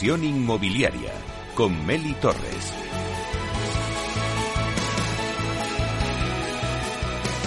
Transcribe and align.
Inversión 0.00 0.22
inmobiliaria 0.22 1.10
con 1.56 1.84
Meli 1.84 2.12
Torres. 2.14 2.72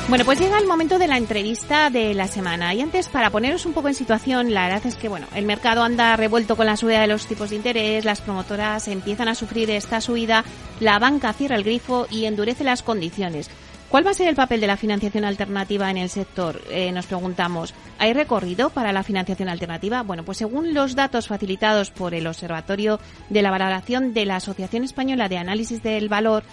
Bueno, 0.09 0.25
pues 0.25 0.37
llega 0.41 0.59
el 0.59 0.67
momento 0.67 0.99
de 0.99 1.07
la 1.07 1.15
entrevista 1.15 1.89
de 1.89 2.13
la 2.13 2.27
semana. 2.27 2.73
Y 2.73 2.81
antes, 2.81 3.07
para 3.07 3.29
poneros 3.29 3.65
un 3.65 3.71
poco 3.71 3.87
en 3.87 3.93
situación, 3.93 4.53
la 4.53 4.67
verdad 4.67 4.85
es 4.85 4.95
que, 4.95 5.07
bueno, 5.07 5.27
el 5.33 5.45
mercado 5.45 5.81
anda 5.81 6.17
revuelto 6.17 6.57
con 6.57 6.65
la 6.65 6.75
subida 6.75 6.99
de 6.99 7.07
los 7.07 7.25
tipos 7.25 7.51
de 7.51 7.55
interés, 7.55 8.03
las 8.03 8.19
promotoras 8.19 8.89
empiezan 8.89 9.29
a 9.29 9.35
sufrir 9.35 9.69
esta 9.69 10.01
subida, 10.01 10.43
la 10.81 10.99
banca 10.99 11.31
cierra 11.31 11.55
el 11.55 11.63
grifo 11.63 12.05
y 12.09 12.25
endurece 12.25 12.65
las 12.65 12.83
condiciones. 12.83 13.49
¿Cuál 13.91 14.07
va 14.07 14.11
a 14.11 14.13
ser 14.13 14.29
el 14.29 14.35
papel 14.35 14.61
de 14.61 14.67
la 14.67 14.77
financiación 14.77 15.25
alternativa 15.25 15.91
en 15.91 15.97
el 15.97 16.07
sector? 16.07 16.61
Eh, 16.69 16.93
nos 16.93 17.07
preguntamos. 17.07 17.73
¿Hay 17.99 18.13
recorrido 18.13 18.69
para 18.69 18.93
la 18.93 19.03
financiación 19.03 19.49
alternativa? 19.49 20.01
Bueno, 20.01 20.23
pues 20.23 20.37
según 20.37 20.73
los 20.73 20.95
datos 20.95 21.27
facilitados 21.27 21.91
por 21.91 22.13
el 22.13 22.25
Observatorio 22.25 23.01
de 23.27 23.41
la 23.41 23.51
Valoración 23.51 24.13
de 24.13 24.23
la 24.23 24.37
Asociación 24.37 24.85
Española 24.85 25.27
de 25.27 25.39
Análisis 25.39 25.83
del 25.83 26.07
Valor, 26.07 26.43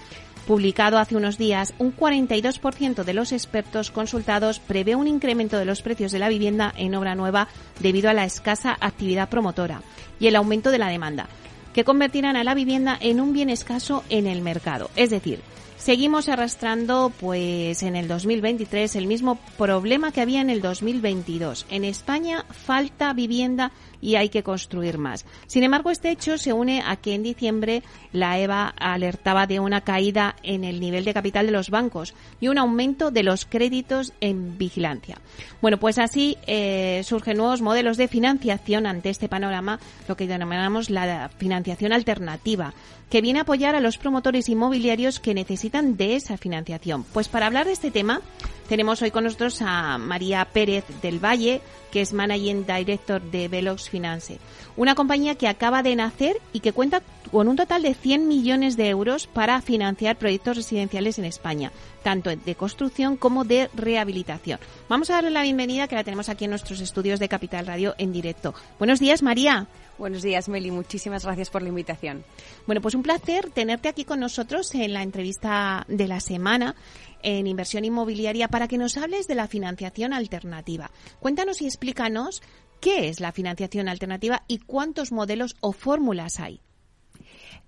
publicado 0.48 0.98
hace 0.98 1.14
unos 1.14 1.38
días, 1.38 1.74
un 1.78 1.96
42% 1.96 3.04
de 3.04 3.14
los 3.14 3.30
expertos 3.30 3.92
consultados 3.92 4.58
prevé 4.58 4.96
un 4.96 5.06
incremento 5.06 5.58
de 5.58 5.64
los 5.64 5.80
precios 5.80 6.10
de 6.10 6.18
la 6.18 6.28
vivienda 6.28 6.74
en 6.76 6.96
obra 6.96 7.14
nueva 7.14 7.46
debido 7.78 8.10
a 8.10 8.14
la 8.14 8.24
escasa 8.24 8.76
actividad 8.80 9.28
promotora 9.28 9.82
y 10.18 10.26
el 10.26 10.34
aumento 10.34 10.72
de 10.72 10.78
la 10.78 10.88
demanda, 10.88 11.28
que 11.72 11.84
convertirán 11.84 12.34
a 12.34 12.42
la 12.42 12.54
vivienda 12.54 12.98
en 13.00 13.20
un 13.20 13.32
bien 13.32 13.48
escaso 13.48 14.02
en 14.08 14.26
el 14.26 14.42
mercado. 14.42 14.90
Es 14.96 15.10
decir, 15.10 15.40
seguimos 15.78 16.28
arrastrando 16.28 17.12
pues 17.18 17.82
en 17.82 17.96
el 17.96 18.08
2023 18.08 18.96
el 18.96 19.06
mismo 19.06 19.38
problema 19.56 20.12
que 20.12 20.20
había 20.20 20.40
en 20.40 20.50
el 20.50 20.60
2022. 20.60 21.66
En 21.70 21.84
España 21.84 22.44
falta 22.50 23.12
vivienda 23.14 23.72
y 24.00 24.16
hay 24.16 24.28
que 24.28 24.42
construir 24.42 24.98
más. 24.98 25.24
Sin 25.46 25.62
embargo, 25.62 25.90
este 25.90 26.10
hecho 26.10 26.38
se 26.38 26.52
une 26.52 26.82
a 26.84 26.96
que 26.96 27.14
en 27.14 27.22
diciembre 27.22 27.82
la 28.12 28.38
EVA 28.38 28.74
alertaba 28.78 29.46
de 29.46 29.60
una 29.60 29.80
caída 29.80 30.36
en 30.42 30.64
el 30.64 30.80
nivel 30.80 31.04
de 31.04 31.14
capital 31.14 31.46
de 31.46 31.52
los 31.52 31.70
bancos 31.70 32.14
y 32.40 32.48
un 32.48 32.58
aumento 32.58 33.10
de 33.10 33.22
los 33.22 33.44
créditos 33.44 34.12
en 34.20 34.58
vigilancia. 34.58 35.18
Bueno, 35.60 35.78
pues 35.78 35.98
así 35.98 36.36
eh, 36.46 37.02
surgen 37.04 37.36
nuevos 37.36 37.62
modelos 37.62 37.96
de 37.96 38.08
financiación 38.08 38.86
ante 38.86 39.10
este 39.10 39.28
panorama, 39.28 39.80
lo 40.06 40.16
que 40.16 40.26
denominamos 40.26 40.90
la 40.90 41.30
financiación 41.38 41.92
alternativa, 41.92 42.72
que 43.10 43.20
viene 43.20 43.38
a 43.38 43.42
apoyar 43.42 43.74
a 43.74 43.80
los 43.80 43.98
promotores 43.98 44.48
inmobiliarios 44.48 45.20
que 45.20 45.34
necesitan 45.34 45.96
de 45.96 46.16
esa 46.16 46.36
financiación. 46.36 47.04
Pues 47.04 47.28
para 47.28 47.46
hablar 47.46 47.66
de 47.66 47.72
este 47.72 47.90
tema, 47.90 48.20
tenemos 48.68 49.00
hoy 49.00 49.10
con 49.10 49.24
nosotros 49.24 49.62
a 49.62 49.98
María 49.98 50.44
Pérez 50.44 50.84
del 51.00 51.24
Valle, 51.24 51.62
que 51.90 52.02
es 52.02 52.12
Managing 52.12 52.66
Director 52.66 53.22
de 53.22 53.48
Velox 53.48 53.88
Finance, 53.88 54.38
una 54.76 54.94
compañía 54.94 55.36
que 55.36 55.48
acaba 55.48 55.82
de 55.82 55.96
nacer 55.96 56.36
y 56.52 56.60
que 56.60 56.72
cuenta 56.72 57.02
con 57.32 57.48
un 57.48 57.56
total 57.56 57.82
de 57.82 57.94
100 57.94 58.28
millones 58.28 58.76
de 58.76 58.88
euros 58.88 59.26
para 59.26 59.60
financiar 59.62 60.16
proyectos 60.16 60.56
residenciales 60.56 61.18
en 61.18 61.24
España, 61.24 61.72
tanto 62.02 62.30
de 62.30 62.54
construcción 62.54 63.16
como 63.16 63.44
de 63.44 63.70
rehabilitación. 63.74 64.60
Vamos 64.88 65.10
a 65.10 65.14
darle 65.14 65.30
la 65.30 65.42
bienvenida 65.42 65.88
que 65.88 65.94
la 65.96 66.04
tenemos 66.04 66.28
aquí 66.28 66.44
en 66.44 66.50
nuestros 66.50 66.80
estudios 66.80 67.20
de 67.20 67.28
Capital 67.28 67.66
Radio 67.66 67.94
en 67.98 68.12
directo. 68.12 68.54
Buenos 68.78 69.00
días, 69.00 69.22
María. 69.22 69.66
Buenos 69.98 70.22
días, 70.22 70.48
Meli. 70.48 70.70
Muchísimas 70.70 71.24
gracias 71.24 71.50
por 71.50 71.62
la 71.62 71.70
invitación. 71.70 72.24
Bueno, 72.66 72.80
pues 72.80 72.94
un 72.94 73.02
placer 73.02 73.50
tenerte 73.50 73.88
aquí 73.88 74.04
con 74.04 74.20
nosotros 74.20 74.72
en 74.74 74.92
la 74.92 75.02
entrevista 75.02 75.84
de 75.88 76.06
la 76.06 76.20
semana 76.20 76.76
en 77.22 77.48
inversión 77.48 77.84
inmobiliaria 77.84 78.46
para 78.46 78.68
que 78.68 78.78
nos 78.78 78.96
hables 78.96 79.26
de 79.26 79.34
la 79.34 79.48
financiación 79.48 80.12
alternativa. 80.12 80.92
Cuéntanos 81.18 81.60
y 81.62 81.66
explícanos 81.66 82.42
qué 82.80 83.08
es 83.08 83.18
la 83.18 83.32
financiación 83.32 83.88
alternativa 83.88 84.44
y 84.46 84.58
cuántos 84.58 85.10
modelos 85.10 85.56
o 85.60 85.72
fórmulas 85.72 86.38
hay. 86.38 86.60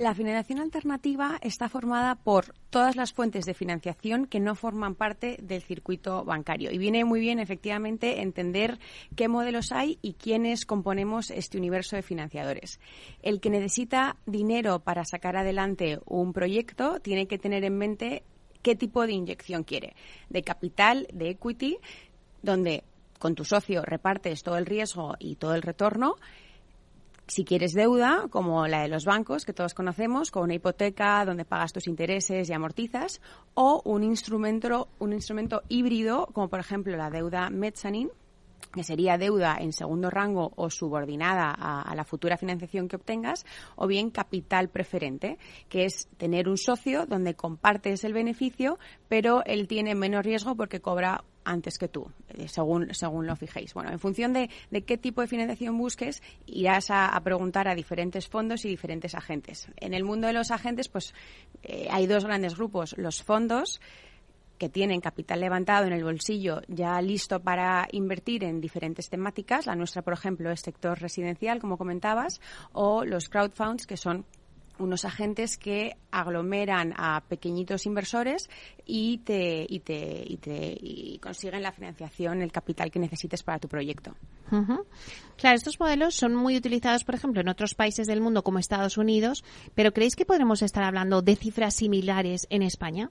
La 0.00 0.14
financiación 0.14 0.60
alternativa 0.60 1.38
está 1.42 1.68
formada 1.68 2.14
por 2.14 2.54
todas 2.70 2.96
las 2.96 3.12
fuentes 3.12 3.44
de 3.44 3.52
financiación 3.52 4.24
que 4.24 4.40
no 4.40 4.54
forman 4.54 4.94
parte 4.94 5.36
del 5.42 5.60
circuito 5.60 6.24
bancario. 6.24 6.70
Y 6.70 6.78
viene 6.78 7.04
muy 7.04 7.20
bien, 7.20 7.38
efectivamente, 7.38 8.22
entender 8.22 8.78
qué 9.14 9.28
modelos 9.28 9.72
hay 9.72 9.98
y 10.00 10.14
quiénes 10.14 10.64
componemos 10.64 11.30
este 11.30 11.58
universo 11.58 11.96
de 11.96 12.02
financiadores. 12.02 12.80
El 13.20 13.42
que 13.42 13.50
necesita 13.50 14.16
dinero 14.24 14.78
para 14.78 15.04
sacar 15.04 15.36
adelante 15.36 15.98
un 16.06 16.32
proyecto 16.32 16.98
tiene 17.00 17.26
que 17.26 17.36
tener 17.36 17.62
en 17.64 17.76
mente 17.76 18.22
qué 18.62 18.76
tipo 18.76 19.06
de 19.06 19.12
inyección 19.12 19.64
quiere, 19.64 19.94
de 20.30 20.42
capital, 20.42 21.08
de 21.12 21.28
equity, 21.28 21.76
donde 22.40 22.84
con 23.18 23.34
tu 23.34 23.44
socio 23.44 23.82
repartes 23.82 24.42
todo 24.42 24.56
el 24.56 24.64
riesgo 24.64 25.16
y 25.18 25.36
todo 25.36 25.54
el 25.54 25.60
retorno. 25.60 26.16
Si 27.30 27.44
quieres 27.44 27.74
deuda, 27.74 28.26
como 28.28 28.66
la 28.66 28.82
de 28.82 28.88
los 28.88 29.04
bancos 29.04 29.44
que 29.44 29.52
todos 29.52 29.72
conocemos, 29.72 30.32
con 30.32 30.42
una 30.42 30.54
hipoteca 30.54 31.24
donde 31.24 31.44
pagas 31.44 31.72
tus 31.72 31.86
intereses 31.86 32.50
y 32.50 32.52
amortizas, 32.52 33.20
o 33.54 33.80
un 33.84 34.02
instrumento, 34.02 34.88
un 34.98 35.12
instrumento 35.12 35.62
híbrido, 35.68 36.26
como 36.32 36.48
por 36.48 36.58
ejemplo 36.58 36.96
la 36.96 37.08
deuda 37.08 37.48
mezzanine, 37.48 38.10
que 38.72 38.82
sería 38.82 39.16
deuda 39.16 39.58
en 39.60 39.72
segundo 39.72 40.10
rango 40.10 40.52
o 40.56 40.70
subordinada 40.70 41.52
a, 41.52 41.94
la 41.94 42.02
futura 42.02 42.36
financiación 42.36 42.88
que 42.88 42.96
obtengas, 42.96 43.46
o 43.76 43.86
bien 43.86 44.10
capital 44.10 44.68
preferente, 44.68 45.38
que 45.68 45.84
es 45.84 46.08
tener 46.16 46.48
un 46.48 46.56
socio 46.56 47.06
donde 47.06 47.34
compartes 47.34 48.02
el 48.02 48.12
beneficio, 48.12 48.76
pero 49.08 49.44
él 49.44 49.68
tiene 49.68 49.94
menos 49.94 50.24
riesgo 50.24 50.56
porque 50.56 50.80
cobra 50.80 51.22
antes 51.50 51.78
que 51.78 51.88
tú, 51.88 52.10
eh, 52.28 52.48
según, 52.48 52.94
según 52.94 53.26
lo 53.26 53.36
fijéis. 53.36 53.74
Bueno, 53.74 53.90
en 53.90 53.98
función 53.98 54.32
de, 54.32 54.48
qué 54.86 54.96
tipo 54.96 55.20
de 55.20 55.26
financiación 55.26 55.76
busques, 55.76 56.22
irás 56.46 56.90
a, 56.90 57.18
preguntar 57.22 57.68
a 57.68 57.74
diferentes 57.74 58.28
fondos 58.28 58.64
y 58.64 58.68
diferentes 58.68 59.14
agentes. 59.14 59.68
En 59.76 59.94
el 59.94 60.04
mundo 60.04 60.26
de 60.26 60.32
los 60.32 60.50
agentes, 60.50 60.88
pues 60.88 61.12
eh, 61.62 61.88
hay 61.90 62.06
dos 62.06 62.24
grandes 62.24 62.56
grupos, 62.56 62.94
los 62.96 63.22
fondos, 63.22 63.80
que 64.58 64.68
tienen 64.68 65.00
capital 65.00 65.40
levantado 65.40 65.86
en 65.86 65.94
el 65.94 66.04
bolsillo 66.04 66.60
ya 66.68 67.00
listo 67.00 67.40
para 67.40 67.88
invertir 67.92 68.44
en 68.44 68.60
diferentes 68.60 69.08
temáticas. 69.08 69.66
La 69.66 69.74
nuestra, 69.74 70.02
por 70.02 70.12
ejemplo, 70.12 70.50
es 70.50 70.60
sector 70.60 71.00
residencial, 71.00 71.60
como 71.60 71.78
comentabas, 71.78 72.42
o 72.72 73.06
los 73.06 73.30
crowdfunds, 73.30 73.86
que 73.86 73.96
son 73.96 74.26
unos 74.80 75.04
agentes 75.04 75.56
que 75.56 75.96
aglomeran 76.10 76.92
a 76.96 77.22
pequeñitos 77.28 77.86
inversores 77.86 78.48
y 78.84 79.18
te, 79.18 79.66
y 79.68 79.80
te, 79.80 80.24
y 80.26 80.36
te 80.38 80.76
y 80.80 81.18
consiguen 81.18 81.62
la 81.62 81.72
financiación, 81.72 82.42
el 82.42 82.50
capital 82.50 82.90
que 82.90 82.98
necesites 82.98 83.42
para 83.42 83.58
tu 83.58 83.68
proyecto. 83.68 84.14
Claro, 85.36 85.56
estos 85.56 85.78
modelos 85.78 86.14
son 86.14 86.34
muy 86.34 86.56
utilizados, 86.56 87.04
por 87.04 87.14
ejemplo, 87.14 87.40
en 87.40 87.48
otros 87.48 87.74
países 87.74 88.06
del 88.06 88.20
mundo 88.20 88.42
como 88.42 88.58
Estados 88.58 88.98
Unidos, 88.98 89.44
pero 89.74 89.92
¿creéis 89.92 90.16
que 90.16 90.26
podremos 90.26 90.62
estar 90.62 90.82
hablando 90.82 91.22
de 91.22 91.36
cifras 91.36 91.74
similares 91.74 92.46
en 92.50 92.62
España? 92.62 93.10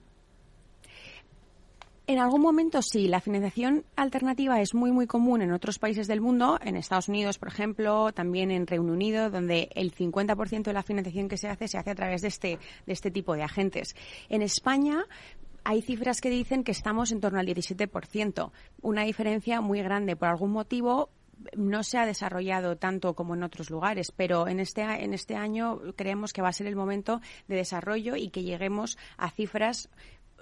En 2.09 2.17
algún 2.17 2.41
momento 2.41 2.81
sí, 2.81 3.07
la 3.07 3.21
financiación 3.21 3.85
alternativa 3.95 4.59
es 4.59 4.73
muy 4.73 4.91
muy 4.91 5.05
común 5.05 5.43
en 5.43 5.51
otros 5.51 5.77
países 5.77 6.07
del 6.07 6.21
mundo, 6.21 6.57
en 6.59 6.75
Estados 6.75 7.07
Unidos, 7.07 7.37
por 7.37 7.49
ejemplo, 7.49 8.11
también 8.13 8.49
en 8.49 8.65
Reino 8.65 8.91
Unido, 8.91 9.29
donde 9.29 9.69
el 9.75 9.93
50% 9.93 10.63
de 10.63 10.73
la 10.73 10.81
financiación 10.81 11.29
que 11.29 11.37
se 11.37 11.49
hace 11.49 11.67
se 11.67 11.77
hace 11.77 11.91
a 11.91 11.93
través 11.93 12.23
de 12.23 12.29
este 12.29 12.57
de 12.87 12.93
este 12.93 13.11
tipo 13.11 13.35
de 13.35 13.43
agentes. 13.43 13.95
En 14.27 14.41
España 14.41 15.05
hay 15.63 15.83
cifras 15.83 16.19
que 16.19 16.31
dicen 16.31 16.63
que 16.63 16.71
estamos 16.71 17.11
en 17.11 17.21
torno 17.21 17.39
al 17.39 17.45
17%, 17.45 18.51
una 18.81 19.03
diferencia 19.03 19.61
muy 19.61 19.83
grande. 19.83 20.15
Por 20.15 20.29
algún 20.29 20.49
motivo 20.49 21.11
no 21.55 21.83
se 21.83 21.97
ha 21.97 22.07
desarrollado 22.07 22.77
tanto 22.77 23.13
como 23.13 23.35
en 23.35 23.43
otros 23.43 23.69
lugares, 23.69 24.11
pero 24.11 24.47
en 24.47 24.59
este, 24.59 24.81
en 24.81 25.13
este 25.13 25.35
año 25.35 25.79
creemos 25.95 26.33
que 26.33 26.41
va 26.41 26.49
a 26.49 26.53
ser 26.53 26.65
el 26.65 26.75
momento 26.75 27.21
de 27.47 27.57
desarrollo 27.57 28.15
y 28.15 28.29
que 28.29 28.43
lleguemos 28.43 28.97
a 29.17 29.29
cifras 29.29 29.89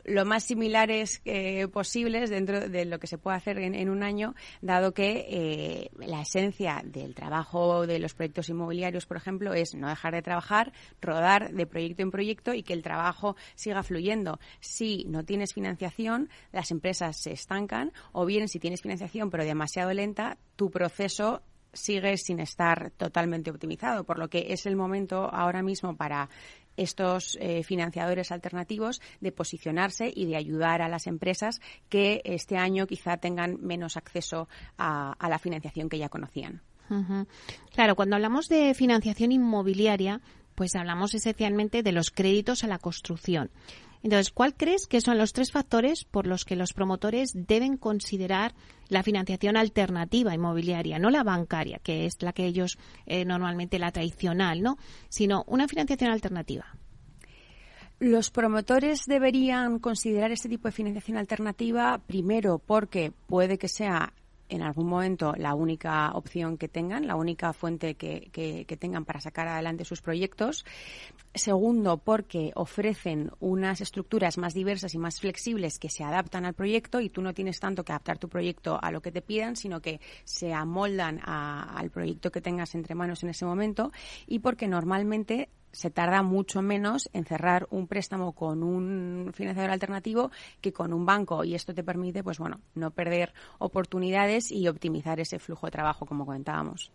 lo 0.08 0.26
más 0.26 0.46
similares 0.46 1.22
eh, 1.26 1.68
posibles 1.68 2.30
dentro 2.30 2.68
de 2.68 2.86
lo 2.86 2.98
que 3.00 3.08
se 3.08 3.18
puede 3.18 3.38
hacer 3.38 3.60
en, 3.60 3.90
un 3.90 4.04
año, 4.04 4.34
dado 4.62 4.94
que 4.94 5.26
eh, 5.30 5.92
la 5.98 6.22
esencia 6.22 6.82
del 6.84 7.14
trabajo 7.14 7.86
de 7.86 8.00
los 8.00 8.14
proyectos 8.14 8.50
inmobiliarios, 8.50 9.06
por 9.06 9.18
ejemplo, 9.18 9.54
es 9.54 9.76
no 9.76 9.90
dejar 9.90 10.14
de 10.14 10.22
trabajar, 10.22 10.72
rodar 11.02 11.54
de 11.54 11.68
proyecto 11.68 12.02
en 12.02 12.12
proyecto 12.12 12.54
y 12.54 12.64
que 12.64 12.74
el 12.74 12.82
trabajo 12.82 13.36
siga 13.56 13.84
fluyendo. 13.84 14.40
Si 14.62 15.06
no 15.10 15.24
tienes 15.26 15.54
financiación, 15.54 16.30
las 16.54 16.72
empresas 16.72 17.18
se 17.18 17.34
estancan, 17.34 17.92
o 18.14 18.26
bien 18.26 18.48
si 18.48 18.60
tienes 18.60 18.82
financiación 18.82 19.30
pero 19.30 19.44
demasiado 19.44 19.94
lenta, 19.94 20.38
tu 20.56 20.72
proceso 20.72 21.42
sigue 21.74 22.18
sin 22.18 22.40
estar 22.40 22.92
totalmente 22.92 23.52
optimizado, 23.52 24.04
por 24.04 24.18
lo 24.18 24.30
que 24.30 24.48
es 24.50 24.66
el 24.66 24.76
momento 24.76 25.30
ahora 25.32 25.62
mismo 25.62 25.96
para 25.96 26.30
estos 26.78 27.38
eh, 27.42 27.64
financiadores 27.64 28.32
alternativos 28.32 29.02
de 29.20 29.32
posicionarse 29.32 30.12
y 30.14 30.26
de 30.26 30.38
ayudar 30.38 30.82
a 30.82 30.88
las 30.88 31.08
empresas 31.08 31.60
que 31.90 32.22
este 32.24 32.58
año 32.58 32.88
quizá 32.88 33.18
tengan 33.18 33.58
menos 33.62 33.98
acceso 33.98 34.48
a, 34.78 35.16
la 35.28 35.40
financiación 35.40 35.90
que 35.90 35.98
ya 35.98 36.10
conocían. 36.10 36.62
Claro, 37.74 37.96
cuando 37.96 38.16
hablamos 38.16 38.48
de 38.48 38.74
financiación 38.74 39.34
inmobiliaria, 39.34 40.22
pues 40.56 40.76
hablamos 40.76 41.14
esencialmente 41.14 41.84
de 41.84 41.92
los 41.92 42.12
créditos 42.12 42.64
a 42.64 42.68
la 42.68 42.80
construcción. 42.80 43.52
Entonces, 44.04 44.32
¿cuál 44.32 44.56
crees 44.56 44.88
que 44.88 45.02
son 45.02 45.18
los 45.18 45.34
tres 45.34 45.52
factores 45.52 46.06
por 46.06 46.28
los 46.28 46.46
que 46.46 46.56
los 46.56 46.74
promotores 46.74 47.32
deben 47.34 47.78
considerar 47.78 48.54
la 48.90 49.04
financiación 49.04 49.58
alternativa 49.58 50.34
inmobiliaria, 50.34 51.00
no 51.00 51.10
la 51.10 51.24
bancaria, 51.24 51.80
que 51.80 52.06
es 52.06 52.22
la 52.22 52.34
que 52.34 52.46
ellos 52.46 52.78
eh, 53.06 53.26
normalmente 53.26 53.80
la 53.80 53.92
tradicional, 53.92 54.62
¿no? 54.62 54.78
Sino 55.10 55.44
una 55.48 55.68
financiación 55.68 56.12
alternativa. 56.12 56.66
Los 58.00 58.30
promotores 58.30 59.02
deberían 59.08 59.80
considerar 59.80 60.32
este 60.32 60.50
tipo 60.50 60.68
de 60.68 60.72
financiación 60.72 61.18
alternativa 61.18 62.00
primero 62.06 62.60
porque 62.60 63.12
puede 63.26 63.58
que 63.58 63.68
sea 63.68 64.14
en 64.50 64.62
algún 64.62 64.88
momento 64.88 65.34
la 65.38 65.54
única 65.54 66.12
opción 66.12 66.58
que 66.58 66.68
tengan, 66.68 67.08
la 67.08 67.16
única 67.16 67.54
fuente 67.54 67.96
que, 67.96 68.30
que, 68.32 68.78
tengan 68.78 69.06
para 69.06 69.20
sacar 69.20 69.48
adelante 69.48 69.86
sus 69.86 70.02
proyectos. 70.02 70.66
Segundo, 71.34 71.98
porque 71.98 72.52
ofrecen 72.56 73.32
unas 73.40 73.82
estructuras 73.82 74.38
más 74.38 74.54
diversas 74.54 74.94
y 74.94 74.98
más 74.98 75.20
flexibles 75.20 75.80
que 75.80 75.90
se 75.90 76.04
adaptan 76.04 76.46
al 76.46 76.54
proyecto 76.54 77.02
y 77.02 77.10
tú 77.10 77.22
no 77.22 77.34
tienes 77.34 77.60
tanto 77.60 77.84
que 77.84 77.92
adaptar 77.92 78.18
tu 78.18 78.30
proyecto 78.30 78.80
a 78.82 78.92
lo 78.92 79.02
que 79.02 79.12
te 79.12 79.22
pidan, 79.22 79.56
sino 79.56 79.82
que 79.82 80.00
se 80.24 80.54
amoldan 80.54 81.20
al 81.24 81.90
proyecto 81.90 82.32
que 82.32 82.42
tengas 82.42 82.76
entre 82.76 82.96
manos 82.96 83.24
en 83.24 83.30
ese 83.30 83.46
momento. 83.46 83.92
Y 84.28 84.40
porque 84.40 84.68
normalmente 84.68 85.50
se 85.72 85.90
tarda 85.90 86.24
mucho 86.24 86.62
menos 86.62 87.10
en 87.14 87.26
cerrar 87.26 87.68
un 87.70 87.88
préstamo 87.88 88.32
con 88.32 88.64
un 88.64 89.32
financiador 89.34 89.72
alternativo 89.72 90.32
que 90.62 90.74
con 90.74 90.94
un 90.94 91.06
banco. 91.06 91.44
Y 91.44 91.56
esto 91.56 91.74
te 91.74 91.84
permite 91.84 92.24
pues 92.24 92.40
bueno 92.40 92.60
no 92.76 92.92
perder 92.92 93.34
oportunidades 93.60 94.52
y 94.52 94.68
optimizar 94.68 95.20
ese 95.20 95.40
flujo 95.40 95.68
de 95.68 95.72
trabajo 95.72 96.06
como 96.06 96.26
comentábamos. 96.26 96.92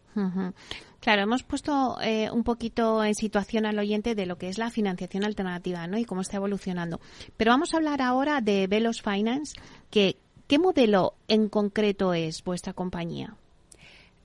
Claro 1.00 1.22
hemos 1.22 1.42
puesto 1.42 1.98
eh, 2.02 2.30
un 2.30 2.44
poquito 2.44 3.02
en 3.04 3.14
situación 3.14 3.66
al 3.66 3.78
oyente 3.78 4.14
de 4.14 4.26
lo 4.26 4.36
que 4.36 4.48
es 4.48 4.58
la 4.58 4.70
financiación 4.70 5.24
alternativa 5.24 5.86
¿no? 5.86 5.98
y 5.98 6.04
cómo 6.04 6.20
está 6.20 6.36
evolucionando. 6.36 7.00
Pero 7.36 7.52
vamos 7.52 7.72
a 7.72 7.78
hablar 7.78 8.02
ahora 8.02 8.40
de 8.40 8.66
Velos 8.66 9.02
Finance 9.02 9.54
que 9.90 10.16
qué 10.46 10.58
modelo 10.58 11.14
en 11.28 11.48
concreto 11.48 12.14
es 12.14 12.42
vuestra 12.44 12.72
compañía 12.72 13.36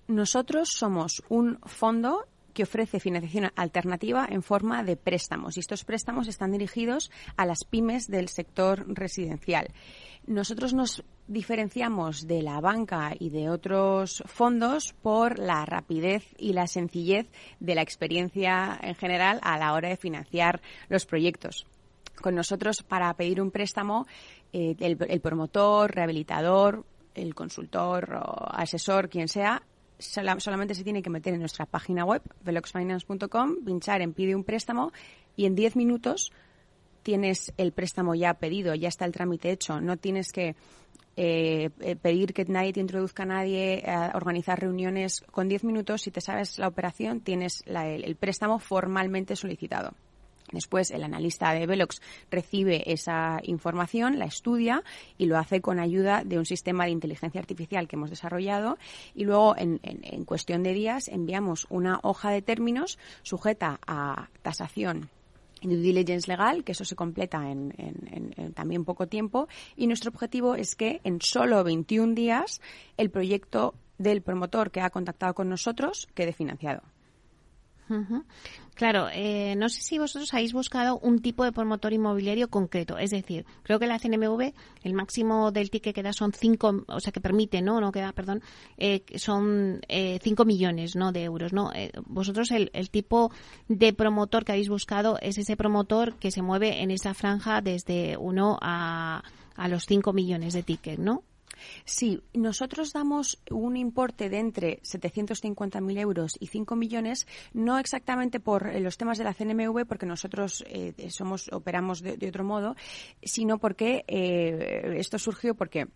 nosotros 0.07 0.69
somos 0.71 1.21
un 1.29 1.59
fondo 1.65 2.25
que 2.57 2.63
ofrece 2.63 2.99
financiación 2.99 3.51
alternativa 3.55 4.27
en 4.27 4.41
forma 4.41 4.83
de 4.83 4.97
préstamos. 4.97 5.55
Y 5.55 5.59
estos 5.59 5.85
préstamos 5.85 6.27
están 6.27 6.51
dirigidos 6.51 7.11
a 7.35 7.45
las 7.45 7.63
pymes 7.63 8.07
del 8.07 8.29
sector 8.29 8.83
residencial. 8.87 9.67
Nosotros 10.25 10.73
nos 10.73 11.03
diferenciamos 11.27 12.25
de 12.25 12.41
la 12.41 12.59
banca 12.59 13.11
y 13.19 13.29
de 13.29 13.51
otros 13.51 14.23
fondos 14.25 14.95
por 15.03 15.37
la 15.37 15.67
rapidez 15.67 16.23
y 16.39 16.53
la 16.53 16.65
sencillez 16.65 17.27
de 17.59 17.75
la 17.75 17.83
experiencia 17.83 18.75
en 18.81 18.95
general 18.95 19.39
a 19.43 19.59
la 19.59 19.73
hora 19.73 19.89
de 19.89 19.97
financiar 19.97 20.59
los 20.89 21.05
proyectos. 21.05 21.67
Con 22.23 22.33
nosotros, 22.33 22.81
para 22.81 23.13
pedir 23.13 23.39
un 23.39 23.51
préstamo, 23.51 24.07
eh, 24.51 24.75
el, 24.79 24.97
el 25.07 25.21
promotor, 25.21 25.93
rehabilitador, 25.93 26.87
el 27.13 27.35
consultor 27.35 28.15
o 28.15 28.47
asesor, 28.49 29.09
quien 29.09 29.27
sea, 29.27 29.61
solamente 29.99 30.75
se 30.75 30.83
tiene 30.83 31.01
que 31.01 31.09
meter 31.09 31.33
en 31.33 31.39
nuestra 31.39 31.65
página 31.65 32.05
web, 32.05 32.21
veloxfinance.com, 32.43 33.63
pinchar 33.65 34.01
en 34.01 34.13
pide 34.13 34.35
un 34.35 34.43
préstamo 34.43 34.91
y 35.35 35.45
en 35.45 35.55
10 35.55 35.75
minutos 35.75 36.31
tienes 37.03 37.53
el 37.57 37.71
préstamo 37.71 38.15
ya 38.15 38.33
pedido, 38.33 38.75
ya 38.75 38.89
está 38.89 39.05
el 39.05 39.13
trámite 39.13 39.51
hecho. 39.51 39.79
No 39.79 39.97
tienes 39.97 40.31
que 40.31 40.55
eh, 41.15 41.69
eh, 41.79 41.95
pedir 41.95 42.33
que 42.33 42.45
nadie 42.45 42.73
te 42.73 42.79
introduzca 42.79 43.23
a 43.23 43.27
nadie, 43.27 43.83
organizar 44.13 44.59
reuniones. 44.59 45.21
Con 45.31 45.47
10 45.47 45.63
minutos, 45.63 46.01
si 46.01 46.11
te 46.11 46.21
sabes 46.21 46.59
la 46.59 46.67
operación, 46.67 47.21
tienes 47.21 47.63
el 47.65 48.15
préstamo 48.17 48.59
formalmente 48.59 49.35
solicitado. 49.35 49.93
Después, 50.51 50.91
el 50.91 51.03
analista 51.03 51.51
de 51.51 51.65
Velox 51.65 52.01
recibe 52.31 52.91
esa 52.91 53.39
información, 53.43 54.17
la 54.17 54.25
estudia 54.25 54.83
y 55.17 55.25
lo 55.25 55.37
hace 55.37 55.61
con 55.61 55.79
ayuda 55.79 56.23
de 56.23 56.37
un 56.37 56.45
sistema 56.45 56.85
de 56.85 56.91
inteligencia 56.91 57.41
artificial 57.41 57.87
que 57.87 57.97
hemos 57.97 58.09
desarrollado. 58.09 58.77
Y 59.13 59.25
luego, 59.25 59.55
en, 59.57 59.79
cuestión 60.25 60.63
de 60.63 60.73
días, 60.73 61.09
enviamos 61.09 61.67
una 61.69 61.99
hoja 62.03 62.31
de 62.31 62.41
términos 62.41 62.97
sujeta 63.23 63.79
a 63.85 64.29
tasación 64.41 65.09
y 65.59 65.67
due 65.67 65.77
diligence 65.77 66.29
legal, 66.29 66.63
que 66.63 66.73
eso 66.73 66.85
se 66.85 66.95
completa 66.95 67.49
en, 67.49 67.73
en, 67.77 68.53
también 68.53 68.85
poco 68.85 69.07
tiempo. 69.07 69.47
Y 69.75 69.87
nuestro 69.87 70.11
objetivo 70.11 70.55
es 70.55 70.75
que 70.75 71.01
en 71.03 71.19
solo 71.21 71.63
21 71.63 72.13
días 72.13 72.61
el 72.95 73.09
proyecto 73.09 73.73
del 73.97 74.21
promotor 74.21 74.71
que 74.71 74.81
ha 74.81 74.89
contactado 74.89 75.33
con 75.33 75.49
nosotros 75.49 76.07
quede 76.13 76.31
financiado. 76.31 76.83
Claro, 78.77 79.07
eh, 79.11 79.55
no 79.55 79.69
sé 79.69 79.81
si 79.81 79.97
vosotros 79.97 80.31
habéis 80.35 80.53
buscado 80.53 80.99
un 80.99 81.19
tipo 81.19 81.43
de 81.43 81.51
promotor 81.51 81.93
inmobiliario 81.93 82.47
concreto. 82.47 82.99
Es 82.99 83.09
decir, 83.09 83.43
creo 83.63 83.79
que 83.79 83.87
la 83.87 83.97
CNMV, 83.97 84.53
el 84.83 84.93
máximo 84.93 85.51
del 85.51 85.71
ticket 85.71 85.95
que 85.95 86.03
da 86.03 86.13
son 86.13 86.31
5, 86.31 86.85
o 86.87 86.99
sea, 86.99 87.11
que 87.11 87.19
permite, 87.19 87.63
¿no? 87.63 87.81
No 87.81 87.91
queda, 87.91 88.11
perdón, 88.11 88.43
eh, 88.77 89.03
son 89.15 89.81
5 89.81 89.87
eh, 89.89 90.45
millones, 90.45 90.95
¿no? 90.95 91.11
De 91.11 91.23
euros, 91.23 91.53
¿no? 91.53 91.71
vosotros 92.05 92.51
el, 92.51 92.69
el 92.73 92.89
tipo 92.89 93.31
de 93.67 93.93
promotor 93.93 94.45
que 94.45 94.51
habéis 94.51 94.69
buscado 94.69 95.17
es 95.21 95.37
ese 95.37 95.57
promotor 95.57 96.13
que 96.15 96.29
se 96.29 96.43
mueve 96.43 96.81
en 96.81 96.91
esa 96.91 97.13
franja 97.13 97.61
desde 97.61 98.15
1 98.17 98.59
a, 98.61 99.23
a 99.55 99.67
los 99.67 99.85
5 99.87 100.13
millones 100.13 100.53
de 100.53 100.63
ticket, 100.63 100.99
¿no? 100.99 101.23
Sí, 101.85 102.21
nosotros 102.33 102.93
damos 102.93 103.39
un 103.51 103.77
importe 103.77 104.29
de 104.29 104.39
entre 104.39 104.81
750.000 104.81 105.99
euros 105.99 106.37
y 106.39 106.47
5 106.47 106.75
millones, 106.75 107.27
no 107.53 107.79
exactamente 107.79 108.39
por 108.39 108.67
eh, 108.67 108.79
los 108.79 108.97
temas 108.97 109.17
de 109.17 109.23
la 109.23 109.33
CNMV, 109.33 109.85
porque 109.87 110.05
nosotros 110.05 110.63
eh, 110.67 110.93
somos 111.09 111.49
operamos 111.51 112.01
de, 112.01 112.27
otro 112.27 112.43
modo, 112.43 112.75
sino 113.23 113.57
porque 113.57 114.03
eh, 114.07 114.95
esto 114.97 115.19
surgió 115.19 115.55
porque 115.55 115.87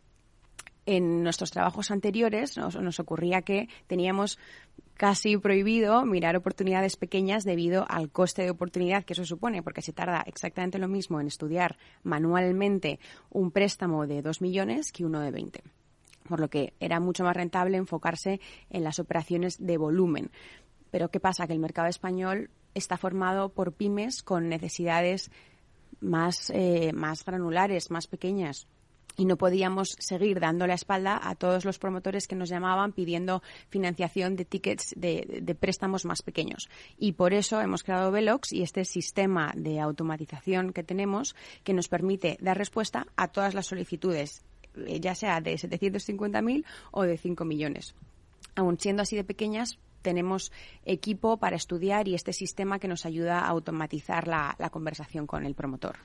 en 0.86 1.24
nuestros 1.24 1.52
trabajos 1.52 1.92
anteriores 1.92 2.58
nos, 2.58 3.00
ocurría 3.00 3.42
que 3.42 3.70
teníamos 3.88 4.40
casi 4.96 5.38
prohibido 5.38 6.06
mirar 6.06 6.36
oportunidades 6.36 6.96
pequeñas 6.96 7.44
debido 7.44 7.86
al 7.90 8.10
coste 8.10 8.44
de 8.44 8.52
oportunidad 8.52 9.04
que 9.04 9.14
eso 9.14 9.26
supone, 9.26 9.64
porque 9.64 9.82
se 9.82 9.94
tarda 9.94 10.24
exactamente 10.26 10.80
lo 10.80 10.88
mismo 10.88 11.20
en 11.20 11.28
estudiar 11.28 11.78
manualmente 12.04 13.00
un 13.30 13.52
préstamo 13.52 14.08
de 14.08 14.22
2 14.22 14.42
millones 14.42 14.92
que 14.92 15.06
uno 15.06 15.22
de 15.22 15.32
20 15.32 15.64
por 16.28 16.40
lo 16.40 16.50
que 16.50 16.74
era 16.80 17.00
mucho 17.02 17.26
más 17.26 17.36
rentable 17.36 17.76
enfocarse 17.76 18.40
en 18.70 18.86
las 18.86 19.00
operaciones 19.00 19.58
de 19.60 19.78
volumen. 19.78 20.32
Pero 20.90 21.10
¿qué 21.10 21.20
pasa? 21.20 21.46
Que 21.46 21.52
el 21.52 21.60
mercado 21.60 21.90
español 21.90 22.50
está 22.74 22.96
formado 22.96 23.50
por 23.50 23.74
pymes 23.74 24.24
con 24.24 24.48
necesidades 24.48 25.30
más, 26.00 26.50
eh, 26.54 26.94
más 26.94 27.26
granulares, 27.26 27.92
más 27.92 28.08
pequeñas 28.08 28.68
y 29.18 29.26
no 29.26 29.38
podíamos 29.38 29.96
seguir 30.00 30.40
dando 30.40 30.68
la 30.68 30.74
espalda 30.74 31.20
a 31.22 31.36
todos 31.36 31.66
los 31.66 31.80
promotores 31.80 32.28
que 32.28 32.36
nos 32.36 32.50
llamaban 32.50 32.94
pidiendo 32.94 33.42
financiación 33.70 34.36
de 34.36 34.46
tickets 34.46 34.94
de, 34.96 35.56
préstamos 35.60 36.06
más 36.06 36.22
pequeños. 36.22 36.70
Y 36.98 37.14
por 37.14 37.34
eso 37.34 37.62
hemos 37.62 37.84
creado 37.84 38.12
Velox 38.12 38.54
y 38.54 38.62
este 38.62 38.86
sistema 38.86 39.54
de 39.56 39.80
automatización 39.80 40.74
que 40.74 40.84
tenemos 40.84 41.36
que 41.64 41.74
nos 41.74 41.88
permite 41.88 42.38
dar 42.42 42.58
respuesta 42.58 43.08
a 43.16 43.28
todas 43.28 43.54
las 43.54 43.68
solicitudes, 43.68 44.44
eh, 44.76 45.00
ya 45.00 45.16
sea 45.16 45.42
de 45.42 45.56
750.000 45.56 46.66
o 46.92 47.04
de 47.04 47.18
5 47.18 47.46
millones. 47.46 47.96
Aun 48.56 48.80
siendo 48.80 49.04
así 49.04 49.16
de 49.16 49.24
pequeñas, 49.24 49.78
tenemos 50.02 50.52
equipo 50.84 51.38
para 51.38 51.56
estudiar 51.56 52.08
y 52.08 52.16
este 52.16 52.34
sistema 52.34 52.80
que 52.80 52.88
nos 52.88 53.06
ayuda 53.06 53.40
a 53.40 53.48
automatizar 53.48 54.28
la 54.28 54.70
conversación 54.72 55.28
con 55.28 55.46
el 55.46 55.54
promotor. 55.54 55.98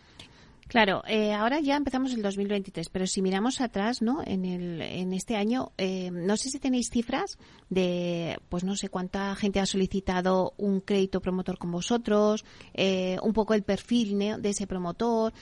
Claro, 0.69 1.05
eh, 1.07 1.33
ahora 1.33 1.61
ya 1.61 1.77
empezamos 1.77 2.13
el 2.13 2.23
2023, 2.23 2.89
pero 2.89 3.07
si 3.07 3.23
miramos 3.23 3.61
atrás, 3.61 4.03
¿no? 4.03 4.23
En, 4.27 4.45
el, 4.45 4.83
en 4.83 5.13
este 5.13 5.37
año, 5.37 5.71
eh, 5.79 6.11
no 6.11 6.37
sé 6.37 6.51
si 6.51 6.59
tenéis 6.59 6.91
cifras 6.91 7.39
de, 7.71 8.37
pues 8.49 8.65
no 8.65 8.75
sé 8.75 8.89
cuánta 8.89 9.37
gente 9.37 9.61
ha 9.61 9.67
solicitado 9.67 10.55
un 10.57 10.81
crédito 10.81 11.21
promotor 11.21 11.57
con 11.59 11.71
vosotros, 11.71 12.45
eh, 12.75 13.17
un 13.23 13.33
poco 13.33 13.55
el 13.55 13.63
perfil 13.63 14.19
de 14.19 14.49
ese 14.49 14.67
promotor, 14.67 15.33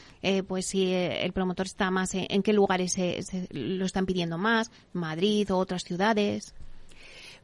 pues 0.47 0.67
si 0.67 0.93
el 0.93 1.33
promotor 1.33 1.67
está 1.67 1.91
más 1.91 2.11
en, 2.15 2.43
qué 2.43 2.53
lugares 2.53 2.93
se, 2.93 3.21
lo 3.51 3.87
están 3.87 4.07
pidiendo 4.07 4.37
más, 4.37 4.71
Madrid 4.93 5.51
o 5.53 5.59
otras 5.59 5.83
ciudades. 5.85 6.55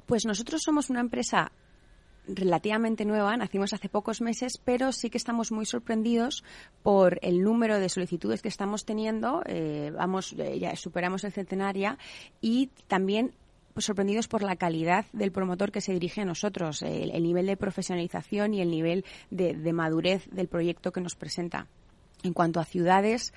Pues 0.07 0.27
nosotros 0.27 0.61
somos 0.63 0.91
una 0.91 1.01
empresa 1.01 1.53
relativamente 2.27 3.05
nueva, 3.05 3.37
nacimos 3.37 3.73
hace 3.73 3.89
pocos 3.89 4.21
meses, 4.21 4.59
pero 4.59 4.93
sí 4.93 5.11
que 5.11 5.19
estamos 5.19 5.53
muy 5.53 5.67
sorprendidos 5.67 6.45
por 6.83 7.19
el 7.23 7.43
número 7.43 7.79
de 7.79 7.89
solicitudes 7.89 8.43
que 8.43 8.49
estamos 8.49 8.85
teniendo. 8.85 9.43
Eh, 9.47 9.93
vamos, 9.95 10.35
eh, 10.39 10.59
ya 10.59 10.75
superamos 10.77 11.25
el 11.25 11.33
centenaria 11.33 11.99
y 12.41 12.71
también 12.87 13.35
sorprendidos 13.77 14.29
por 14.29 14.43
la 14.43 14.57
calidad 14.57 15.07
del 15.13 15.33
promotor 15.33 15.73
que 15.73 15.81
se 15.81 15.93
dirige 15.93 16.21
a 16.21 16.25
nosotros, 16.25 16.83
el, 16.83 17.23
nivel 17.23 17.47
de 17.47 17.57
profesionalización 17.57 18.53
y 18.53 18.61
el 18.61 18.71
nivel 18.71 19.05
de 19.31 19.73
madurez 19.73 20.29
del 20.31 20.49
proyecto 20.49 20.93
que 20.93 21.01
nos 21.01 21.15
presenta. 21.15 21.67
En 22.23 22.35
cuanto 22.35 22.61
a 22.61 22.65
ciudades, 22.65 23.33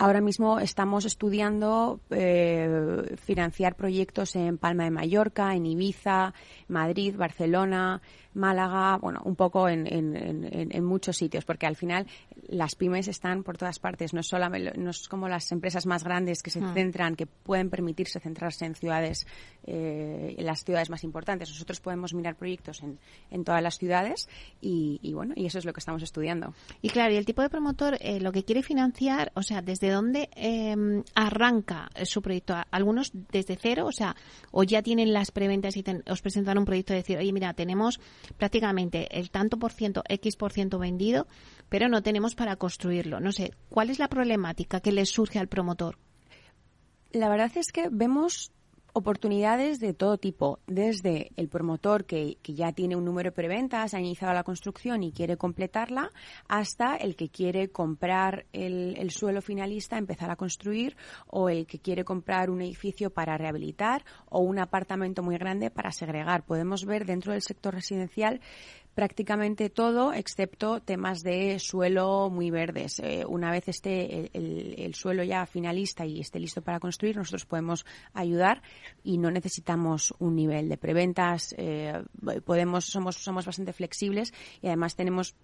Ahora 0.00 0.20
mismo 0.20 0.60
estamos 0.60 1.04
estudiando 1.06 1.98
eh, 2.10 3.16
financiar 3.16 3.74
proyectos 3.74 4.36
en 4.36 4.56
Palma 4.56 4.84
de 4.84 4.92
Mallorca, 4.92 5.56
en 5.56 5.66
Ibiza, 5.66 6.34
Madrid, 6.68 7.16
Barcelona, 7.16 8.00
Málaga, 8.38 8.98
bueno, 8.98 9.20
un 9.24 9.34
poco 9.34 9.68
en, 9.68 9.86
en, 9.86 10.84
muchos 10.84 11.16
sitios, 11.16 11.44
porque 11.44 11.66
al 11.66 11.74
final 11.74 12.06
las 12.46 12.76
pymes 12.76 13.08
están 13.08 13.42
por 13.42 13.58
todas 13.58 13.80
partes. 13.80 14.14
No 14.14 14.20
es, 14.20 14.30
no 14.76 14.90
es 14.90 15.08
como 15.08 15.28
las 15.28 15.50
empresas 15.50 15.86
más 15.86 16.04
grandes 16.04 16.42
que 16.42 16.50
se 16.50 16.60
hmm. 16.60 16.74
centran, 16.74 17.16
que 17.16 17.26
pueden 17.26 17.68
permitirse 17.68 18.20
centrarse 18.20 18.64
en 18.64 18.76
ciudades, 18.76 19.26
eh, 19.66 20.36
en 20.38 20.46
las 20.46 20.64
ciudades 20.64 20.88
más 20.90 21.02
importantes. 21.02 21.48
Nosotros 21.48 21.80
podemos 21.80 22.14
mirar 22.14 22.36
proyectos 22.36 22.82
en, 22.82 23.00
en 23.30 23.44
todas 23.44 23.62
las 23.62 23.78
ciudades 23.78 24.28
y, 24.60 25.12
bueno, 25.12 25.34
y 25.36 25.46
eso 25.46 25.58
es 25.58 25.64
lo 25.64 25.72
que 25.72 25.80
estamos 25.80 26.02
estudiando. 26.02 26.54
Y 26.80 26.90
claro, 26.90 27.12
y 27.12 27.16
el 27.16 27.26
tipo 27.26 27.42
de 27.42 27.50
promotor, 27.50 27.98
eh, 28.00 28.20
lo 28.20 28.30
que 28.30 28.44
quiere 28.44 28.62
financiar, 28.62 29.32
o 29.34 29.42
sea, 29.42 29.62
¿desde 29.62 29.87
dónde 29.90 30.30
em, 30.34 31.02
arranca 31.14 31.90
su 32.04 32.22
proyecto? 32.22 32.54
Algunos 32.70 33.10
desde 33.12 33.56
cero, 33.56 33.86
o 33.86 33.92
sea, 33.92 34.16
o 34.50 34.64
ya 34.64 34.82
tienen 34.82 35.12
las 35.12 35.30
preventas 35.30 35.76
y 35.76 35.84
os 36.08 36.22
presentan 36.22 36.58
un 36.58 36.64
proyecto 36.64 36.92
de 36.92 37.00
decir, 37.00 37.18
oye, 37.18 37.32
mira, 37.32 37.54
tenemos 37.54 38.00
prácticamente 38.36 39.18
el 39.18 39.30
tanto 39.30 39.58
por 39.58 39.72
ciento, 39.72 40.02
X 40.08 40.36
por 40.36 40.52
ciento 40.52 40.78
vendido, 40.78 41.26
pero 41.68 41.88
no 41.88 42.02
tenemos 42.02 42.34
para 42.34 42.56
construirlo. 42.56 43.20
No 43.20 43.32
sé, 43.32 43.52
¿cuál 43.68 43.90
es 43.90 43.98
la 43.98 44.08
problemática 44.08 44.80
que 44.80 44.92
le 44.92 45.06
surge 45.06 45.38
al 45.38 45.48
promotor? 45.48 45.98
La 47.12 47.28
verdad 47.28 47.50
es 47.56 47.72
que 47.72 47.88
vemos 47.90 48.52
oportunidades 48.92 49.80
de 49.80 49.94
todo 49.94 50.18
tipo, 50.18 50.58
desde 50.66 51.30
el 51.36 51.48
promotor 51.48 52.04
que, 52.04 52.38
ya 52.42 52.72
tiene 52.72 52.96
un 52.96 53.04
número 53.04 53.28
de 53.28 53.36
preventas, 53.36 53.94
ha 53.94 54.00
iniciado 54.00 54.34
la 54.34 54.42
construcción 54.42 55.02
y 55.02 55.12
quiere 55.12 55.36
completarla, 55.36 56.10
hasta 56.48 56.96
el 56.96 57.16
que 57.16 57.28
quiere 57.28 57.68
comprar 57.68 58.46
el, 58.52 58.96
el, 58.98 59.10
suelo 59.10 59.42
finalista, 59.42 59.98
empezar 59.98 60.30
a 60.30 60.36
construir, 60.36 60.96
o 61.26 61.48
el 61.48 61.66
que 61.66 61.78
quiere 61.78 62.04
comprar 62.04 62.50
un 62.50 62.62
edificio 62.62 63.10
para 63.10 63.36
rehabilitar 63.36 64.04
o 64.28 64.40
un 64.40 64.58
apartamento 64.58 65.22
muy 65.22 65.36
grande 65.36 65.70
para 65.70 65.92
segregar. 65.92 66.44
Podemos 66.44 66.84
ver 66.84 67.04
dentro 67.04 67.32
del 67.32 67.42
sector 67.42 67.74
residencial 67.74 68.40
prácticamente 68.98 69.70
todo, 69.70 70.12
excepto 70.12 70.80
temas 70.80 71.22
de 71.22 71.60
suelo 71.60 72.30
muy 72.30 72.50
verdes. 72.50 72.98
Eh, 72.98 73.24
una 73.24 73.52
vez 73.52 73.68
esté 73.68 74.28
el, 74.36 74.92
suelo 74.96 75.22
ya 75.22 75.46
finalista 75.46 76.04
y 76.04 76.18
esté 76.18 76.40
listo 76.40 76.62
para 76.62 76.80
construir, 76.80 77.16
nosotros 77.16 77.46
podemos 77.46 77.86
ayudar 78.12 78.60
y 79.04 79.18
no 79.18 79.30
necesitamos 79.30 80.12
un 80.18 80.34
nivel 80.34 80.68
de 80.68 80.78
preventas. 80.78 81.54
Eh, 81.56 81.92
podemos, 82.44 82.86
somos, 82.86 83.14
somos 83.18 83.46
bastante 83.46 83.72
flexibles 83.72 84.34
y 84.60 84.66
además 84.66 84.96
tenemos 84.96 85.36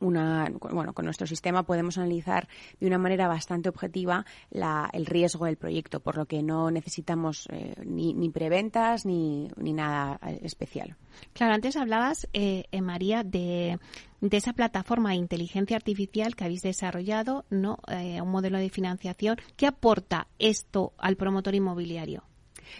una, 0.00 0.50
bueno, 0.72 0.92
con 0.92 1.04
nuestro 1.04 1.26
sistema 1.26 1.64
podemos 1.64 1.98
analizar 1.98 2.48
de 2.80 2.86
una 2.86 2.98
manera 2.98 3.28
bastante 3.28 3.68
objetiva 3.68 4.24
el 4.50 5.06
riesgo 5.06 5.46
del 5.46 5.56
proyecto, 5.56 6.00
por 6.00 6.16
lo 6.16 6.26
que 6.26 6.42
no 6.42 6.70
necesitamos 6.70 7.48
eh, 7.50 7.74
ni, 7.84 8.14
ni, 8.14 8.30
preventas 8.30 9.04
ni, 9.06 9.48
ni, 9.56 9.72
nada 9.72 10.18
eh, 10.26 10.40
especial. 10.42 10.96
Claro, 11.32 11.54
antes 11.54 11.76
hablabas, 11.76 12.28
eh, 12.32 12.64
María, 12.80 13.24
de, 13.24 13.78
de, 14.20 14.36
esa 14.36 14.52
plataforma 14.52 15.10
de 15.10 15.16
inteligencia 15.16 15.76
artificial 15.76 16.36
que 16.36 16.44
habéis 16.44 16.62
desarrollado, 16.62 17.44
¿no? 17.50 17.78
un 17.88 18.30
modelo 18.30 18.58
de 18.58 18.70
financiación. 18.70 19.36
¿Qué 19.56 19.66
aporta 19.66 20.28
esto 20.38 20.92
al 20.98 21.16
promotor 21.16 21.54
inmobiliario? 21.54 22.27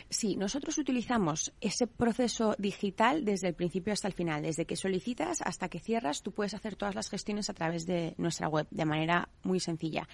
Sí, 0.09 0.37
nosotros 0.37 0.79
utilizamos 0.79 1.53
ese 1.61 1.87
proceso 1.87 2.55
digital 2.59 3.25
desde 3.25 3.49
el 3.49 3.55
principio 3.55 3.93
hasta 3.93 4.09
el 4.09 4.15
final. 4.15 4.43
Desde 4.43 4.67
que 4.67 4.77
solicitas 4.77 5.41
hasta 5.43 5.69
que 5.69 5.81
cierras, 5.81 6.23
tú 6.23 6.33
puedes 6.33 6.55
hacer 6.55 6.77
todas 6.77 6.95
las 6.95 7.11
gestiones 7.11 7.51
a 7.51 7.55
través 7.55 7.87
de 7.87 8.15
nuestra 8.19 8.49
web 8.49 8.67
de 8.71 8.85
manera 8.85 9.29
muy 9.43 9.61
sencilla. 9.61 10.09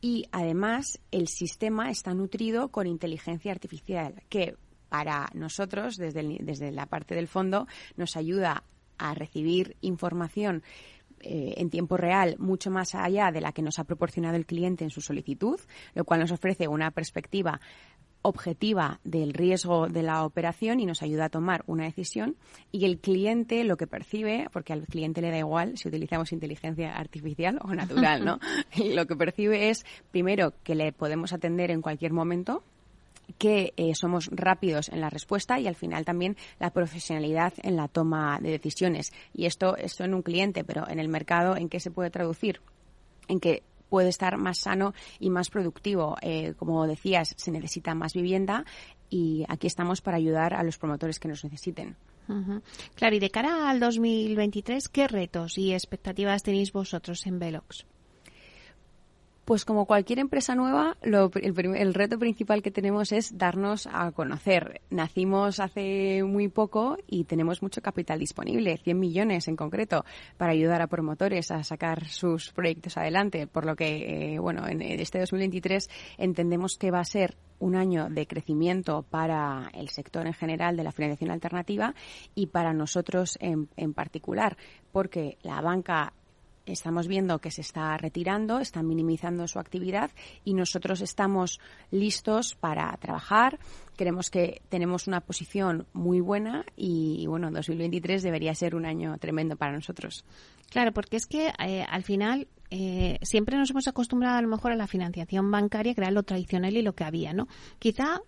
Y 0.00 0.26
además, 0.30 1.00
el 1.10 1.28
sistema 1.28 1.90
está 1.90 2.14
nutrido 2.14 2.68
con 2.68 2.86
inteligencia 2.86 3.52
artificial, 3.52 4.22
que 4.28 4.56
para 4.88 5.28
nosotros, 5.34 5.96
desde, 5.96 6.22
desde 6.40 6.70
la 6.70 6.86
parte 6.86 7.14
del 7.14 7.28
fondo, 7.28 7.66
nos 7.96 8.16
ayuda 8.16 8.62
a 8.98 9.14
recibir 9.14 9.76
información 9.80 10.62
eh, 11.20 11.54
en 11.56 11.70
tiempo 11.70 11.96
real 11.96 12.36
mucho 12.38 12.70
más 12.70 12.94
allá 12.94 13.30
de 13.32 13.40
la 13.40 13.52
que 13.52 13.62
nos 13.62 13.78
ha 13.78 13.84
proporcionado 13.84 14.36
el 14.36 14.44
cliente 14.44 14.84
en 14.84 14.90
su 14.90 15.00
solicitud, 15.00 15.58
lo 15.94 16.04
cual 16.04 16.20
nos 16.20 16.30
ofrece 16.30 16.68
una 16.68 16.90
perspectiva 16.90 17.58
objetiva 18.26 18.98
del 19.04 19.32
riesgo 19.32 19.88
de 19.88 20.02
la 20.02 20.24
operación 20.24 20.80
y 20.80 20.86
nos 20.86 21.02
ayuda 21.02 21.26
a 21.26 21.28
tomar 21.28 21.62
una 21.66 21.84
decisión 21.84 22.36
y 22.72 22.84
el 22.84 22.98
cliente 22.98 23.62
lo 23.62 23.76
que 23.76 23.86
percibe, 23.86 24.48
porque 24.52 24.72
al 24.72 24.86
cliente 24.86 25.20
le 25.20 25.30
da 25.30 25.38
igual 25.38 25.78
si 25.78 25.88
utilizamos 25.88 26.32
inteligencia 26.32 26.96
artificial 26.96 27.60
o 27.62 27.72
natural, 27.72 28.24
¿no? 28.24 28.40
lo 28.94 29.06
que 29.06 29.14
percibe 29.14 29.70
es 29.70 29.86
primero 30.10 30.54
que 30.64 30.74
le 30.74 30.92
podemos 30.92 31.32
atender 31.32 31.70
en 31.70 31.82
cualquier 31.82 32.12
momento, 32.12 32.64
que 33.38 33.72
eh, 33.76 33.94
somos 33.94 34.28
rápidos 34.32 34.88
en 34.88 35.00
la 35.00 35.10
respuesta 35.10 35.60
y 35.60 35.68
al 35.68 35.76
final 35.76 36.04
también 36.04 36.36
la 36.58 36.70
profesionalidad 36.70 37.52
en 37.62 37.76
la 37.76 37.86
toma 37.86 38.40
de 38.40 38.50
decisiones. 38.50 39.12
Y 39.34 39.46
esto, 39.46 39.76
esto 39.76 40.04
en 40.04 40.14
un 40.14 40.22
cliente, 40.22 40.64
pero 40.64 40.88
en 40.88 40.98
el 40.98 41.08
mercado, 41.08 41.56
¿en 41.56 41.68
qué 41.68 41.78
se 41.78 41.90
puede 41.90 42.10
traducir? 42.10 42.60
En 43.28 43.40
que 43.40 43.62
puede 43.88 44.08
estar 44.08 44.36
más 44.36 44.58
sano 44.58 44.94
y 45.18 45.30
más 45.30 45.50
productivo. 45.50 46.16
Eh, 46.22 46.54
como 46.56 46.86
decías, 46.86 47.34
se 47.36 47.50
necesita 47.50 47.94
más 47.94 48.14
vivienda 48.14 48.64
y 49.08 49.44
aquí 49.48 49.66
estamos 49.66 50.00
para 50.00 50.16
ayudar 50.16 50.54
a 50.54 50.62
los 50.62 50.78
promotores 50.78 51.18
que 51.18 51.28
nos 51.28 51.44
necesiten. 51.44 51.96
Claro, 52.96 53.14
y 53.14 53.20
de 53.20 53.30
cara 53.30 53.70
al 53.70 53.78
2023, 53.78 54.88
¿qué 54.88 55.06
retos 55.06 55.58
y 55.58 55.72
expectativas 55.72 56.42
tenéis 56.42 56.72
vosotros 56.72 57.24
en 57.26 57.38
Velox? 57.38 57.86
Pues 59.46 59.64
como 59.64 59.86
cualquier 59.86 60.18
empresa 60.18 60.56
nueva, 60.56 60.96
el, 61.02 61.94
reto 61.94 62.18
principal 62.18 62.62
que 62.62 62.72
tenemos 62.72 63.12
es 63.12 63.38
darnos 63.38 63.86
a 63.86 64.10
conocer. 64.10 64.80
Nacimos 64.90 65.60
hace 65.60 66.24
muy 66.24 66.48
poco 66.48 66.96
y 67.06 67.22
tenemos 67.26 67.62
mucho 67.62 67.80
capital 67.80 68.18
disponible, 68.18 68.76
100 68.76 68.98
millones 68.98 69.46
en 69.46 69.54
concreto, 69.54 70.04
para 70.36 70.50
ayudar 70.50 70.82
a 70.82 70.88
promotores 70.88 71.52
a 71.52 71.62
sacar 71.62 72.08
sus 72.08 72.50
proyectos 72.52 72.96
adelante. 72.96 73.46
Por 73.46 73.66
lo 73.66 73.76
que, 73.76 74.34
eh, 74.34 74.38
bueno, 74.40 74.66
en 74.66 74.82
este 74.82 75.20
2023 75.20 75.90
entendemos 76.18 76.76
que 76.76 76.90
va 76.90 76.98
a 76.98 77.04
ser 77.04 77.36
un 77.60 77.76
año 77.76 78.08
de 78.10 78.26
crecimiento 78.26 79.04
para 79.08 79.70
el 79.74 79.90
sector 79.90 80.26
en 80.26 80.34
general 80.34 80.76
de 80.76 80.82
la 80.82 80.90
financiación 80.90 81.30
alternativa 81.30 81.94
y 82.34 82.48
para 82.48 82.72
nosotros 82.72 83.38
en, 83.40 83.68
en 83.76 83.94
particular, 83.94 84.56
porque 84.90 85.38
la 85.42 85.60
banca 85.60 86.14
estamos 86.66 87.08
viendo 87.08 87.38
que 87.38 87.50
se 87.50 87.60
está 87.62 87.96
retirando, 87.96 88.58
está 88.58 88.82
minimizando 88.82 89.46
su 89.48 89.58
actividad 89.58 90.10
y 90.44 90.54
nosotros 90.54 91.00
estamos 91.00 91.60
listos 91.90 92.54
para 92.54 92.94
trabajar. 92.98 93.58
Creemos 93.96 94.30
que 94.30 94.60
tenemos 94.68 95.06
una 95.06 95.20
posición 95.20 95.86
muy 95.92 96.20
buena 96.20 96.66
y, 96.76 97.26
bueno, 97.26 97.50
2023 97.50 98.22
debería 98.22 98.54
ser 98.54 98.74
un 98.74 98.84
año 98.84 99.16
tremendo 99.18 99.56
para 99.56 99.72
nosotros. 99.72 100.24
Claro, 100.70 100.92
porque 100.92 101.16
es 101.16 101.26
que 101.26 101.52
eh, 101.64 101.84
al 101.88 102.02
final 102.02 102.48
eh, 102.70 103.18
siempre 103.22 103.56
nos 103.56 103.70
hemos 103.70 103.88
acostumbrado 103.88 104.36
a 104.36 104.42
lo 104.42 104.48
mejor 104.48 104.72
a 104.72 104.76
la 104.76 104.86
financiación 104.86 105.50
bancaria, 105.50 105.94
que 105.94 106.00
era 106.00 106.10
lo 106.10 106.24
tradicional 106.24 106.76
y 106.76 106.82
lo 106.82 106.94
que 106.94 107.04
había, 107.04 107.32
¿no? 107.32 107.48
Quizá 107.78 108.20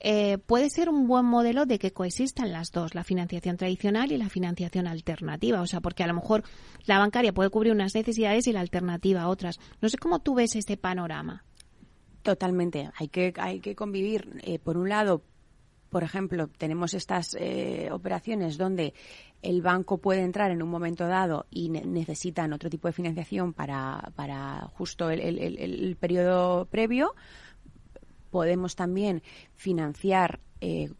eh, 0.00 0.38
puede 0.38 0.70
ser 0.70 0.88
un 0.88 1.06
buen 1.06 1.26
modelo 1.26 1.66
de 1.66 1.78
que 1.78 1.92
coexistan 1.92 2.52
las 2.52 2.72
dos, 2.72 2.94
la 2.94 3.04
financiación 3.04 3.56
tradicional 3.56 4.12
y 4.12 4.16
la 4.16 4.28
financiación 4.28 4.86
alternativa. 4.86 5.60
O 5.60 5.66
sea, 5.66 5.80
porque 5.80 6.02
a 6.02 6.06
lo 6.06 6.14
mejor 6.14 6.42
la 6.86 6.98
bancaria 6.98 7.32
puede 7.32 7.50
cubrir 7.50 7.72
unas 7.72 7.94
necesidades 7.94 8.46
y 8.46 8.52
la 8.52 8.60
alternativa 8.60 9.28
otras. 9.28 9.60
No 9.80 9.88
sé 9.88 9.98
cómo 9.98 10.20
tú 10.20 10.34
ves 10.34 10.56
este 10.56 10.76
panorama. 10.76 11.44
Totalmente. 12.22 12.90
Hay 12.96 13.08
que, 13.08 13.32
hay 13.36 13.60
que 13.60 13.74
convivir, 13.74 14.40
eh, 14.42 14.58
por 14.58 14.76
un 14.76 14.88
lado, 14.88 15.22
por 15.90 16.04
ejemplo, 16.04 16.48
tenemos 16.48 16.94
estas 16.94 17.34
eh, 17.38 17.88
operaciones 17.90 18.56
donde 18.56 18.94
el 19.42 19.62
banco 19.62 19.98
puede 19.98 20.22
entrar 20.22 20.50
en 20.50 20.62
un 20.62 20.68
momento 20.68 21.06
dado 21.06 21.46
y 21.50 21.70
necesitan 21.70 22.52
otro 22.52 22.70
tipo 22.70 22.88
de 22.88 22.92
financiación 22.92 23.52
para, 23.52 24.12
para 24.14 24.68
justo 24.74 25.10
el, 25.10 25.20
el, 25.20 25.96
periodo 25.96 26.66
previo. 26.66 27.14
Podemos 28.30 28.76
también 28.76 29.22
financiar 29.54 30.40
eh, 30.60 30.90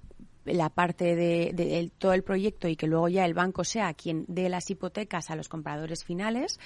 la 0.44 0.70
parte 0.70 1.16
de, 1.16 1.92
todo 1.98 2.12
el 2.12 2.22
proyecto 2.22 2.68
y 2.68 2.76
que 2.76 2.86
luego 2.86 3.08
ya 3.08 3.24
el 3.24 3.34
banco 3.34 3.64
sea 3.64 3.94
quien 3.94 4.24
dé 4.28 4.48
las 4.48 4.70
hipotecas 4.70 5.30
a 5.30 5.36
los 5.36 5.48
compradores 5.48 6.04
finales, 6.04 6.58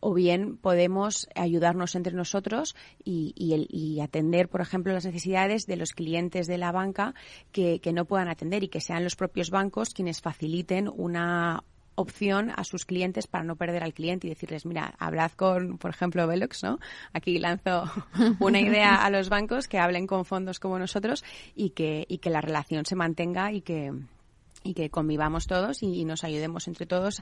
o 0.00 0.14
bien 0.14 0.56
podemos 0.56 1.28
ayudarnos 1.34 1.94
entre 1.94 2.14
nosotros 2.14 2.74
y, 3.04 4.00
atender, 4.02 4.48
por 4.48 4.60
ejemplo, 4.60 4.92
las 4.92 5.04
necesidades 5.04 5.66
de 5.66 5.76
los 5.76 5.92
clientes 5.92 6.46
de 6.46 6.58
la 6.58 6.72
banca 6.72 7.14
que 7.52 7.92
no 7.92 8.04
puedan 8.04 8.28
atender 8.28 8.64
y 8.64 8.68
que 8.68 8.80
sean 8.80 9.04
los 9.04 9.16
propios 9.16 9.50
bancos 9.50 9.90
quienes 9.90 10.20
faciliten 10.20 10.88
una 10.88 11.62
opción 11.98 12.52
a 12.54 12.62
sus 12.62 12.84
clientes 12.84 13.26
para 13.26 13.44
no 13.44 13.56
perder 13.56 13.82
al 13.82 13.92
cliente 13.92 14.26
y 14.26 14.30
decirles, 14.30 14.64
mira, 14.64 14.94
hablad 14.98 15.32
con, 15.32 15.78
por 15.78 15.90
ejemplo, 15.90 16.26
Velox, 16.26 16.62
¿no? 16.62 16.78
Aquí 17.12 17.38
lanzo 17.38 17.90
una 18.38 18.60
idea 18.60 18.94
a 18.94 19.10
los 19.10 19.28
bancos 19.28 19.66
que 19.66 19.78
hablen 19.78 20.06
con 20.06 20.24
fondos 20.24 20.60
como 20.60 20.78
nosotros 20.78 21.24
y 21.56 21.70
que, 21.70 22.06
y 22.08 22.18
que 22.18 22.30
la 22.30 22.40
relación 22.40 22.84
se 22.84 22.94
mantenga 22.94 23.52
y 23.52 23.62
que, 23.62 23.92
y 24.62 24.74
que 24.74 24.90
convivamos 24.90 25.48
todos 25.48 25.82
y, 25.82 26.04
nos 26.04 26.22
ayudemos 26.22 26.68
entre 26.68 26.86
todos, 26.86 27.20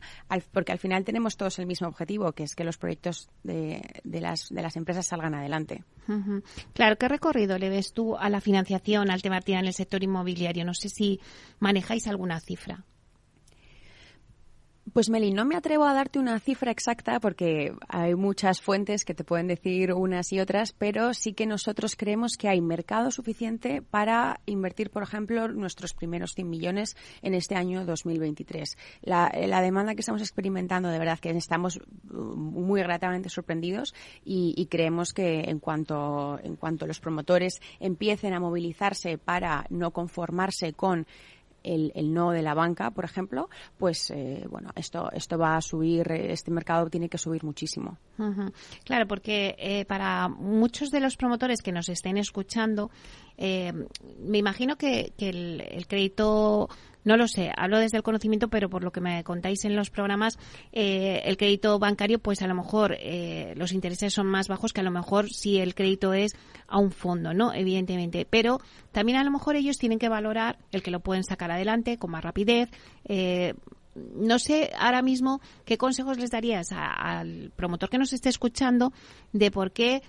porque 0.52 0.73
al 0.73 0.78
final 0.78 1.04
tenemos 1.04 1.38
todos 1.38 1.59
el 1.59 1.66
mismo 1.66 1.88
objetivo, 1.88 2.33
que 2.33 2.42
es 2.42 2.54
que 2.54 2.62
los 2.64 2.76
proyectos 2.76 3.30
de, 3.45 3.83
de, 4.04 4.21
las, 4.21 4.50
de 4.50 4.61
las 4.61 4.76
empresas 4.76 5.06
salgan 5.06 5.35
adelante. 5.35 5.85
Claro, 6.75 6.97
¿qué 6.99 7.09
recorrido 7.09 7.59
le 7.59 7.71
ves 7.71 7.95
tú 7.95 8.16
a 8.16 8.28
la 8.28 8.42
financiación 8.42 9.11
alternativa 9.11 9.59
en 9.59 9.66
el 9.66 9.73
sector 9.73 10.02
inmobiliario? 10.02 10.66
No 10.66 10.75
sé 10.75 10.90
si 10.90 11.18
manejáis 11.61 12.06
alguna 12.06 12.40
cifra. 12.40 12.85
Pues 14.96 15.10
Meli, 15.10 15.30
no 15.30 15.44
me 15.44 15.56
atrevo 15.56 15.84
a 15.84 15.92
darte 15.92 16.18
una 16.18 16.40
cifra 16.40 16.70
exacta 16.70 17.20
porque 17.20 17.74
hay 17.86 18.14
muchas 18.14 18.62
fuentes 18.62 19.04
que 19.04 19.12
te 19.12 19.24
pueden 19.24 19.46
decir 19.46 19.92
unas 19.92 20.32
y 20.32 20.40
otras, 20.40 20.72
pero 20.72 21.12
sí 21.12 21.34
que 21.34 21.44
nosotros 21.44 21.96
creemos 21.96 22.38
que 22.38 22.48
hay 22.48 22.62
mercado 22.62 23.10
suficiente 23.10 23.82
para 23.82 24.40
invertir, 24.46 24.88
por 24.88 25.02
ejemplo, 25.02 25.48
nuestros 25.48 25.92
primeros 25.92 26.32
100 26.32 26.48
millones 26.48 26.96
en 27.20 27.34
este 27.34 27.56
año 27.56 27.84
2023. 27.84 28.78
La, 29.02 29.30
la 29.46 29.60
demanda 29.60 29.94
que 29.94 30.00
estamos 30.00 30.22
experimentando, 30.22 30.88
de 30.88 30.98
verdad 30.98 31.18
que 31.18 31.28
estamos 31.28 31.76
uh, 31.76 32.16
muy 32.16 32.80
gratamente 32.80 33.28
sorprendidos 33.28 33.94
y, 34.24 34.54
y 34.56 34.64
creemos 34.64 35.12
que 35.12 35.40
en 35.40 35.58
cuanto, 35.58 36.40
en 36.42 36.56
cuanto 36.56 36.86
los 36.86 37.00
promotores 37.00 37.60
empiecen 37.80 38.32
a 38.32 38.40
movilizarse 38.40 39.18
para 39.18 39.66
no 39.68 39.90
conformarse 39.90 40.72
con 40.72 41.06
el, 41.66 42.14
no 42.14 42.30
de 42.30 42.42
la 42.42 42.54
banca, 42.54 42.90
por 42.90 43.04
ejemplo, 43.04 43.49
pues 43.78 44.11
eh, 44.11 44.46
bueno, 44.49 44.70
esto, 44.76 45.11
esto 45.12 45.37
va 45.37 45.56
a 45.56 45.61
subir, 45.61 46.11
este 46.11 46.50
mercado 46.50 46.88
tiene 46.88 47.08
que 47.08 47.18
subir 47.18 47.44
muchísimo. 47.44 47.99
Claro, 48.85 49.06
porque 49.06 49.56
eh, 49.58 49.85
para 49.85 50.28
muchos 50.28 50.90
de 50.90 51.00
los 51.00 51.16
promotores 51.16 51.62
que 51.62 51.73
nos 51.73 51.88
estén 51.88 52.16
escuchando, 52.16 52.90
eh, 53.37 53.73
me 54.20 54.38
imagino 54.38 54.76
que, 54.76 55.12
el, 55.18 55.87
crédito 55.88 56.68
no 57.06 57.16
lo 57.16 57.28
sé, 57.28 57.52
hablo 57.56 57.78
desde 57.78 57.96
el 57.96 58.02
conocimiento, 58.02 58.48
pero 58.48 58.68
por 58.68 58.82
lo 58.82 58.90
que 58.90 59.00
me 59.00 59.22
contáis 59.22 59.64
en 59.64 59.76
los 59.76 59.90
programas, 59.90 60.40
eh, 60.72 61.22
el 61.25 61.36
crédito 61.36 61.78
bancario, 61.78 62.18
pues 62.18 62.42
a 62.42 62.48
lo 62.48 62.54
mejor 62.56 62.96
eh, 62.98 63.54
los 63.56 63.70
intereses 63.70 64.12
son 64.12 64.26
más 64.26 64.48
bajos 64.48 64.72
que 64.72 64.80
a 64.80 64.84
lo 64.84 64.90
mejor 64.90 65.30
si 65.30 65.58
el 65.58 65.76
crédito 65.76 66.14
es 66.14 66.32
a 66.66 66.80
un 66.80 66.90
fondo, 66.90 67.32
¿no? 67.32 67.54
Evidentemente. 67.54 68.26
Pero 68.28 68.58
también 68.90 69.18
a 69.18 69.22
lo 69.22 69.30
mejor 69.30 69.54
ellos 69.54 69.78
tienen 69.78 70.00
que 70.00 70.08
valorar 70.08 70.58
el 70.72 70.82
que 70.82 70.90
lo 70.90 70.98
pueden 70.98 71.22
sacar 71.22 71.52
adelante 71.52 71.96
con 71.96 72.10
más 72.10 72.25
rapidez. 72.25 72.70
Eh, 73.04 73.54
no 73.94 74.40
sé 74.40 74.72
ahora 74.76 75.00
mismo 75.00 75.40
qué 75.64 75.78
consejos 75.78 76.18
les 76.18 76.32
darías 76.32 76.72
al 76.72 77.52
promotor 77.54 77.88
que 77.88 77.98
nos 77.98 78.12
esté 78.12 78.30
escuchando 78.30 78.92
de 79.32 79.52
por 79.52 79.70
qué 79.70 80.02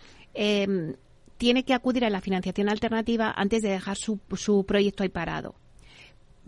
tiene 1.37 1.63
que 1.63 1.73
acudir 1.75 2.05
a 2.05 2.09
la 2.09 2.21
financiación 2.21 2.69
alternativa 2.69 3.31
antes 3.37 3.61
de 3.61 3.69
dejar 3.69 3.97
su, 3.97 4.19
su 4.35 4.65
proyecto 4.65 5.03
ahí 5.03 5.09
parado. 5.09 5.55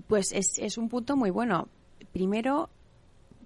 Pues 0.07 0.31
es, 0.31 0.57
es 0.57 0.77
un 0.77 0.89
punto 0.89 1.15
muy 1.15 1.29
bueno. 1.29 1.67
Primero, 2.11 2.69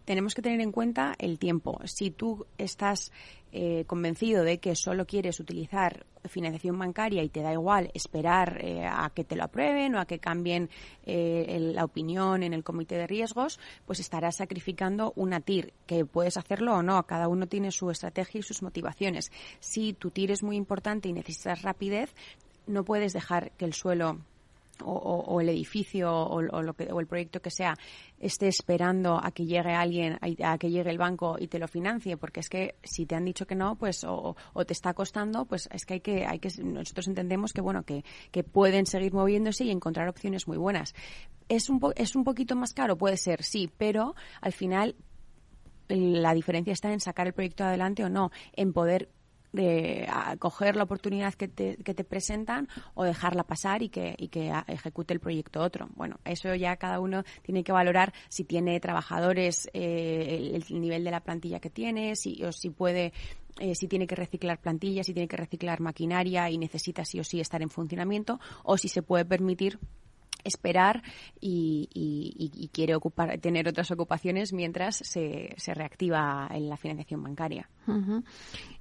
tenemos 0.06 0.36
que 0.36 0.42
tener 0.42 0.62
en 0.62 0.72
cuenta 0.72 1.16
el 1.18 1.40
tiempo. 1.40 1.80
Si 1.86 2.12
tú 2.12 2.46
estás 2.58 3.12
eh, 3.52 3.86
convencido 3.86 4.44
de 4.44 4.60
que 4.60 4.76
solo 4.76 5.06
quieres 5.06 5.40
utilizar 5.40 6.06
financiación 6.26 6.78
bancaria 6.78 7.24
y 7.24 7.30
te 7.30 7.42
da 7.42 7.54
igual 7.54 7.92
esperar 7.94 8.60
eh, 8.64 8.86
a 8.86 9.12
que 9.14 9.24
te 9.24 9.36
lo 9.36 9.44
aprueben 9.44 9.96
o 9.96 10.00
a 10.00 10.06
que 10.06 10.20
cambien 10.20 10.70
eh, 11.06 11.58
la 11.60 11.84
opinión 11.84 12.44
en 12.44 12.54
el 12.54 12.64
comité 12.64 12.96
de 12.96 13.08
riesgos, 13.08 13.60
pues 13.86 14.00
estarás 14.00 14.38
sacrificando 14.38 15.14
una 15.16 15.40
TIR, 15.40 15.74
que 15.86 16.06
puedes 16.06 16.38
hacerlo 16.38 16.76
o 16.76 16.84
no. 16.84 17.04
Cada 17.06 17.28
uno 17.28 17.48
tiene 17.48 17.72
su 17.72 17.92
estrategia 17.92 18.40
y 18.40 18.44
sus 18.44 18.64
motivaciones. 18.64 19.32
Si 19.60 19.94
tu 19.94 20.12
TIR 20.12 20.32
es 20.32 20.44
muy 20.44 20.56
importante 20.56 21.10
y 21.10 21.14
necesitas 21.14 21.62
rapidez, 21.62 22.14
no 22.66 22.84
puedes 22.84 23.14
dejar 23.14 23.52
que 23.52 23.66
el 23.66 23.74
suelo 23.74 24.20
o, 24.84 25.42
el 25.42 25.50
edificio 25.50 26.12
o, 26.12 26.42
lo 26.42 26.74
que, 26.74 26.92
o 26.92 27.00
el 27.00 27.08
proyecto 27.08 27.42
que 27.42 27.52
sea 27.52 27.76
esté 28.20 28.48
esperando 28.48 29.20
a 29.22 29.32
que 29.32 29.46
llegue 29.46 29.74
alguien, 29.74 30.18
a, 30.44 30.58
que 30.58 30.70
llegue 30.70 30.90
el 30.90 30.98
banco 30.98 31.36
y 31.40 31.48
te 31.48 31.60
lo 31.60 31.68
financie, 31.68 32.18
porque 32.18 32.40
es 32.40 32.50
que 32.50 32.76
si 32.84 33.06
te 33.06 33.16
han 33.16 33.26
dicho 33.26 33.46
que 33.46 33.56
no, 33.56 33.76
pues 33.76 34.04
o, 34.06 34.36
te 34.66 34.74
está 34.74 34.94
costando, 34.94 35.46
pues 35.46 35.70
es 35.72 35.86
que 35.86 35.96
hay 35.96 36.00
que, 36.00 36.26
hay 36.26 36.40
que 36.40 36.50
nosotros 36.64 37.08
entendemos 37.08 37.54
que 37.54 37.62
bueno 37.62 37.84
que, 37.84 38.04
que 38.32 38.44
pueden 38.44 38.86
seguir 38.86 39.14
moviéndose 39.14 39.66
y 39.66 39.72
encontrar 39.72 40.08
opciones 40.08 40.48
muy 40.48 40.58
buenas. 40.58 40.94
Es 41.50 41.70
un 41.70 41.82
es 41.96 42.16
un 42.16 42.24
poquito 42.24 42.56
más 42.56 42.74
caro, 42.74 42.98
puede 42.98 43.18
ser, 43.18 43.44
sí, 43.44 43.70
pero 43.78 44.16
al 44.42 44.54
final 44.54 44.96
la 45.90 46.34
diferencia 46.34 46.74
está 46.74 46.92
en 46.92 47.00
sacar 47.00 47.28
el 47.28 47.34
proyecto 47.34 47.64
adelante 47.64 48.04
o 48.04 48.10
no, 48.10 48.32
en 48.54 48.74
poder 48.74 49.10
de 49.54 50.08
coger 50.40 50.76
la 50.76 50.84
oportunidad 50.84 51.34
que 51.36 51.48
te, 51.48 51.78
que 51.78 51.94
te 51.94 52.04
presentan 52.04 52.68
o 52.96 53.04
dejarla 53.04 53.44
pasar 53.44 53.84
y 53.84 53.90
que, 53.90 54.16
y 54.18 54.28
que 54.28 54.52
ejecute 54.68 55.14
el 55.14 55.20
proyecto 55.20 55.62
otro. 55.62 55.88
Bueno, 55.96 56.20
eso 56.26 56.54
ya 56.56 56.76
cada 56.76 57.00
uno 57.00 57.24
tiene 57.44 57.64
que 57.64 57.72
valorar 57.72 58.14
si 58.30 58.44
tiene 58.44 58.80
trabajadores, 58.80 59.70
eh, 59.74 60.52
el, 60.54 60.82
nivel 60.82 61.04
de 61.04 61.12
la 61.12 61.22
plantilla 61.22 61.60
que 61.60 61.70
tiene, 61.70 62.16
si, 62.16 62.44
o 62.44 62.52
si 62.52 62.72
puede 62.72 63.14
eh, 63.60 63.76
si 63.76 63.88
tiene 63.88 64.08
que 64.08 64.16
reciclar 64.16 64.60
plantillas, 64.60 65.06
si 65.06 65.14
tiene 65.14 65.28
que 65.28 65.38
reciclar 65.38 65.80
maquinaria 65.80 66.50
y 66.50 66.58
necesita 66.58 67.06
sí 67.06 67.20
o 67.20 67.24
sí 67.24 67.40
estar 67.40 67.62
en 67.62 67.70
funcionamiento, 67.70 68.40
o 68.64 68.78
si 68.78 68.88
se 68.88 69.04
puede 69.04 69.26
permitir 69.26 69.78
esperar 70.44 71.04
y, 71.40 72.70
quiere 72.72 72.96
ocupar, 72.96 73.40
tener 73.40 73.68
otras 73.68 73.92
ocupaciones 73.92 74.54
mientras 74.54 74.98
se, 74.98 75.54
se 75.58 75.74
reactiva 75.74 76.48
en 76.52 76.70
la 76.70 76.78
financiación 76.78 77.24
bancaria. 77.24 77.70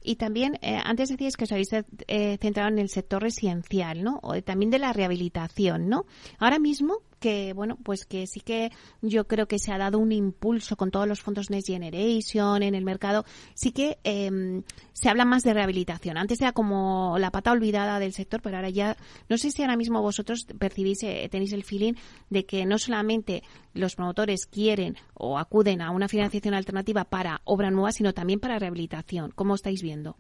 Y 0.03 0.17
también, 0.17 0.59
eh, 0.63 0.79
antes 0.83 1.09
decías 1.09 1.37
que 1.37 1.45
os 1.45 1.53
habéis 1.53 1.73
eh, 1.73 2.39
centrado 2.41 2.69
en 2.69 2.79
el 2.79 2.89
sector 2.89 3.23
residencial, 3.23 4.03
¿no? 4.03 4.21
O 4.23 4.41
también 4.43 4.71
de 4.71 4.79
la 4.79 4.93
rehabilitación, 4.93 5.89
¿no? 5.89 6.05
Ahora 6.39 6.59
mismo, 6.59 6.99
que 7.23 7.53
bueno, 7.55 7.79
pues 7.83 8.05
que 8.05 8.27
sí 8.27 8.41
que 8.41 8.73
yo 9.01 9.29
creo 9.29 9.47
que 9.47 9.61
se 9.61 9.73
ha 9.73 9.79
dado 9.79 10.01
un 10.01 10.11
impulso 10.11 10.77
con 10.77 10.91
todos 10.91 11.07
los 11.07 11.23
fondos 11.23 11.51
Next 11.51 11.69
Generation 11.69 12.65
en 12.65 12.75
el 12.75 12.85
mercado, 12.85 13.25
sí 13.55 13.71
que 13.71 13.99
em, 14.03 14.65
se 14.93 15.09
habla 15.09 15.25
más 15.25 15.45
de 15.45 15.55
rehabilitación. 15.55 16.19
Antes 16.19 16.41
era 16.41 16.53
como 16.53 17.17
la 17.19 17.31
pata 17.31 17.53
olvidada 17.53 18.01
del 18.01 18.13
sector, 18.13 18.43
pero 18.43 18.57
ahora 18.57 18.71
ya, 18.71 18.97
no 19.29 19.39
sé 19.39 19.53
si 19.53 19.63
ahora 19.63 19.77
mismo 19.77 20.03
vosotros 20.03 20.47
percibís, 20.59 21.05
eh, 21.05 21.29
tenéis 21.31 21.53
el 21.53 21.63
feeling 21.63 21.95
de 22.29 22.45
que 22.45 22.67
no 22.67 22.77
solamente 22.77 23.45
los 23.73 23.95
promotores 23.95 24.47
quieren 24.47 24.97
o 25.15 25.39
acuden 25.39 25.81
a 25.81 25.93
una 25.93 26.09
financiación 26.09 26.55
alternativa 26.55 27.05
para 27.05 27.41
obra 27.45 27.71
nueva, 27.71 27.93
sino 27.93 28.13
también 28.13 28.41
para 28.41 28.59
rehabilitación. 28.59 29.31
¿Cómo 29.31 29.55
estáis 29.55 29.81
viendo? 29.81 30.17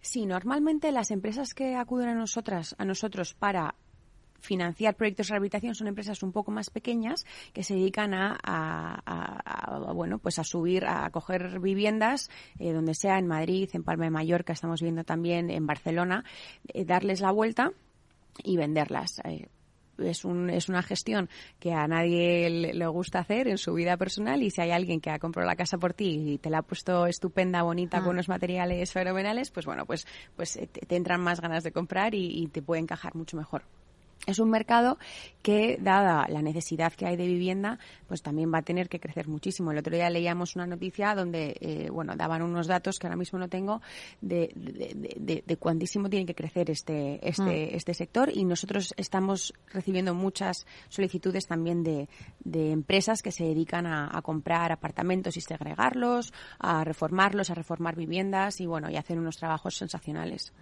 Sí, 0.00 0.24
normalmente 0.24 0.90
las 0.90 1.10
empresas 1.10 1.52
que 1.52 1.74
acuden 1.76 2.08
a 2.08 2.14
nosotras, 2.14 2.74
a 2.78 2.86
nosotros 2.86 3.34
para 3.34 3.74
financiar 4.40 4.96
proyectos 4.96 5.28
de 5.28 5.32
rehabilitación 5.32 5.74
son 5.74 5.86
empresas 5.86 6.22
un 6.22 6.32
poco 6.32 6.50
más 6.50 6.70
pequeñas 6.70 7.24
que 7.52 7.62
se 7.62 7.74
dedican 7.74 8.12
a, 8.14 9.92
bueno 9.94 10.18
pues 10.18 10.38
a 10.38 10.44
subir 10.44 10.84
a 10.86 11.08
coger 11.10 11.60
viviendas 11.60 12.30
eh, 12.58 12.72
donde 12.72 12.94
sea 12.94 13.18
en 13.18 13.26
Madrid 13.26 13.68
en 13.72 13.84
Palma 13.84 14.04
de 14.04 14.10
Mallorca 14.10 14.52
estamos 14.52 14.82
viendo 14.82 15.04
también 15.04 15.50
en 15.50 15.66
Barcelona 15.66 16.24
eh, 16.68 16.84
darles 16.84 17.20
la 17.20 17.30
vuelta 17.30 17.72
y 18.42 18.56
venderlas 18.56 19.20
eh, 19.24 19.48
es, 19.98 20.24
un, 20.24 20.48
es 20.48 20.68
una 20.68 20.82
gestión 20.82 21.28
que 21.58 21.72
a 21.72 21.86
nadie 21.86 22.48
le, 22.48 22.86
gusta 22.86 23.18
hacer 23.18 23.48
en 23.48 23.58
su 23.58 23.74
vida 23.74 23.98
personal 23.98 24.42
y 24.42 24.50
si 24.50 24.62
hay 24.62 24.70
alguien 24.70 25.00
que 25.00 25.10
ha 25.10 25.18
comprado 25.18 25.46
la 25.46 25.56
casa 25.56 25.76
por 25.76 25.92
ti 25.92 26.32
y 26.32 26.38
te 26.38 26.48
la 26.48 26.58
ha 26.58 26.62
puesto 26.62 27.06
estupenda, 27.06 27.62
bonita, 27.62 27.98
con 27.98 28.08
ah. 28.08 28.12
unos 28.12 28.28
materiales 28.30 28.92
fenomenales, 28.92 29.50
pues 29.50 29.66
bueno, 29.66 29.84
pues, 29.84 30.06
pues 30.36 30.58
te, 30.72 30.96
entran 30.96 31.20
más 31.20 31.42
ganas 31.42 31.64
de 31.64 31.72
comprar 31.72 32.14
y 32.14 32.46
te 32.46 32.62
puede 32.62 32.80
encajar 32.80 33.14
mucho 33.14 33.36
mejor. 33.36 33.62
Es 34.26 34.38
un 34.38 34.50
mercado 34.50 34.98
que, 35.42 35.78
dada 35.80 36.26
la 36.28 36.42
necesidad 36.42 36.92
que 36.92 37.06
hay 37.06 37.16
de 37.16 37.26
vivienda, 37.26 37.78
pues 38.06 38.22
también 38.22 38.52
va 38.52 38.58
a 38.58 38.62
tener 38.62 38.88
que 38.88 39.00
crecer 39.00 39.28
muchísimo. 39.28 39.72
El 39.72 39.78
otro 39.78 39.94
día 39.94 40.10
leíamos 40.10 40.56
una 40.56 40.66
noticia 40.66 41.14
donde, 41.14 41.56
eh, 41.60 41.88
bueno, 41.90 42.14
daban 42.16 42.42
unos 42.42 42.66
datos 42.66 42.98
que 42.98 43.06
ahora 43.06 43.16
mismo 43.16 43.38
no 43.38 43.48
tengo 43.48 43.80
de, 44.20 44.52
de, 44.54 45.56
cuántísimo 45.56 46.08
tiene 46.08 46.26
que 46.26 46.34
crecer 46.34 46.70
este, 46.70 47.26
este, 47.26 47.42
mm. 47.42 47.76
este 47.76 47.94
sector 47.94 48.30
y 48.32 48.44
nosotros 48.44 48.94
estamos 48.96 49.54
recibiendo 49.72 50.14
muchas 50.14 50.66
solicitudes 50.88 51.46
también 51.46 51.82
de, 51.82 52.08
empresas 52.44 53.22
que 53.22 53.32
se 53.32 53.44
dedican 53.44 53.86
a, 53.86 54.20
comprar 54.22 54.70
apartamentos 54.70 55.36
y 55.36 55.40
segregarlos, 55.40 56.32
a 56.58 56.84
reformarlos, 56.84 57.50
a 57.50 57.54
reformar 57.54 57.96
viviendas 57.96 58.60
y, 58.60 58.66
bueno, 58.66 58.90
y 58.90 58.96
hacen 58.96 59.18
unos 59.18 59.38
trabajos 59.38 59.76
sensacionales. 59.76 60.52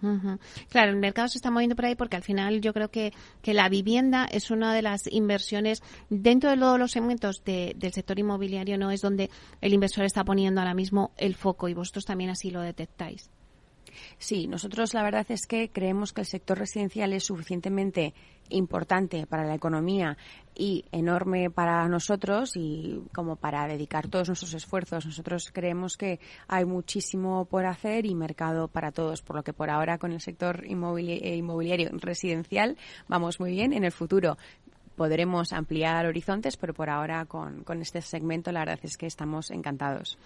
Claro, 0.69 0.91
el 0.91 0.97
mercado 0.97 1.27
se 1.27 1.37
está 1.37 1.51
moviendo 1.51 1.75
por 1.75 1.85
ahí 1.85 1.95
porque 1.95 2.15
al 2.15 2.23
final 2.23 2.61
yo 2.61 2.73
creo 2.73 2.89
que, 2.89 3.11
que 3.41 3.48
la 3.53 3.69
vivienda 3.69 4.25
es 4.25 4.51
una 4.51 4.73
de 4.73 4.81
las 4.81 5.07
inversiones 5.11 5.81
dentro 6.09 6.49
de 6.49 6.57
todos 6.57 6.79
los 6.79 6.91
segmentos 6.91 7.43
del 7.43 7.93
sector 7.93 8.19
inmobiliario, 8.19 8.77
no 8.77 8.91
es 8.91 9.01
donde 9.01 9.29
el 9.61 9.73
inversor 9.73 10.05
está 10.05 10.23
poniendo 10.23 10.61
ahora 10.61 10.73
mismo 10.73 11.11
el 11.17 11.35
foco 11.35 11.69
y 11.69 11.73
vosotros 11.73 12.05
también 12.05 12.29
así 12.29 12.51
lo 12.51 12.61
detectáis. 12.61 13.29
Sí, 14.17 14.47
nosotros 14.47 14.93
la 14.93 15.03
verdad 15.03 15.25
es 15.29 15.47
que 15.47 15.69
creemos 15.69 16.13
que 16.13 16.21
el 16.21 16.27
sector 16.27 16.57
residencial 16.57 17.13
es 17.13 17.23
suficientemente 17.23 18.13
importante 18.49 19.27
para 19.27 19.45
la 19.45 19.55
economía 19.55 20.17
y 20.55 20.83
enorme 20.91 21.49
para 21.49 21.87
nosotros 21.87 22.53
y 22.55 23.01
como 23.13 23.35
para 23.35 23.67
dedicar 23.67 24.07
todos 24.07 24.27
nuestros 24.27 24.53
esfuerzos. 24.53 25.05
Nosotros 25.05 25.51
creemos 25.53 25.95
que 25.97 26.19
hay 26.47 26.65
muchísimo 26.65 27.45
por 27.45 27.65
hacer 27.65 28.05
y 28.05 28.15
mercado 28.15 28.67
para 28.67 28.91
todos, 28.91 29.21
por 29.21 29.37
lo 29.37 29.43
que 29.43 29.53
por 29.53 29.69
ahora 29.69 29.97
con 29.97 30.11
el 30.11 30.21
sector 30.21 30.65
eh, 30.65 31.35
inmobiliario 31.37 31.89
residencial 31.93 32.77
vamos 33.07 33.39
muy 33.39 33.51
bien. 33.51 33.73
En 33.73 33.83
el 33.83 33.91
futuro 33.91 34.37
podremos 34.95 35.53
ampliar 35.53 36.05
horizontes, 36.05 36.57
pero 36.57 36.73
por 36.73 36.89
ahora 36.89 37.25
con, 37.25 37.63
con 37.63 37.81
este 37.81 38.01
segmento 38.01 38.51
la 38.51 38.61
verdad 38.61 38.79
es 38.83 38.97
que 38.97 39.05
estamos 39.05 39.49
encantados. 39.51 40.17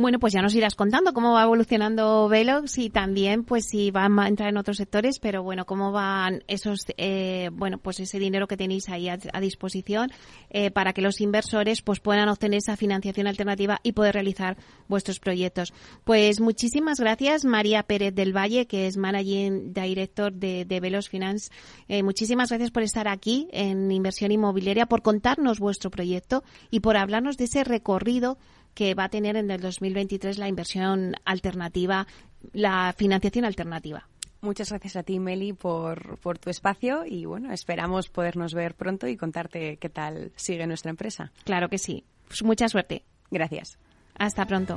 Bueno, 0.00 0.18
pues 0.18 0.32
ya 0.32 0.40
nos 0.40 0.54
irás 0.54 0.76
contando 0.76 1.12
cómo 1.12 1.34
va 1.34 1.42
evolucionando 1.42 2.26
Velox 2.26 2.78
y 2.78 2.88
también, 2.88 3.44
pues, 3.44 3.66
si 3.68 3.90
va 3.90 4.06
a 4.06 4.28
entrar 4.28 4.48
en 4.48 4.56
otros 4.56 4.78
sectores, 4.78 5.18
pero 5.18 5.42
bueno, 5.42 5.66
cómo 5.66 5.92
van 5.92 6.42
esos, 6.48 6.86
eh, 6.96 7.50
bueno, 7.52 7.76
pues 7.76 8.00
ese 8.00 8.18
dinero 8.18 8.48
que 8.48 8.56
tenéis 8.56 8.88
ahí 8.88 9.10
a, 9.10 9.18
disposición 9.40 10.10
eh, 10.48 10.70
para 10.70 10.94
que 10.94 11.02
los 11.02 11.20
inversores, 11.20 11.82
pues, 11.82 12.00
puedan 12.00 12.30
obtener 12.30 12.60
esa 12.60 12.78
financiación 12.78 13.26
alternativa 13.26 13.78
y 13.82 13.92
poder 13.92 14.14
realizar 14.14 14.56
vuestros 14.88 15.20
proyectos. 15.20 15.74
Pues 16.04 16.40
muchísimas 16.40 16.98
gracias, 16.98 17.44
María 17.44 17.82
Pérez 17.82 18.14
del 18.14 18.34
Valle, 18.34 18.66
que 18.66 18.86
es 18.86 18.96
Managing 18.96 19.74
Director 19.74 20.32
de, 20.32 20.64
de 20.64 20.80
Velox 20.80 21.10
Finance. 21.10 21.50
Eh, 21.88 22.02
muchísimas 22.02 22.48
gracias 22.48 22.70
por 22.70 22.84
estar 22.84 23.06
aquí 23.06 23.48
en 23.52 23.92
Inversión 23.92 24.32
Inmobiliaria, 24.32 24.86
por 24.86 25.02
contarnos 25.02 25.58
vuestro 25.60 25.90
proyecto 25.90 26.42
y 26.70 26.80
por 26.80 26.96
hablarnos 26.96 27.36
de 27.36 27.44
ese 27.44 27.64
recorrido 27.64 28.38
que 28.74 28.94
va 28.94 29.04
a 29.04 29.08
tener 29.08 29.36
en 29.36 29.50
el 29.50 29.60
2023 29.60 30.38
la 30.38 30.48
inversión 30.48 31.14
alternativa, 31.24 32.06
la 32.52 32.94
financiación 32.96 33.44
alternativa. 33.44 34.08
Muchas 34.42 34.70
gracias 34.70 34.96
a 34.96 35.02
ti, 35.02 35.18
Meli, 35.18 35.52
por, 35.52 36.18
por 36.18 36.38
tu 36.38 36.48
espacio 36.48 37.04
y 37.04 37.26
bueno, 37.26 37.52
esperamos 37.52 38.08
podernos 38.08 38.54
ver 38.54 38.74
pronto 38.74 39.06
y 39.06 39.16
contarte 39.16 39.76
qué 39.76 39.88
tal 39.90 40.32
sigue 40.36 40.66
nuestra 40.66 40.90
empresa. 40.90 41.30
Claro 41.44 41.68
que 41.68 41.76
sí. 41.76 42.04
Pues 42.26 42.42
mucha 42.42 42.68
suerte. 42.68 43.04
Gracias. 43.30 43.78
Hasta 44.14 44.46
pronto. 44.46 44.76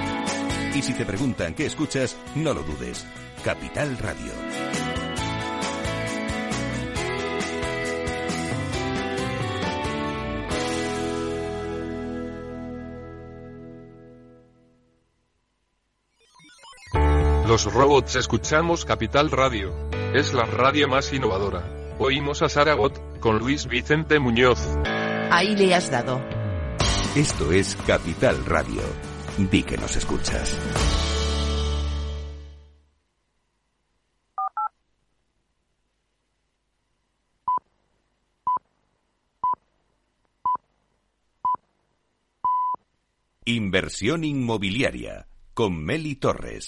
Y 0.73 0.81
si 0.81 0.93
te 0.93 1.05
preguntan 1.05 1.53
qué 1.53 1.65
escuchas, 1.65 2.15
no 2.35 2.53
lo 2.53 2.63
dudes. 2.63 3.05
Capital 3.43 3.97
Radio. 3.97 4.31
Los 17.51 17.65
robots 17.73 18.15
escuchamos 18.15 18.85
Capital 18.85 19.29
Radio. 19.29 19.73
Es 20.13 20.33
la 20.33 20.45
radio 20.45 20.87
más 20.87 21.11
innovadora. 21.11 21.65
Oímos 21.99 22.41
a 22.41 22.47
Saragot, 22.47 23.19
con 23.19 23.39
Luis 23.39 23.67
Vicente 23.67 24.19
Muñoz. 24.19 24.59
Ahí 25.29 25.53
le 25.57 25.75
has 25.75 25.91
dado. 25.91 26.21
Esto 27.13 27.51
es 27.51 27.75
Capital 27.85 28.45
Radio. 28.45 29.10
Di 29.37 29.63
que 29.63 29.77
nos 29.77 29.95
escuchas. 29.95 30.57
Inversión 43.45 44.23
inmobiliaria 44.23 45.27
con 45.53 45.83
Meli 45.83 46.15
Torres. 46.15 46.67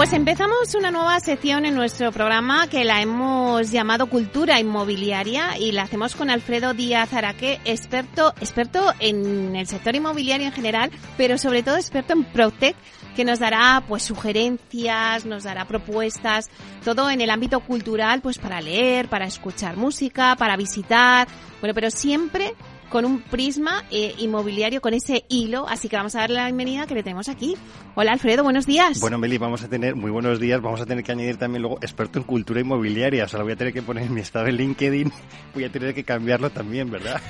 Pues 0.00 0.14
empezamos 0.14 0.74
una 0.74 0.90
nueva 0.90 1.20
sección 1.20 1.66
en 1.66 1.74
nuestro 1.74 2.10
programa 2.10 2.68
que 2.68 2.84
la 2.86 3.02
hemos 3.02 3.70
llamado 3.70 4.06
Cultura 4.06 4.58
Inmobiliaria 4.58 5.58
y 5.58 5.72
la 5.72 5.82
hacemos 5.82 6.16
con 6.16 6.30
Alfredo 6.30 6.72
Díaz 6.72 7.12
Araque, 7.12 7.60
experto, 7.66 8.32
experto 8.40 8.94
en 8.98 9.54
el 9.54 9.66
sector 9.66 9.94
inmobiliario 9.94 10.46
en 10.46 10.54
general, 10.54 10.90
pero 11.18 11.36
sobre 11.36 11.62
todo 11.62 11.76
experto 11.76 12.14
en 12.14 12.24
Protec, 12.24 12.76
que 13.14 13.26
nos 13.26 13.40
dará 13.40 13.84
pues 13.86 14.02
sugerencias, 14.02 15.26
nos 15.26 15.42
dará 15.42 15.66
propuestas, 15.66 16.48
todo 16.82 17.10
en 17.10 17.20
el 17.20 17.28
ámbito 17.28 17.60
cultural, 17.60 18.22
pues 18.22 18.38
para 18.38 18.62
leer, 18.62 19.08
para 19.08 19.26
escuchar 19.26 19.76
música, 19.76 20.34
para 20.36 20.56
visitar, 20.56 21.28
bueno, 21.60 21.74
pero 21.74 21.90
siempre 21.90 22.54
con 22.90 23.04
un 23.04 23.22
prisma 23.22 23.84
eh, 23.90 24.14
inmobiliario, 24.18 24.80
con 24.80 24.92
ese 24.92 25.24
hilo. 25.28 25.66
Así 25.68 25.88
que 25.88 25.96
vamos 25.96 26.14
a 26.16 26.20
darle 26.20 26.36
la 26.36 26.44
bienvenida 26.46 26.86
que 26.86 26.94
le 26.94 27.02
tenemos 27.02 27.28
aquí. 27.28 27.56
Hola 27.94 28.12
Alfredo, 28.12 28.42
buenos 28.42 28.66
días. 28.66 29.00
Bueno, 29.00 29.16
Meli, 29.16 29.38
vamos 29.38 29.62
a 29.62 29.68
tener, 29.68 29.94
muy 29.94 30.10
buenos 30.10 30.40
días, 30.40 30.60
vamos 30.60 30.80
a 30.80 30.86
tener 30.86 31.04
que 31.04 31.12
añadir 31.12 31.36
también 31.36 31.62
luego 31.62 31.78
experto 31.80 32.18
en 32.18 32.24
cultura 32.24 32.60
inmobiliaria. 32.60 33.24
O 33.24 33.28
sea, 33.28 33.38
lo 33.38 33.44
voy 33.44 33.54
a 33.54 33.56
tener 33.56 33.72
que 33.72 33.82
poner 33.82 34.04
en 34.04 34.14
mi 34.14 34.20
estado 34.20 34.48
en 34.48 34.56
LinkedIn, 34.56 35.12
voy 35.54 35.64
a 35.64 35.70
tener 35.70 35.94
que 35.94 36.04
cambiarlo 36.04 36.50
también, 36.50 36.90
¿verdad? 36.90 37.20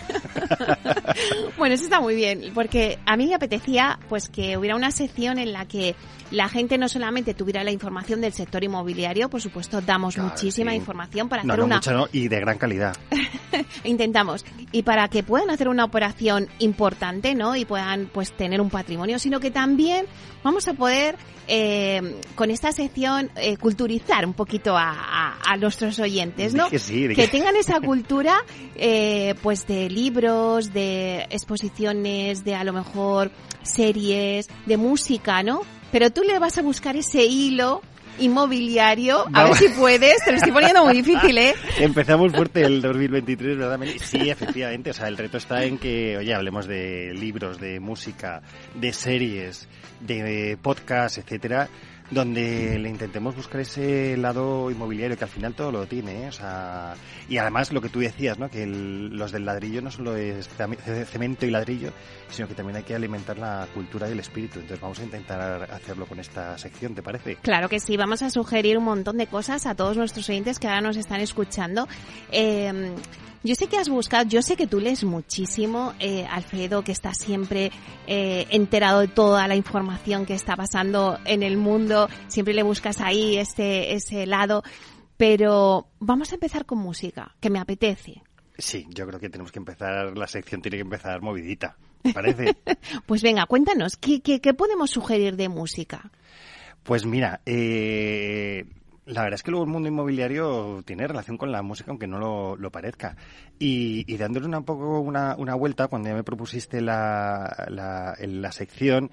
bueno, 1.58 1.74
eso 1.74 1.84
está 1.84 2.00
muy 2.00 2.14
bien, 2.14 2.52
porque 2.54 2.98
a 3.06 3.16
mí 3.16 3.26
me 3.26 3.34
apetecía 3.34 3.98
pues 4.08 4.28
que 4.28 4.56
hubiera 4.56 4.74
una 4.76 4.90
sección 4.90 5.38
en 5.38 5.52
la 5.52 5.66
que 5.66 5.94
la 6.30 6.48
gente 6.48 6.78
no 6.78 6.88
solamente 6.88 7.34
tuviera 7.34 7.64
la 7.64 7.72
información 7.72 8.20
del 8.20 8.32
sector 8.32 8.62
inmobiliario, 8.62 9.28
por 9.28 9.40
supuesto, 9.40 9.80
damos 9.80 10.16
muchísima 10.16 10.74
información 10.74 11.28
para 11.28 11.42
hacer 11.42 11.58
no, 11.58 11.64
una... 11.64 11.76
Mucha 11.76 11.92
no, 11.92 12.06
y 12.12 12.28
de 12.28 12.40
gran 12.40 12.56
calidad. 12.56 12.96
Intentamos. 13.84 14.44
Y 14.72 14.82
para 14.82 15.08
que 15.08 15.22
puedan 15.22 15.49
hacer 15.50 15.68
una 15.68 15.84
operación 15.84 16.48
importante, 16.58 17.34
¿no? 17.34 17.56
Y 17.56 17.64
puedan, 17.64 18.06
pues, 18.12 18.32
tener 18.32 18.60
un 18.60 18.70
patrimonio, 18.70 19.18
sino 19.18 19.40
que 19.40 19.50
también 19.50 20.06
vamos 20.42 20.68
a 20.68 20.74
poder, 20.74 21.16
eh, 21.48 22.20
con 22.34 22.50
esta 22.50 22.72
sección, 22.72 23.30
eh, 23.36 23.56
culturizar 23.56 24.24
un 24.26 24.34
poquito 24.34 24.76
a, 24.76 24.90
a, 24.90 25.52
a 25.52 25.56
nuestros 25.56 25.98
oyentes, 25.98 26.54
¿no? 26.54 26.68
Que, 26.68 26.78
sí, 26.78 27.08
que 27.08 27.28
tengan 27.28 27.56
esa 27.56 27.80
cultura, 27.84 28.36
eh, 28.76 29.34
pues, 29.42 29.66
de 29.66 29.90
libros, 29.90 30.72
de 30.72 31.26
exposiciones, 31.30 32.44
de 32.44 32.54
a 32.54 32.64
lo 32.64 32.72
mejor 32.72 33.30
series, 33.62 34.48
de 34.66 34.76
música, 34.76 35.42
¿no? 35.42 35.62
Pero 35.92 36.10
tú 36.10 36.22
le 36.22 36.38
vas 36.38 36.56
a 36.58 36.62
buscar 36.62 36.96
ese 36.96 37.24
hilo 37.24 37.82
inmobiliario. 38.20 39.24
A 39.32 39.44
ver 39.44 39.54
si 39.54 39.68
puedes, 39.70 40.24
te 40.24 40.30
lo 40.30 40.36
estoy 40.36 40.52
poniendo 40.52 40.84
muy 40.84 40.94
difícil, 40.94 41.36
¿eh? 41.38 41.54
Empezamos 41.78 42.32
fuerte 42.32 42.62
el 42.62 42.82
2023, 42.82 43.58
¿verdad, 43.58 43.78
Meli? 43.78 43.98
Sí, 43.98 44.30
efectivamente. 44.30 44.90
O 44.90 44.94
sea, 44.94 45.08
el 45.08 45.16
reto 45.16 45.38
está 45.38 45.64
en 45.64 45.78
que, 45.78 46.16
oye, 46.16 46.34
hablemos 46.34 46.66
de 46.66 47.12
libros, 47.14 47.58
de 47.58 47.80
música, 47.80 48.42
de 48.74 48.92
series, 48.92 49.68
de 50.00 50.58
podcast, 50.60 51.18
etcétera 51.18 51.68
donde 52.10 52.78
le 52.78 52.88
intentemos 52.88 53.36
buscar 53.36 53.60
ese 53.60 54.16
lado 54.16 54.70
inmobiliario 54.70 55.16
que 55.16 55.24
al 55.24 55.30
final 55.30 55.54
todo 55.54 55.70
lo 55.70 55.86
tiene, 55.86 56.24
¿eh? 56.24 56.28
o 56.28 56.32
sea, 56.32 56.94
y 57.28 57.38
además 57.38 57.72
lo 57.72 57.80
que 57.80 57.88
tú 57.88 58.00
decías, 58.00 58.38
¿no? 58.38 58.48
Que 58.48 58.64
el, 58.64 59.16
los 59.16 59.32
del 59.32 59.44
ladrillo 59.44 59.80
no 59.80 59.90
solo 59.90 60.16
es 60.16 60.48
cemento 61.06 61.46
y 61.46 61.50
ladrillo, 61.50 61.92
sino 62.28 62.48
que 62.48 62.54
también 62.54 62.76
hay 62.76 62.82
que 62.82 62.94
alimentar 62.94 63.38
la 63.38 63.66
cultura 63.72 64.08
y 64.08 64.12
el 64.12 64.20
espíritu. 64.20 64.58
Entonces 64.58 64.80
vamos 64.80 64.98
a 64.98 65.04
intentar 65.04 65.70
hacerlo 65.70 66.06
con 66.06 66.18
esta 66.18 66.58
sección, 66.58 66.94
¿te 66.94 67.02
parece? 67.02 67.36
Claro 67.36 67.68
que 67.68 67.78
sí, 67.78 67.96
vamos 67.96 68.22
a 68.22 68.30
sugerir 68.30 68.76
un 68.76 68.84
montón 68.84 69.16
de 69.16 69.26
cosas 69.26 69.66
a 69.66 69.74
todos 69.74 69.96
nuestros 69.96 70.28
oyentes 70.28 70.58
que 70.58 70.66
ahora 70.66 70.80
nos 70.80 70.96
están 70.96 71.20
escuchando. 71.20 71.86
Eh, 72.32 72.92
yo 73.42 73.54
sé 73.54 73.68
que 73.68 73.78
has 73.78 73.88
buscado, 73.88 74.28
yo 74.28 74.42
sé 74.42 74.56
que 74.56 74.66
tú 74.66 74.80
lees 74.80 75.04
muchísimo, 75.04 75.94
eh, 75.98 76.26
Alfredo, 76.30 76.82
que 76.82 76.92
estás 76.92 77.18
siempre 77.18 77.70
eh, 78.06 78.46
enterado 78.50 79.00
de 79.00 79.08
toda 79.08 79.48
la 79.48 79.56
información 79.56 80.26
que 80.26 80.34
está 80.34 80.56
pasando 80.56 81.18
en 81.24 81.42
el 81.42 81.56
mundo, 81.56 82.08
siempre 82.28 82.54
le 82.54 82.62
buscas 82.62 83.00
ahí 83.00 83.36
ese, 83.36 83.94
ese 83.94 84.26
lado, 84.26 84.62
pero 85.16 85.88
vamos 85.98 86.32
a 86.32 86.34
empezar 86.34 86.66
con 86.66 86.78
música, 86.78 87.34
que 87.40 87.50
me 87.50 87.58
apetece. 87.58 88.22
Sí, 88.58 88.86
yo 88.90 89.06
creo 89.06 89.18
que 89.18 89.30
tenemos 89.30 89.52
que 89.52 89.58
empezar, 89.58 90.16
la 90.16 90.26
sección 90.26 90.60
tiene 90.60 90.76
que 90.76 90.82
empezar 90.82 91.22
movidita, 91.22 91.76
¿te 92.02 92.12
parece? 92.12 92.56
pues 93.06 93.22
venga, 93.22 93.46
cuéntanos, 93.46 93.96
¿qué, 93.96 94.20
qué, 94.20 94.40
qué 94.40 94.52
podemos 94.52 94.90
sugerir 94.90 95.36
de 95.36 95.48
música? 95.48 96.10
Pues 96.82 97.06
mira, 97.06 97.40
eh, 97.46 98.64
la 99.06 99.22
verdad 99.22 99.36
es 99.36 99.42
que 99.42 99.50
luego 99.50 99.64
el 99.64 99.70
mundo 99.70 99.88
inmobiliario 99.88 100.82
tiene 100.84 101.06
relación 101.06 101.36
con 101.36 101.50
la 101.50 101.62
música, 101.62 101.90
aunque 101.90 102.06
no 102.06 102.18
lo, 102.18 102.56
lo 102.56 102.70
parezca. 102.70 103.16
Y, 103.58 104.04
y, 104.12 104.16
dándole 104.16 104.46
un 104.46 104.64
poco 104.64 105.00
una, 105.00 105.34
una, 105.36 105.54
vuelta, 105.54 105.88
cuando 105.88 106.08
ya 106.08 106.14
me 106.14 106.24
propusiste 106.24 106.80
la, 106.80 107.66
la, 107.68 108.16
la 108.20 108.52
sección, 108.52 109.10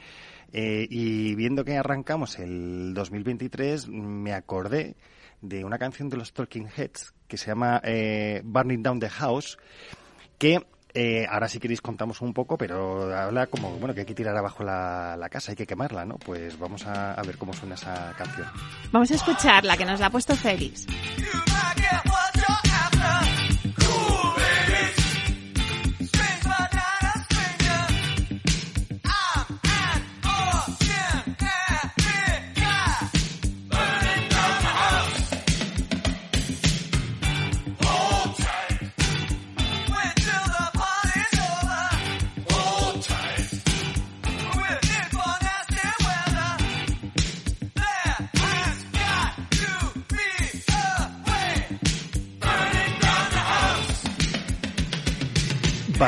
eh, 0.54 0.88
y 0.90 1.36
viendo 1.36 1.66
que 1.66 1.78
arrancamos 1.78 2.40
el 2.40 2.94
2023, 2.94 3.90
me 3.90 4.34
acordé 4.34 4.96
de 5.42 5.64
una 5.64 5.78
canción 5.78 6.10
de 6.10 6.18
los 6.18 6.34
Talking 6.34 6.68
Heads 6.76 7.14
que 7.28 7.38
se 7.38 7.48
llama 7.48 7.82
eh, 7.84 8.42
Burning 8.44 8.82
Down 8.82 9.00
the 9.00 9.10
House, 9.10 9.58
que 10.38 10.66
eh, 10.94 11.26
ahora 11.30 11.48
si 11.48 11.60
queréis 11.60 11.82
contamos 11.82 12.22
un 12.22 12.34
poco, 12.34 12.58
pero 12.58 13.16
habla 13.16 13.48
como, 13.48 13.72
bueno, 13.78 13.94
que 13.94 14.02
hay 14.02 14.06
que 14.06 14.16
tirar 14.16 14.36
abajo 14.36 14.64
la, 14.64 15.16
la 15.18 15.30
casa, 15.30 15.52
hay 15.52 15.56
que 15.56 15.68
quemarla, 15.68 16.06
¿no? 16.06 16.16
Pues 16.18 16.58
vamos 16.58 16.86
a, 16.86 17.22
ver 17.24 17.38
cómo 17.38 17.54
suena 17.54 17.76
esa 17.76 18.14
canción. 18.18 18.48
Vamos 18.92 19.12
a 19.12 19.16
escucharla, 19.16 19.78
que 19.78 19.86
nos 19.86 20.00
la 20.00 20.08
ha 20.08 20.10
puesto 20.10 20.36
Félix. 20.36 20.88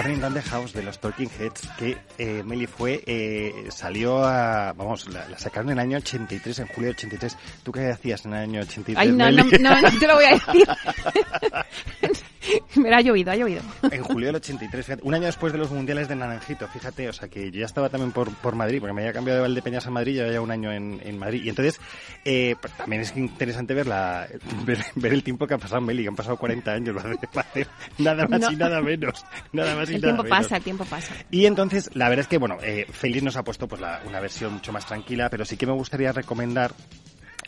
Burning 0.01 0.21
Down 0.21 0.33
the 0.33 0.41
House 0.41 0.71
de 0.71 0.81
los 0.81 0.97
Talking 0.99 1.29
Heads, 1.29 1.67
que 1.77 1.97
eh, 2.17 2.41
Meli 2.45 2.67
fue, 2.67 3.03
eh, 3.05 3.65
salió 3.69 4.23
a, 4.23 4.71
vamos, 4.71 5.09
la, 5.09 5.27
la, 5.27 5.37
sacaron 5.37 5.71
en 5.71 5.73
el 5.73 5.79
año 5.79 5.97
83, 5.97 6.59
en 6.59 6.67
julio 6.67 6.87
del 6.87 6.95
83. 6.95 7.37
¿Tú 7.63 7.73
qué 7.73 7.89
hacías 7.91 8.25
en 8.25 8.33
el 8.33 8.39
año 8.39 8.61
83? 8.61 8.97
Ay, 8.97 9.11
no, 9.11 9.25
Meli? 9.25 9.43
no, 9.59 9.75
no, 9.75 9.81
no 9.81 9.99
te 9.99 10.07
lo 10.07 10.15
voy 10.15 10.23
a 10.23 10.31
decir. 10.31 10.67
Me 12.75 12.93
ha 12.93 13.01
llovido, 13.01 13.31
ha 13.31 13.35
llovido. 13.35 13.61
En 13.91 14.03
julio 14.03 14.27
del 14.27 14.35
83, 14.37 14.85
fíjate, 14.85 15.03
un 15.05 15.13
año 15.13 15.25
después 15.25 15.53
de 15.53 15.59
los 15.59 15.71
mundiales 15.71 16.07
de 16.07 16.15
Naranjito, 16.15 16.67
fíjate, 16.67 17.09
o 17.09 17.13
sea 17.13 17.27
que 17.27 17.51
yo 17.51 17.59
ya 17.59 17.65
estaba 17.65 17.89
también 17.89 18.11
por, 18.11 18.33
por 18.35 18.55
Madrid, 18.55 18.79
porque 18.79 18.93
me 18.93 19.01
había 19.01 19.13
cambiado 19.13 19.37
de 19.37 19.41
Valdepeñas 19.43 19.87
a 19.87 19.91
Madrid, 19.91 20.15
llevaba 20.15 20.33
ya 20.33 20.41
un 20.41 20.51
año 20.51 20.71
en, 20.71 20.99
en 21.03 21.17
Madrid. 21.17 21.43
Y 21.43 21.49
entonces, 21.49 21.79
eh, 22.25 22.55
pues, 22.59 22.73
también 22.73 23.01
es 23.01 23.15
interesante 23.15 23.73
ver, 23.73 23.87
la, 23.87 24.27
ver, 24.65 24.79
ver, 24.95 25.13
el 25.13 25.23
tiempo 25.23 25.47
que 25.47 25.53
ha 25.53 25.57
pasado 25.57 25.81
Meli, 25.81 26.03
que 26.03 26.09
han 26.09 26.15
pasado 26.15 26.37
40 26.37 26.71
años, 26.71 26.95
nada 27.97 28.27
más 28.27 28.41
no. 28.41 28.51
y 28.51 28.55
nada 28.55 28.81
menos. 28.81 29.25
Nada 29.51 29.75
más 29.75 29.89
y 29.89 29.95
el 29.95 30.01
nada 30.01 30.13
tiempo 30.13 30.23
menos. 30.23 30.37
pasa, 30.37 30.57
el 30.57 30.63
tiempo 30.63 30.85
pasa. 30.85 31.13
Y 31.31 31.45
entonces, 31.45 31.89
la 31.93 32.09
verdad 32.09 32.23
es 32.23 32.27
que, 32.27 32.37
bueno, 32.37 32.57
eh, 32.63 32.85
Feliz 32.91 33.23
nos 33.23 33.37
ha 33.37 33.43
puesto 33.43 33.67
pues 33.67 33.81
la, 33.81 34.01
una 34.07 34.19
versión 34.19 34.53
mucho 34.53 34.71
más 34.71 34.85
tranquila, 34.85 35.29
pero 35.29 35.45
sí 35.45 35.57
que 35.57 35.65
me 35.65 35.73
gustaría 35.73 36.11
recomendar 36.11 36.73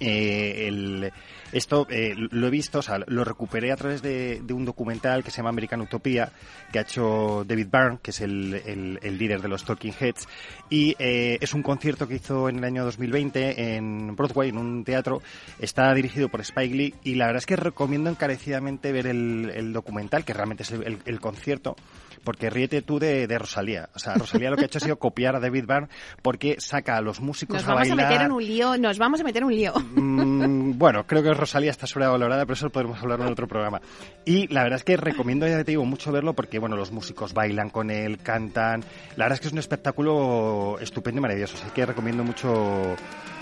eh, 0.02 0.68
el, 0.68 1.12
esto 1.52 1.86
eh, 1.90 2.16
lo 2.16 2.48
he 2.48 2.50
visto, 2.50 2.80
o 2.80 2.82
sea, 2.82 3.00
lo 3.06 3.24
recuperé 3.24 3.72
a 3.72 3.76
través 3.76 4.02
de, 4.02 4.42
de, 4.42 4.54
un 4.54 4.66
documental 4.66 5.24
que 5.24 5.32
se 5.32 5.38
llama 5.38 5.50
American 5.50 5.82
Utopia, 5.82 6.32
que 6.72 6.80
ha 6.80 6.82
hecho 6.84 7.44
David 7.46 7.68
Byrne, 7.72 8.00
que 8.02 8.12
es 8.12 8.22
el, 8.22 8.54
el, 8.66 9.00
el 9.02 9.18
líder 9.18 9.42
de 9.42 9.48
los 9.48 9.64
Talking 9.64 9.94
Heads, 10.00 10.28
y 10.70 10.96
eh, 10.98 11.38
es 11.42 11.54
un 11.54 11.62
concierto 11.62 12.08
que 12.08 12.16
hizo 12.16 12.50
en 12.50 12.58
el 12.58 12.64
año 12.64 12.84
2020 12.86 13.76
en 13.76 14.16
Broadway, 14.16 14.50
en 14.50 14.58
un 14.58 14.84
teatro, 14.84 15.22
está 15.60 15.94
dirigido 15.94 16.30
por 16.30 16.42
Spike 16.42 16.76
Lee, 16.76 16.96
y 17.04 17.16
la 17.16 17.28
verdad 17.28 17.40
es 17.40 17.46
que 17.46 17.56
recomiendo 17.56 18.10
encarecidamente 18.10 18.92
ver 18.92 19.08
el, 19.08 19.52
el 19.54 19.74
documental, 19.74 20.26
que 20.26 20.34
realmente 20.34 20.64
es 20.64 20.72
el, 20.72 21.00
el 21.06 21.20
concierto, 21.20 21.76
porque 22.24 22.50
ríete 22.50 22.82
tú 22.82 23.00
de, 23.00 23.28
de, 23.28 23.38
Rosalía. 23.38 23.90
O 23.94 24.00
sea, 24.00 24.16
Rosalía 24.16 24.50
lo 24.50 24.58
que 24.58 24.64
ha 24.64 24.66
hecho 24.66 24.78
ha 24.78 24.82
sido 24.82 24.98
copiar 24.98 25.36
a 25.36 25.40
David 25.40 25.66
Byrne 25.66 25.88
porque 26.22 26.58
saca 26.60 26.98
a 26.98 27.02
los 27.02 27.20
músicos 27.20 27.62
nos 27.62 27.70
a 27.70 27.74
bailar. 27.74 27.98
Nos 27.98 27.98
vamos 27.98 28.10
a 28.10 28.14
meter 28.14 28.26
en 28.26 28.32
un 28.32 28.46
lío, 28.46 28.78
nos 28.78 28.98
vamos 28.98 29.20
a 29.20 29.24
meter 29.24 29.42
en 29.42 29.48
un 29.48 29.56
lío. 29.56 29.74
Mm, 29.96 30.78
bueno, 30.78 31.06
creo 31.06 31.24
que 31.24 31.34
Rosalía 31.34 31.72
está 31.72 31.88
sobrevalorada, 31.88 32.46
pero 32.46 32.54
eso 32.54 32.66
lo 32.66 32.72
podemos 32.72 33.00
hablar 33.02 33.22
en 33.22 33.28
otro 33.28 33.48
programa. 33.48 33.82
Y 34.26 34.48
la 34.54 34.64
verdad 34.64 34.78
es 34.78 34.84
que 34.84 34.98
recomiendo, 34.98 35.48
ya 35.48 35.58
te 35.64 35.72
digo, 35.72 35.86
mucho 35.86 36.12
verlo 36.12 36.34
porque, 36.34 36.60
bueno, 36.60 36.76
los 36.76 36.92
músicos 36.92 37.34
bailan 37.34 37.70
con 37.70 37.90
él, 37.90 38.18
cantan. 38.20 38.84
La 39.16 39.26
verdad 39.26 39.36
es 39.36 39.42
que 39.42 39.48
es 39.48 39.54
un 39.54 39.60
espectáculo 39.60 40.78
estupendo 40.80 41.20
y 41.20 41.22
maravilloso. 41.22 41.58
Así 41.58 41.70
que 41.74 41.86
recomiendo 41.86 42.24
mucho, 42.24 42.96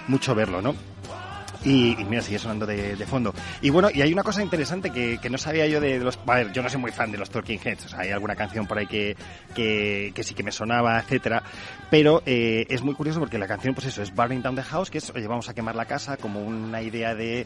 mucho 0.07 0.35
verlo, 0.35 0.61
¿no? 0.61 0.75
Y, 1.63 1.99
y, 1.99 2.05
mira, 2.05 2.21
sigue 2.21 2.39
sonando 2.39 2.65
de, 2.65 2.95
de, 2.95 3.05
fondo. 3.05 3.33
Y 3.61 3.69
bueno, 3.69 3.89
y 3.93 4.01
hay 4.01 4.13
una 4.13 4.23
cosa 4.23 4.41
interesante 4.41 4.91
que, 4.91 5.17
que, 5.17 5.29
no 5.29 5.37
sabía 5.37 5.67
yo 5.67 5.81
de 5.81 5.99
los... 5.99 6.17
A 6.25 6.35
ver, 6.35 6.53
yo 6.53 6.61
no 6.61 6.69
soy 6.69 6.79
muy 6.79 6.91
fan 6.91 7.11
de 7.11 7.17
los 7.17 7.29
Talking 7.29 7.59
Heads, 7.63 7.85
o 7.85 7.89
sea, 7.89 7.99
hay 7.99 8.11
alguna 8.11 8.35
canción 8.35 8.65
por 8.65 8.77
ahí 8.77 8.87
que, 8.87 9.17
que, 9.53 10.11
que 10.15 10.23
sí 10.23 10.33
que 10.33 10.43
me 10.43 10.51
sonaba, 10.51 10.97
etcétera, 10.99 11.43
pero 11.89 12.21
eh, 12.25 12.65
es 12.69 12.81
muy 12.81 12.93
curioso 12.93 13.19
porque 13.19 13.37
la 13.37 13.47
canción, 13.47 13.73
pues 13.73 13.87
eso, 13.87 14.01
es 14.01 14.13
Burning 14.13 14.41
Down 14.41 14.55
the 14.55 14.63
House, 14.63 14.89
que 14.89 14.99
es, 14.99 15.09
oye, 15.09 15.27
vamos 15.27 15.49
a 15.49 15.53
quemar 15.53 15.75
la 15.75 15.85
casa, 15.85 16.17
como 16.17 16.41
una 16.41 16.81
idea 16.81 17.13
de 17.13 17.45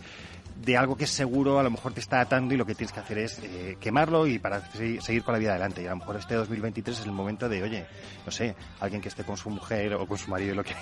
de 0.56 0.78
algo 0.78 0.96
que 0.96 1.06
es 1.06 1.10
seguro, 1.10 1.60
a 1.60 1.64
lo 1.64 1.72
mejor 1.72 1.94
te 1.94 2.00
está 2.00 2.22
atando 2.22 2.54
y 2.54 2.58
lo 2.58 2.66
que 2.66 2.76
tienes 2.76 2.94
que 2.94 3.00
hacer 3.00 3.18
es 3.18 3.40
eh, 3.40 3.78
quemarlo 3.80 4.28
y 4.28 4.40
para 4.40 4.62
seguir 4.72 5.24
con 5.24 5.34
la 5.34 5.40
vida 5.40 5.52
adelante. 5.52 5.82
Y 5.82 5.88
a 5.88 5.92
lo 5.92 5.98
mejor 5.98 6.16
este 6.18 6.36
2023 6.36 7.00
es 7.00 7.06
el 7.06 7.12
momento 7.12 7.50
de, 7.50 7.64
oye, 7.64 7.86
no 8.26 8.32
sé, 8.32 8.56
alguien 8.80 9.02
que 9.02 9.10
esté 9.10 9.24
con 9.24 9.38
su 9.38 9.50
mujer 9.50 9.94
o 9.94 10.06
con 10.08 10.18
su 10.18 10.30
marido 10.30 10.54
y 10.54 10.56
lo, 10.56 10.64
que, 10.64 10.74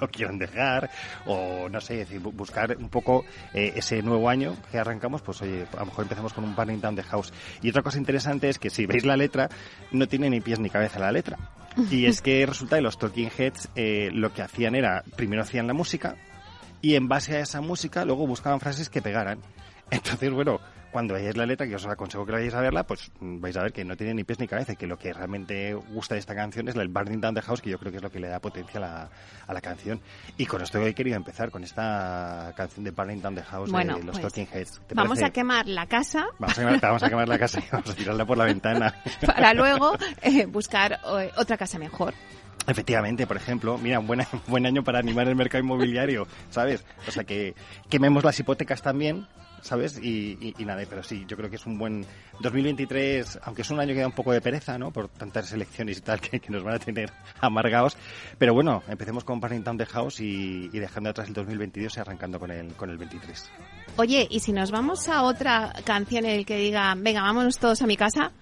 lo 0.00 0.08
quieran 0.08 0.38
dejar, 0.38 0.90
o 1.26 1.68
no 1.68 1.80
sé, 1.80 1.96
decir, 1.96 2.20
buscar 2.20 2.76
un 2.76 2.88
poco 2.88 3.24
eh, 3.52 3.72
ese 3.76 4.02
nuevo 4.02 4.28
año 4.28 4.56
que 4.70 4.78
arrancamos, 4.78 5.22
pues 5.22 5.42
oye, 5.42 5.66
a 5.72 5.80
lo 5.80 5.86
mejor 5.86 6.04
empezamos 6.04 6.32
con 6.32 6.44
un 6.44 6.54
Burning 6.54 6.80
Down 6.80 6.96
the 6.96 7.02
House. 7.02 7.32
Y 7.62 7.70
otra 7.70 7.82
cosa 7.82 7.98
interesante 7.98 8.48
es 8.48 8.58
que 8.58 8.70
si 8.70 8.86
veis 8.86 9.04
la 9.04 9.16
letra, 9.16 9.48
no 9.92 10.06
tiene 10.08 10.30
ni 10.30 10.40
pies 10.40 10.60
ni 10.60 10.70
cabeza 10.70 10.98
la 10.98 11.12
letra. 11.12 11.38
Y 11.90 12.06
es 12.06 12.22
que 12.22 12.46
resulta 12.46 12.76
que 12.76 12.82
los 12.82 12.98
Talking 12.98 13.30
Heads 13.36 13.68
eh, 13.74 14.10
lo 14.12 14.32
que 14.32 14.42
hacían 14.42 14.74
era, 14.76 15.02
primero 15.16 15.42
hacían 15.42 15.66
la 15.66 15.72
música, 15.72 16.16
y 16.84 16.96
en 16.96 17.08
base 17.08 17.38
a 17.38 17.40
esa 17.40 17.62
música 17.62 18.04
luego 18.04 18.26
buscaban 18.26 18.60
frases 18.60 18.90
que 18.90 19.00
pegaran. 19.00 19.38
Entonces, 19.90 20.30
bueno, 20.30 20.60
cuando 20.92 21.14
veáis 21.14 21.34
la 21.34 21.46
letra, 21.46 21.66
que 21.66 21.76
os 21.76 21.86
aconsejo 21.86 22.26
que 22.26 22.32
vayáis 22.32 22.52
a 22.52 22.60
verla, 22.60 22.84
pues 22.84 23.10
vais 23.20 23.56
a 23.56 23.62
ver 23.62 23.72
que 23.72 23.86
no 23.86 23.96
tiene 23.96 24.12
ni 24.12 24.24
pies 24.24 24.38
ni 24.38 24.46
cabeza, 24.46 24.74
y 24.74 24.76
que 24.76 24.86
lo 24.86 24.98
que 24.98 25.14
realmente 25.14 25.72
gusta 25.72 26.14
de 26.14 26.20
esta 26.20 26.34
canción 26.34 26.68
es 26.68 26.76
el 26.76 26.88
Burning 26.88 27.22
Down 27.22 27.34
the 27.36 27.40
House, 27.40 27.62
que 27.62 27.70
yo 27.70 27.78
creo 27.78 27.90
que 27.90 27.96
es 27.96 28.02
lo 28.02 28.10
que 28.10 28.20
le 28.20 28.28
da 28.28 28.38
potencia 28.38 28.76
a 28.78 28.80
la, 28.80 29.10
a 29.46 29.54
la 29.54 29.62
canción. 29.62 29.98
Y 30.36 30.44
con 30.44 30.60
esto 30.60 30.78
he 30.78 30.94
querido 30.94 31.16
empezar, 31.16 31.50
con 31.50 31.64
esta 31.64 32.52
canción 32.54 32.84
de 32.84 32.90
Burning 32.90 33.22
Down 33.22 33.34
the 33.34 33.42
House 33.42 33.70
bueno, 33.70 33.96
de 33.96 34.04
los 34.04 34.20
pues, 34.20 34.34
Talking 34.34 34.48
Heads. 34.52 34.82
Vamos 34.94 35.18
parece? 35.18 35.24
a 35.24 35.30
quemar 35.30 35.66
la 35.66 35.86
casa. 35.86 36.26
Vamos 36.38 36.58
a 36.58 36.60
quemar, 36.60 36.80
vamos 36.82 37.02
a 37.02 37.08
quemar 37.08 37.28
la 37.28 37.38
casa 37.38 37.60
y 37.60 37.64
vamos 37.72 37.88
a 37.88 37.94
tirarla 37.94 38.26
por 38.26 38.36
la 38.36 38.44
ventana. 38.44 38.94
Para 39.26 39.54
luego 39.54 39.96
eh, 40.20 40.44
buscar 40.44 41.00
eh, 41.18 41.30
otra 41.36 41.56
casa 41.56 41.78
mejor. 41.78 42.12
Efectivamente, 42.66 43.26
por 43.26 43.36
ejemplo, 43.36 43.78
mira, 43.78 43.98
un 44.00 44.06
buen, 44.06 44.20
buen 44.46 44.66
año 44.66 44.82
para 44.82 44.98
animar 44.98 45.28
el 45.28 45.36
mercado 45.36 45.62
inmobiliario, 45.62 46.26
¿sabes? 46.50 46.84
O 47.06 47.10
sea, 47.10 47.24
que 47.24 47.54
quememos 47.90 48.24
las 48.24 48.38
hipotecas 48.40 48.80
también, 48.80 49.26
¿sabes? 49.64 49.98
Y, 49.98 50.38
y, 50.40 50.54
y, 50.58 50.64
nada, 50.64 50.82
pero 50.88 51.02
sí, 51.02 51.24
yo 51.26 51.36
creo 51.36 51.48
que 51.48 51.56
es 51.56 51.66
un 51.66 51.78
buen 51.78 52.06
2023, 52.40 53.40
aunque 53.42 53.62
es 53.62 53.70
un 53.70 53.80
año 53.80 53.94
que 53.94 54.00
da 54.00 54.06
un 54.06 54.12
poco 54.12 54.32
de 54.32 54.40
pereza, 54.40 54.78
¿no? 54.78 54.90
Por 54.90 55.08
tantas 55.08 55.50
elecciones 55.52 55.98
y 55.98 56.00
tal 56.02 56.20
que, 56.20 56.40
nos 56.50 56.62
van 56.62 56.74
a 56.74 56.78
tener 56.78 57.10
amargados. 57.40 57.96
Pero 58.38 58.54
bueno, 58.54 58.82
empecemos 58.88 59.24
con 59.24 59.40
Burning 59.40 59.64
Down 59.64 59.78
the 59.78 59.86
House 59.86 60.20
y, 60.20 60.70
y, 60.72 60.78
dejando 60.78 61.10
atrás 61.10 61.28
el 61.28 61.34
2022 61.34 61.96
y 61.96 62.00
arrancando 62.00 62.38
con 62.38 62.50
el, 62.50 62.74
con 62.74 62.90
el 62.90 62.98
23. 62.98 63.50
Oye, 63.96 64.26
¿y 64.30 64.40
si 64.40 64.52
nos 64.52 64.70
vamos 64.70 65.08
a 65.08 65.22
otra 65.22 65.72
canción 65.84 66.26
en 66.26 66.32
el 66.32 66.46
que 66.46 66.56
diga, 66.56 66.94
venga, 66.96 67.22
vámonos 67.22 67.58
todos 67.58 67.80
a 67.80 67.86
mi 67.86 67.96
casa? 67.96 68.32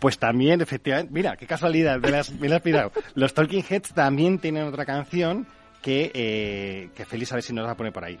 Pues 0.00 0.18
también, 0.18 0.62
efectivamente, 0.62 1.12
mira, 1.12 1.36
qué 1.36 1.46
casualidad, 1.46 2.00
me 2.00 2.10
la 2.10 2.20
has, 2.20 2.32
me 2.32 2.52
has 2.52 2.62
pirado. 2.62 2.90
Los 3.14 3.34
Talking 3.34 3.62
Heads 3.68 3.92
también 3.92 4.38
tienen 4.38 4.64
otra 4.64 4.86
canción 4.86 5.46
que, 5.82 6.10
eh, 6.14 6.88
que 6.94 7.04
Félix 7.04 7.32
a 7.32 7.34
ver 7.36 7.44
si 7.44 7.52
nos 7.52 7.66
la 7.66 7.76
pone 7.76 7.92
por 7.92 8.04
ahí. 8.04 8.18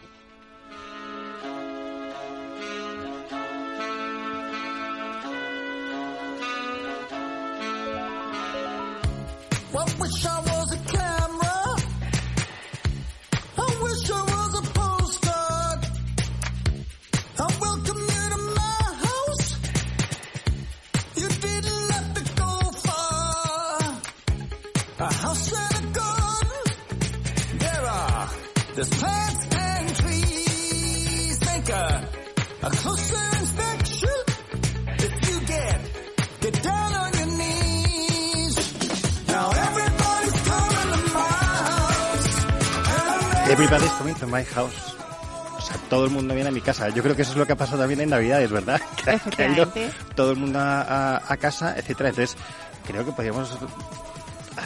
There's 28.80 28.96
plants 28.96 29.46
and 29.52 29.96
trees. 29.96 31.40
Make 31.44 31.68
a, 31.68 32.08
a 32.62 32.70
closer 32.70 33.24
inspection. 33.38 34.08
If 35.04 35.12
you 35.28 35.40
get, 35.44 35.80
get 36.40 36.62
down 36.62 36.94
on 36.94 37.12
your 37.12 37.26
knees. 37.26 38.56
Now 39.28 39.50
everybody's 39.52 40.40
coming 40.48 40.80
to 40.80 41.12
my 41.12 41.28
house. 41.60 42.32
Everybody's 43.50 43.92
coming 44.00 44.14
to 44.14 44.26
my 44.26 44.42
house. 44.44 44.94
O 45.58 45.60
sea, 45.60 45.76
todo 45.90 46.06
el 46.06 46.10
mundo 46.10 46.32
viene 46.34 46.48
a 46.48 46.52
mi 46.52 46.62
casa. 46.62 46.88
Yo 46.88 47.02
creo 47.02 47.14
que 47.14 47.20
eso 47.20 47.32
es 47.32 47.36
lo 47.36 47.46
que 47.46 47.52
ha 47.52 47.56
pasado 47.56 47.80
también 47.80 48.00
en 48.00 48.08
Navidades, 48.08 48.50
¿verdad? 48.50 48.80
Que, 48.96 49.30
que 49.36 49.42
ha 49.42 49.52
ido 49.52 49.70
todo 50.14 50.30
el 50.30 50.38
mundo 50.38 50.58
a, 50.58 50.80
a, 50.80 51.22
a 51.28 51.36
casa, 51.36 51.76
etcétera. 51.76 52.08
Entonces, 52.08 52.34
creo 52.86 53.04
que 53.04 53.12
podríamos 53.12 53.50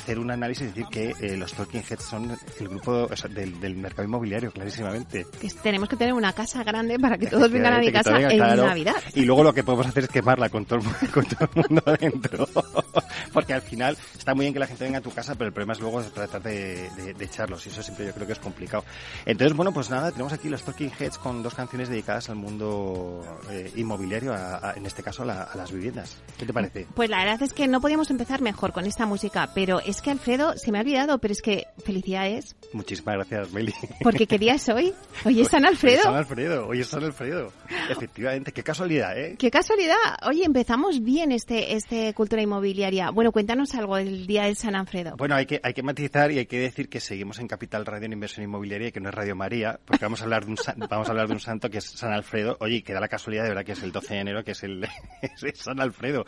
hacer 0.04 0.18
un 0.18 0.30
análisis 0.30 0.64
y 0.64 0.66
decir 0.66 0.86
que 0.90 1.14
eh, 1.18 1.36
los 1.36 1.54
Talking 1.54 1.82
Heads 1.82 2.04
son 2.04 2.36
el 2.60 2.68
grupo 2.68 3.08
o 3.10 3.16
sea, 3.16 3.30
del, 3.30 3.58
del, 3.58 3.74
mercado 3.76 4.06
inmobiliario, 4.06 4.50
clarísimamente. 4.52 5.26
Que 5.40 5.48
tenemos 5.62 5.88
que 5.88 5.96
tener 5.96 6.12
una 6.12 6.34
casa 6.34 6.62
grande 6.62 6.98
para 6.98 7.16
que 7.16 7.26
todos 7.26 7.50
vengan 7.50 7.72
a 7.72 7.78
mi 7.78 7.90
casa 7.90 8.20
en 8.20 8.36
claro, 8.36 8.66
Navidad. 8.66 8.96
Y 9.14 9.24
luego 9.24 9.42
lo 9.42 9.54
que 9.54 9.64
podemos 9.64 9.86
hacer 9.86 10.04
es 10.04 10.10
quemarla 10.10 10.50
con 10.50 10.66
todo 10.66 10.80
el, 10.80 11.10
con 11.10 11.24
todo 11.24 11.48
el 11.54 11.62
mundo 11.62 11.82
adentro. 11.86 12.46
Porque 13.32 13.54
al 13.54 13.62
final 13.62 13.96
está 14.16 14.34
muy 14.34 14.44
bien 14.44 14.52
que 14.52 14.60
la 14.60 14.66
gente 14.66 14.84
venga 14.84 14.98
a 14.98 15.02
tu 15.02 15.10
casa, 15.10 15.34
pero 15.36 15.48
el 15.48 15.54
problema 15.54 15.72
es 15.72 15.80
luego 15.80 16.02
tratar 16.02 16.42
de, 16.42 16.90
de, 16.96 17.14
de, 17.14 17.24
echarlos. 17.24 17.64
Y 17.66 17.70
eso 17.70 17.82
siempre 17.82 18.04
yo 18.04 18.12
creo 18.12 18.26
que 18.26 18.34
es 18.34 18.38
complicado. 18.38 18.84
Entonces, 19.24 19.56
bueno, 19.56 19.72
pues 19.72 19.88
nada, 19.88 20.10
tenemos 20.10 20.34
aquí 20.34 20.50
los 20.50 20.62
Talking 20.62 20.92
Heads 20.98 21.16
con 21.16 21.42
dos 21.42 21.54
canciones 21.54 21.88
dedicadas 21.88 22.28
al 22.28 22.36
mundo 22.36 23.22
eh, 23.50 23.72
inmobiliario, 23.76 24.34
a, 24.34 24.70
a, 24.70 24.72
en 24.74 24.84
este 24.84 25.02
caso 25.02 25.22
a, 25.22 25.26
la, 25.26 25.42
a 25.44 25.56
las 25.56 25.72
viviendas. 25.72 26.18
¿Qué 26.38 26.44
te 26.44 26.52
parece? 26.52 26.86
Pues 26.94 27.08
la 27.08 27.24
verdad 27.24 27.42
es 27.42 27.54
que 27.54 27.66
no 27.68 27.80
podíamos 27.80 28.10
empezar 28.10 28.42
mejor 28.42 28.72
con 28.72 28.84
esta 28.84 29.06
música, 29.06 29.50
pero 29.54 29.81
es 29.81 29.93
que 30.02 30.10
Alfredo, 30.10 30.56
se 30.56 30.72
me 30.72 30.78
ha 30.78 30.80
olvidado, 30.82 31.18
pero 31.18 31.32
es 31.32 31.42
que 31.42 31.66
felicidades. 31.84 32.56
Muchísimas 32.72 33.14
gracias, 33.16 33.52
Meli. 33.52 33.72
Porque 34.02 34.26
qué 34.26 34.38
día 34.38 34.54
es 34.54 34.68
hoy. 34.68 34.92
Hoy 35.24 35.40
es 35.40 35.48
San 35.48 35.64
Alfredo. 35.64 35.94
Hoy 35.94 35.98
es 35.98 36.04
San 36.04 36.14
Alfredo, 36.14 36.66
hoy 36.66 36.80
es 36.80 36.88
San 36.88 37.04
Alfredo. 37.04 37.52
Efectivamente, 37.88 38.52
qué 38.52 38.62
casualidad, 38.62 39.18
¿eh? 39.18 39.36
Qué 39.38 39.50
casualidad. 39.50 39.94
Oye, 40.26 40.44
empezamos 40.44 41.02
bien 41.02 41.32
este, 41.32 41.74
este 41.74 42.12
Cultura 42.14 42.42
Inmobiliaria. 42.42 43.10
Bueno, 43.10 43.32
cuéntanos 43.32 43.74
algo 43.74 43.96
del 43.96 44.26
Día 44.26 44.44
del 44.44 44.56
San 44.56 44.74
Alfredo. 44.74 45.16
Bueno, 45.16 45.34
hay 45.34 45.46
que, 45.46 45.60
hay 45.62 45.74
que 45.74 45.82
matizar 45.82 46.32
y 46.32 46.38
hay 46.38 46.46
que 46.46 46.58
decir 46.58 46.88
que 46.88 47.00
seguimos 47.00 47.38
en 47.38 47.48
Capital 47.48 47.86
Radio 47.86 48.06
en 48.06 48.12
Inversión 48.12 48.44
Inmobiliaria 48.44 48.88
y 48.88 48.92
que 48.92 49.00
no 49.00 49.08
es 49.08 49.14
Radio 49.14 49.36
María, 49.36 49.78
porque 49.84 50.04
vamos 50.04 50.20
a 50.20 50.24
hablar 50.24 50.44
de 50.44 50.50
un, 50.50 50.56
vamos 50.88 51.08
a 51.08 51.10
hablar 51.10 51.28
de 51.28 51.34
un 51.34 51.40
santo 51.40 51.70
que 51.70 51.78
es 51.78 51.84
San 51.84 52.12
Alfredo. 52.12 52.56
Oye, 52.60 52.82
que 52.82 52.92
da 52.92 53.00
la 53.00 53.08
casualidad 53.08 53.44
de 53.44 53.50
verdad 53.50 53.64
que 53.64 53.72
es 53.72 53.82
el 53.82 53.92
12 53.92 54.14
de 54.14 54.20
enero, 54.20 54.44
que 54.44 54.52
es 54.52 54.62
el 54.62 54.84
es 55.22 55.42
el 55.42 55.54
San 55.54 55.80
Alfredo, 55.80 56.24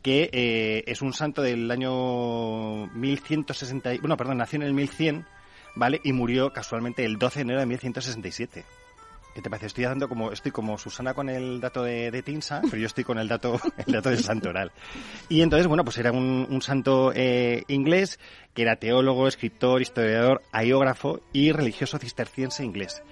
que 0.00 0.30
eh, 0.32 0.84
es 0.86 1.02
un 1.02 1.12
santo 1.12 1.42
del 1.42 1.70
año 1.70 2.86
1160, 3.02 3.94
y- 3.94 3.98
bueno, 3.98 4.16
perdón, 4.16 4.38
nació 4.38 4.56
en 4.58 4.62
el 4.62 4.72
1100, 4.72 5.26
¿vale? 5.74 6.00
Y 6.04 6.12
murió 6.12 6.52
casualmente 6.52 7.04
el 7.04 7.18
12 7.18 7.40
de 7.40 7.42
enero 7.42 7.60
de 7.60 7.66
1167. 7.66 8.64
¿Qué 9.34 9.40
te 9.40 9.48
parece? 9.48 9.66
Estoy 9.66 9.84
dando 9.84 10.08
como, 10.08 10.30
estoy 10.30 10.52
como 10.52 10.76
Susana 10.76 11.14
con 11.14 11.30
el 11.30 11.58
dato 11.58 11.82
de, 11.82 12.10
de 12.10 12.22
Tinsa, 12.22 12.60
pero 12.62 12.76
yo 12.76 12.86
estoy 12.86 13.02
con 13.02 13.18
el 13.18 13.28
dato, 13.28 13.58
el 13.86 13.92
dato 13.92 14.10
del 14.10 14.18
santo 14.22 14.50
oral. 14.50 14.72
Y 15.30 15.40
entonces, 15.40 15.66
bueno, 15.66 15.84
pues 15.84 15.96
era 15.96 16.12
un, 16.12 16.60
santo 16.60 17.12
eh, 17.14 17.64
inglés 17.68 18.18
que 18.52 18.62
era 18.62 18.76
teólogo, 18.76 19.26
escritor, 19.26 19.80
historiador, 19.80 20.42
aeógrafo 20.52 21.20
y 21.32 21.50
religioso 21.52 21.98
cisterciense 21.98 22.62
inglés. 22.62 23.02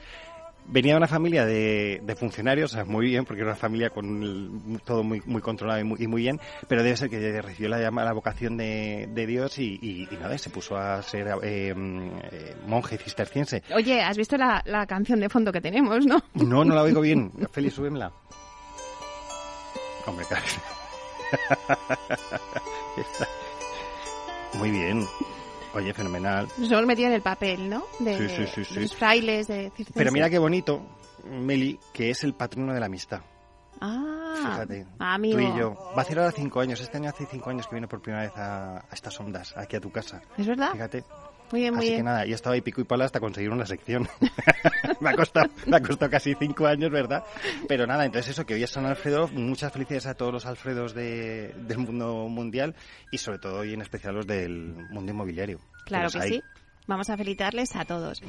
Venía 0.73 0.93
de 0.93 0.99
una 0.99 1.09
familia 1.09 1.45
de, 1.45 2.01
de 2.05 2.14
funcionarios, 2.14 2.73
o 2.73 2.77
sea, 2.77 2.85
muy 2.85 3.07
bien, 3.07 3.25
porque 3.25 3.41
era 3.43 3.51
una 3.51 3.57
familia 3.59 3.91
con 3.91 4.23
el- 4.23 4.81
todo 4.85 5.03
muy, 5.03 5.21
muy 5.27 5.43
controlado 5.43 5.81
y 5.81 5.85
muy, 5.85 6.01
y 6.01 6.07
muy 6.07 6.23
bien, 6.23 6.39
pero 6.68 6.83
debe 6.85 6.97
ser 6.97 7.11
que 7.11 7.43
recibió 7.43 7.68
la, 7.68 7.81
llama, 7.81 8.05
la 8.05 8.12
vocación 8.12 8.57
de, 8.57 9.09
de 9.12 9.27
Dios 9.27 9.59
y, 9.59 9.79
y- 9.83 10.09
y 10.11 10.16
nada, 10.16 10.39
se 10.39 10.49
puso 10.51 10.77
a 10.77 11.03
ser 11.03 11.27
eh, 11.43 11.75
mm, 11.75 12.11
eh, 12.31 12.57
monje 12.66 12.99
cisterciense. 12.99 13.62
Oye, 13.75 14.01
¿has 14.01 14.16
visto 14.16 14.37
la, 14.37 14.62
la 14.64 14.87
canción 14.87 15.18
de 15.18 15.29
fondo 15.29 15.51
que 15.53 15.61
tenemos, 15.61 16.07
no? 16.07 16.23
No, 16.35 16.64
no 16.64 16.75
la 16.75 16.83
oigo 16.83 17.01
bien. 17.01 17.33
Félix, 17.53 17.75
súbemela. 17.75 18.12
Hombre, 20.07 20.25
Muy 24.55 24.71
bien. 24.71 25.07
Oye, 25.75 25.95
fenomenal. 25.95 26.49
Nos 26.59 26.71
hemos 26.71 26.87
metido 26.87 27.09
en 27.09 27.14
el 27.14 27.23
papel, 27.23 27.68
¿no? 27.71 27.85
De, 28.01 28.16
Sí, 28.18 28.29
sí, 28.29 28.47
sí, 28.47 28.64
sí. 28.64 28.75
de 28.75 28.81
los 28.83 28.95
frailes, 28.97 29.47
de 29.47 29.64
circenses. 29.71 29.95
Pero 29.95 30.11
mira 30.12 30.29
qué 30.29 30.39
bonito, 30.39 30.83
Meli, 31.31 31.79
que 31.93 32.11
es 32.11 32.25
el 32.25 32.35
patrono 32.35 32.73
de 32.75 32.81
la 32.81 32.87
amistad. 32.87 33.21
Ah, 33.81 34.35
Fíjate. 34.37 34.87
amigo. 34.99 35.39
Tú 35.39 35.45
y 35.45 35.59
yo. 35.59 35.75
Va 35.97 35.99
a 35.99 36.01
hacer 36.03 36.18
ahora 36.18 36.33
cinco 36.33 36.61
años. 36.61 36.81
Este 36.81 36.97
año 36.99 37.09
hace 37.09 37.25
cinco 37.27 37.51
años 37.51 37.66
que 37.66 37.75
viene 37.77 37.89
por 37.89 38.03
primera 38.03 38.25
vez 38.25 38.37
a, 38.37 38.79
a 38.79 38.85
estas 38.93 39.18
ondas, 39.21 39.55
aquí 39.57 39.77
a 39.77 39.81
tu 39.81 39.91
casa. 39.91 40.21
¿Es 40.37 40.47
verdad? 40.47 40.73
Fíjate. 40.73 41.05
Muy 41.53 41.61
bien, 41.62 41.74
muy 41.74 41.84
Así 41.86 41.96
que 41.96 42.03
nada, 42.03 42.26
y 42.26 42.32
he 42.32 42.34
estado 42.34 42.55
ahí 42.55 42.61
pico 42.61 42.80
y 42.80 42.84
pala 42.84 43.05
hasta 43.05 43.18
conseguir 43.20 43.51
una 43.51 43.66
sección. 43.66 44.09
me, 45.01 45.11
ha 45.11 45.14
costado, 45.14 45.51
me 45.66 45.76
ha 45.76 45.82
costado 45.82 46.11
casi 46.11 46.34
cinco 46.38 46.66
años, 46.66 46.90
¿verdad? 46.90 47.24
Pero 47.68 47.86
nada, 47.86 48.05
entonces 48.05 48.30
eso, 48.32 48.46
que 48.46 48.55
hoy 48.55 48.62
es 48.62 48.70
San 48.70 48.86
Alfredo, 48.86 49.28
muchas 49.28 49.72
felicidades 49.72 50.07
a 50.07 50.14
todos 50.14 50.32
los 50.32 50.46
Alfredos 50.46 50.94
de- 50.94 51.55
del 51.66 51.78
mundo 51.78 52.28
mundial 52.28 52.74
y 53.11 53.18
sobre 53.18 53.38
todo 53.38 53.64
y 53.64 53.74
en 53.74 53.82
especial 53.82 54.14
los 54.14 54.26
del 54.26 54.74
mundo 54.90 55.11
inmobiliario. 55.12 55.59
Claro 55.86 56.09
que 56.11 56.20
sí. 56.22 56.42
Vamos 56.86 57.09
a 57.11 57.16
felicitarles 57.16 57.76
a 57.76 57.84
todos. 57.84 58.20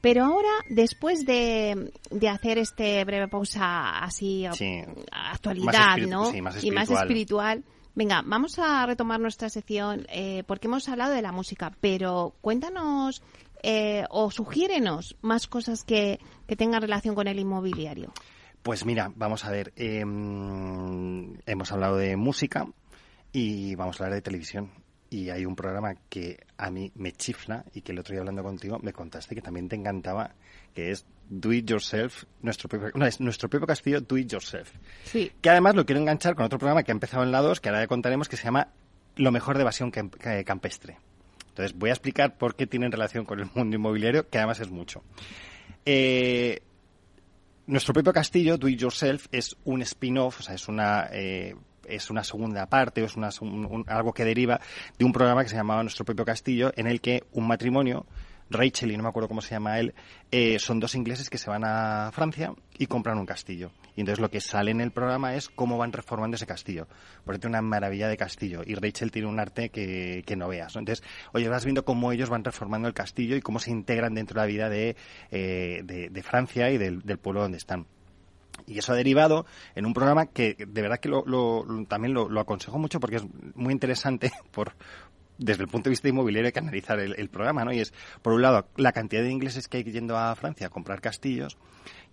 Pero 0.00 0.24
ahora, 0.24 0.48
después 0.68 1.24
de, 1.24 1.92
de 2.10 2.28
hacer 2.28 2.58
este 2.58 3.04
breve 3.04 3.28
pausa 3.28 3.98
así, 4.00 4.44
Sí. 4.54 4.80
actualidad, 5.12 5.96
¿no? 6.08 6.26
sí, 6.32 6.42
más 6.42 6.62
y 6.64 6.70
más 6.72 6.90
espiritual. 6.90 7.62
Venga, 7.94 8.22
vamos 8.24 8.58
a 8.58 8.86
retomar 8.86 9.20
nuestra 9.20 9.50
sección 9.50 10.06
eh, 10.08 10.44
porque 10.46 10.66
hemos 10.66 10.88
hablado 10.88 11.12
de 11.12 11.22
la 11.22 11.32
música, 11.32 11.72
pero 11.80 12.34
cuéntanos 12.40 13.22
eh, 13.62 14.04
o 14.08 14.30
sugiérenos 14.30 15.16
más 15.20 15.46
cosas 15.46 15.84
que, 15.84 16.18
que 16.46 16.56
tengan 16.56 16.80
relación 16.80 17.14
con 17.14 17.28
el 17.28 17.38
inmobiliario. 17.38 18.12
Pues 18.62 18.86
mira, 18.86 19.12
vamos 19.14 19.44
a 19.44 19.50
ver. 19.50 19.72
eh, 19.76 20.00
hemos 20.00 21.72
hablado 21.72 21.96
de 21.96 22.16
música 22.16 22.66
y 23.32 23.74
vamos 23.74 24.00
a 24.00 24.04
hablar 24.04 24.14
de 24.16 24.22
televisión. 24.22 24.70
Y 25.12 25.28
hay 25.28 25.44
un 25.44 25.54
programa 25.54 25.94
que 26.08 26.38
a 26.56 26.70
mí 26.70 26.90
me 26.94 27.12
chifla 27.12 27.64
y 27.74 27.82
que 27.82 27.92
el 27.92 27.98
otro 27.98 28.12
día 28.12 28.20
hablando 28.20 28.42
contigo 28.42 28.78
me 28.82 28.94
contaste 28.94 29.34
que 29.34 29.42
también 29.42 29.68
te 29.68 29.76
encantaba, 29.76 30.34
que 30.74 30.90
es 30.90 31.04
Do 31.28 31.52
It 31.52 31.66
Yourself, 31.66 32.24
nuestro 32.40 32.68
propio, 32.70 32.90
no, 32.94 33.04
es 33.06 33.20
nuestro 33.20 33.50
propio 33.50 33.66
castillo 33.66 34.00
Do 34.00 34.16
It 34.16 34.28
Yourself. 34.32 34.72
Sí. 35.04 35.30
Que 35.42 35.50
además 35.50 35.74
lo 35.74 35.84
quiero 35.84 36.00
enganchar 36.00 36.34
con 36.34 36.46
otro 36.46 36.58
programa 36.58 36.82
que 36.82 36.92
ha 36.92 36.94
empezado 36.94 37.24
en 37.24 37.30
la 37.30 37.42
2, 37.42 37.60
que 37.60 37.68
ahora 37.68 37.82
ya 37.82 37.88
contaremos, 37.88 38.28
que 38.28 38.38
se 38.38 38.44
llama 38.44 38.68
Lo 39.16 39.30
mejor 39.32 39.56
de 39.56 39.62
evasión 39.62 39.90
ca- 39.90 40.44
campestre. 40.44 40.96
Entonces 41.48 41.76
voy 41.76 41.90
a 41.90 41.92
explicar 41.92 42.38
por 42.38 42.56
qué 42.56 42.66
tienen 42.66 42.90
relación 42.90 43.26
con 43.26 43.38
el 43.40 43.50
mundo 43.54 43.76
inmobiliario, 43.76 44.26
que 44.30 44.38
además 44.38 44.60
es 44.60 44.70
mucho. 44.70 45.02
Eh, 45.84 46.60
nuestro 47.66 47.92
propio 47.92 48.14
castillo, 48.14 48.56
Do 48.56 48.68
It 48.68 48.78
Yourself, 48.78 49.26
es 49.30 49.56
un 49.64 49.82
spin-off, 49.82 50.40
o 50.40 50.42
sea, 50.42 50.54
es 50.54 50.68
una, 50.68 51.08
eh, 51.12 51.54
es 51.86 52.10
una 52.10 52.24
segunda 52.24 52.66
parte, 52.66 53.02
o 53.02 53.06
es 53.06 53.16
una, 53.16 53.30
un- 53.40 53.84
algo 53.88 54.12
que 54.12 54.24
deriva 54.24 54.60
de 54.98 55.04
un 55.04 55.12
programa 55.12 55.42
que 55.42 55.48
se 55.50 55.56
llamaba 55.56 55.82
Nuestro 55.82 56.04
propio 56.04 56.24
castillo, 56.24 56.72
en 56.76 56.86
el 56.86 57.00
que 57.00 57.24
un 57.32 57.46
matrimonio, 57.46 58.06
Rachel 58.50 58.92
y 58.92 58.96
no 58.98 59.02
me 59.02 59.08
acuerdo 59.08 59.28
cómo 59.28 59.40
se 59.40 59.54
llama 59.54 59.78
él, 59.78 59.94
eh, 60.30 60.58
son 60.58 60.78
dos 60.78 60.94
ingleses 60.94 61.30
que 61.30 61.38
se 61.38 61.48
van 61.48 61.64
a 61.64 62.10
Francia 62.12 62.52
y 62.76 62.86
compran 62.86 63.16
un 63.18 63.24
castillo. 63.24 63.70
Y 63.96 64.00
entonces 64.00 64.20
lo 64.20 64.30
que 64.30 64.40
sale 64.42 64.70
en 64.70 64.80
el 64.82 64.90
programa 64.90 65.34
es 65.34 65.48
cómo 65.48 65.78
van 65.78 65.92
reformando 65.92 66.34
ese 66.36 66.46
castillo. 66.46 66.86
Porque 67.24 67.38
tiene 67.38 67.52
una 67.58 67.62
maravilla 67.62 68.08
de 68.08 68.16
castillo. 68.18 68.62
Y 68.66 68.74
Rachel 68.74 69.10
tiene 69.10 69.28
un 69.28 69.38
arte 69.40 69.70
que, 69.70 70.22
que 70.26 70.36
no 70.36 70.48
veas. 70.48 70.76
Entonces, 70.76 71.04
oye, 71.32 71.48
vas 71.48 71.64
viendo 71.64 71.84
cómo 71.84 72.12
ellos 72.12 72.28
van 72.28 72.44
reformando 72.44 72.88
el 72.88 72.94
castillo 72.94 73.36
y 73.36 73.40
cómo 73.40 73.58
se 73.58 73.70
integran 73.70 74.14
dentro 74.14 74.40
de 74.40 74.46
la 74.46 74.52
vida 74.52 74.68
de, 74.68 74.96
eh, 75.30 75.82
de, 75.84 76.22
Francia 76.22 76.70
y 76.70 76.78
del 76.78 77.00
pueblo 77.18 77.42
donde 77.42 77.58
están. 77.58 77.86
Y 78.66 78.78
eso 78.78 78.92
ha 78.92 78.96
derivado 78.96 79.46
en 79.74 79.86
un 79.86 79.94
programa 79.94 80.26
que 80.26 80.54
de 80.58 80.82
verdad 80.82 80.98
que 80.98 81.08
lo, 81.08 81.24
lo- 81.26 81.64
también 81.88 82.14
lo, 82.14 82.28
lo 82.28 82.40
aconsejo 82.40 82.78
mucho 82.78 83.00
porque 83.00 83.16
es 83.16 83.24
muy 83.54 83.72
interesante 83.72 84.30
por 84.52 84.72
desde 85.38 85.62
el 85.62 85.68
punto 85.68 85.88
de 85.88 85.90
vista 85.92 86.08
inmobiliario 86.08 86.46
hay 86.48 86.52
que 86.52 86.58
analizar 86.60 87.00
el, 87.00 87.14
el 87.18 87.28
programa, 87.28 87.64
¿no? 87.64 87.72
Y 87.72 87.80
es, 87.80 87.92
por 88.20 88.32
un 88.32 88.42
lado, 88.42 88.68
la 88.76 88.92
cantidad 88.92 89.22
de 89.22 89.30
ingleses 89.30 89.66
que 89.66 89.78
hay 89.78 89.84
yendo 89.84 90.16
a 90.16 90.34
Francia 90.36 90.68
a 90.68 90.70
comprar 90.70 91.00
castillos, 91.00 91.56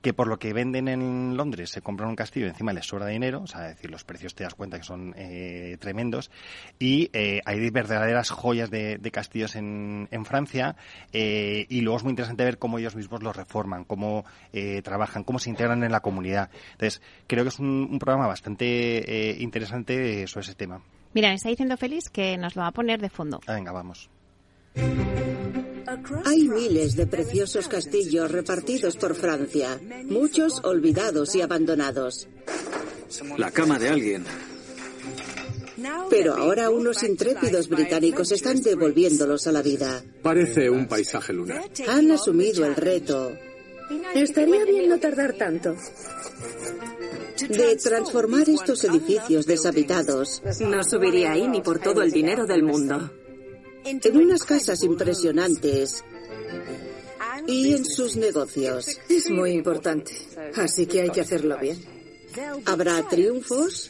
que 0.01 0.13
por 0.13 0.27
lo 0.27 0.39
que 0.39 0.53
venden 0.53 0.87
en 0.87 1.35
Londres 1.35 1.69
se 1.71 1.81
compran 1.81 2.09
un 2.09 2.15
castillo 2.15 2.45
y 2.45 2.49
encima 2.49 2.73
les 2.73 2.85
sobra 2.85 3.07
dinero, 3.07 3.41
o 3.41 3.47
sea, 3.47 3.69
es 3.69 3.75
decir, 3.75 3.91
los 3.91 4.03
precios 4.03 4.33
te 4.35 4.43
das 4.43 4.55
cuenta 4.55 4.77
que 4.77 4.83
son 4.83 5.13
eh, 5.17 5.77
tremendos, 5.79 6.31
y 6.79 7.09
eh, 7.13 7.41
hay 7.45 7.69
verdaderas 7.69 8.29
joyas 8.29 8.69
de, 8.69 8.97
de 8.97 9.11
castillos 9.11 9.55
en, 9.55 10.07
en 10.11 10.25
Francia, 10.25 10.75
eh, 11.11 11.65
y 11.69 11.81
luego 11.81 11.97
es 11.97 12.03
muy 12.03 12.11
interesante 12.11 12.43
ver 12.43 12.57
cómo 12.57 12.79
ellos 12.79 12.95
mismos 12.95 13.21
los 13.23 13.35
reforman, 13.35 13.83
cómo 13.83 14.25
eh, 14.53 14.81
trabajan, 14.81 15.23
cómo 15.23 15.39
se 15.39 15.49
integran 15.49 15.83
en 15.83 15.91
la 15.91 15.99
comunidad. 15.99 16.49
Entonces, 16.71 17.01
creo 17.27 17.43
que 17.43 17.49
es 17.49 17.59
un, 17.59 17.87
un 17.91 17.99
programa 17.99 18.27
bastante 18.27 19.29
eh, 19.29 19.37
interesante 19.39 20.27
sobre 20.27 20.45
ese 20.45 20.55
tema. 20.55 20.81
Mira, 21.13 21.29
me 21.29 21.35
está 21.35 21.49
diciendo 21.49 21.75
Félix 21.75 22.09
que 22.09 22.37
nos 22.37 22.55
lo 22.55 22.61
va 22.61 22.67
a 22.67 22.71
poner 22.71 23.01
de 23.01 23.09
fondo. 23.09 23.39
Ah, 23.47 23.53
venga, 23.53 23.71
vamos. 23.71 24.09
Hay 26.25 26.47
miles 26.47 26.95
de 26.95 27.07
preciosos 27.07 27.67
castillos 27.67 28.31
repartidos 28.31 28.95
por 28.97 29.15
Francia, 29.15 29.79
muchos 30.05 30.61
olvidados 30.63 31.35
y 31.35 31.41
abandonados. 31.41 32.27
La 33.37 33.51
cama 33.51 33.79
de 33.79 33.89
alguien. 33.89 34.23
Pero 36.09 36.35
ahora 36.35 36.69
unos 36.69 37.03
intrépidos 37.03 37.69
británicos 37.69 38.31
están 38.31 38.61
devolviéndolos 38.61 39.47
a 39.47 39.51
la 39.51 39.61
vida. 39.61 40.03
Parece 40.21 40.69
un 40.69 40.87
paisaje 40.87 41.31
lunar. 41.33 41.63
Han 41.87 42.11
asumido 42.11 42.65
el 42.65 42.75
reto 42.75 43.31
Estaría 44.13 44.65
bien 44.65 44.89
no 44.89 44.99
tardar 44.99 45.33
tanto. 45.33 45.75
de 47.49 47.75
transformar 47.77 48.47
estos 48.49 48.83
edificios 48.83 49.45
deshabitados 49.45 50.43
No 50.59 50.83
subiría 50.83 51.31
ahí 51.31 51.47
ni 51.47 51.61
por 51.61 51.79
todo 51.79 52.01
el 52.03 52.11
dinero 52.11 52.45
del 52.45 52.63
mundo. 52.63 53.09
En 53.89 54.17
unas 54.17 54.43
casas 54.43 54.83
impresionantes 54.83 56.03
y 57.47 57.73
en 57.73 57.85
sus 57.85 58.15
negocios. 58.15 58.99
Es 59.09 59.29
muy 59.29 59.51
importante, 59.51 60.11
así 60.55 60.85
que 60.85 61.01
hay 61.01 61.09
que 61.09 61.21
hacerlo 61.21 61.57
bien. 61.57 61.77
Habrá 62.65 63.07
triunfos 63.07 63.89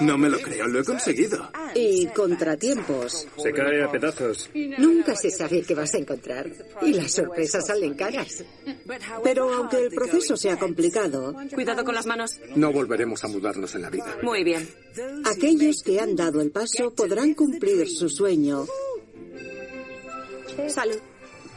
No 0.00 0.16
me 0.18 0.28
lo 0.28 0.38
creo, 0.40 0.66
lo 0.66 0.80
he 0.80 0.84
conseguido. 0.84 1.50
y 1.74 2.06
contratiempos. 2.08 3.26
Se 3.42 3.52
cae 3.52 3.82
a 3.82 3.90
pedazos. 3.90 4.48
Nunca 4.78 5.14
se 5.14 5.30
sabe 5.30 5.62
qué 5.62 5.74
vas 5.74 5.94
a 5.94 5.98
encontrar. 5.98 6.50
Y 6.82 6.94
las 6.94 7.12
sorpresas 7.12 7.66
salen 7.66 7.94
caras. 7.94 8.44
Pero 9.22 9.52
aunque 9.52 9.84
el 9.84 9.90
proceso 9.90 10.36
sea 10.36 10.58
complicado, 10.58 11.34
Cuidado 11.54 11.84
con 11.84 11.94
las 11.94 12.06
manos. 12.06 12.38
No 12.56 12.72
volveremos 12.72 13.22
a 13.24 13.28
mudarnos 13.28 13.74
en 13.74 13.82
la 13.82 13.90
vida. 13.90 14.18
Muy 14.22 14.44
bien. 14.44 14.68
aquellos 15.24 15.82
que 15.82 16.00
han 16.00 16.16
dado 16.16 16.40
el 16.40 16.50
paso 16.50 16.94
podrán 16.94 17.34
cumplir 17.34 17.88
su 17.88 18.08
sueño 18.08 18.66
Salud. 20.68 21.00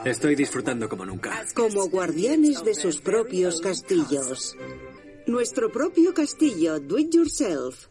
Estoy 0.06 0.36
disfrutando 0.36 0.90
como 0.90 1.06
nunca. 1.06 1.46
como 1.56 1.88
guardianes 1.88 2.64
de 2.64 2.74
sus 2.74 3.00
propios 3.00 3.62
castillos. 3.62 4.56
Nuestro 5.28 5.72
propio 5.72 6.14
castillo, 6.14 6.80
do 6.80 6.98
it 6.98 7.14
yourself. 7.14 7.88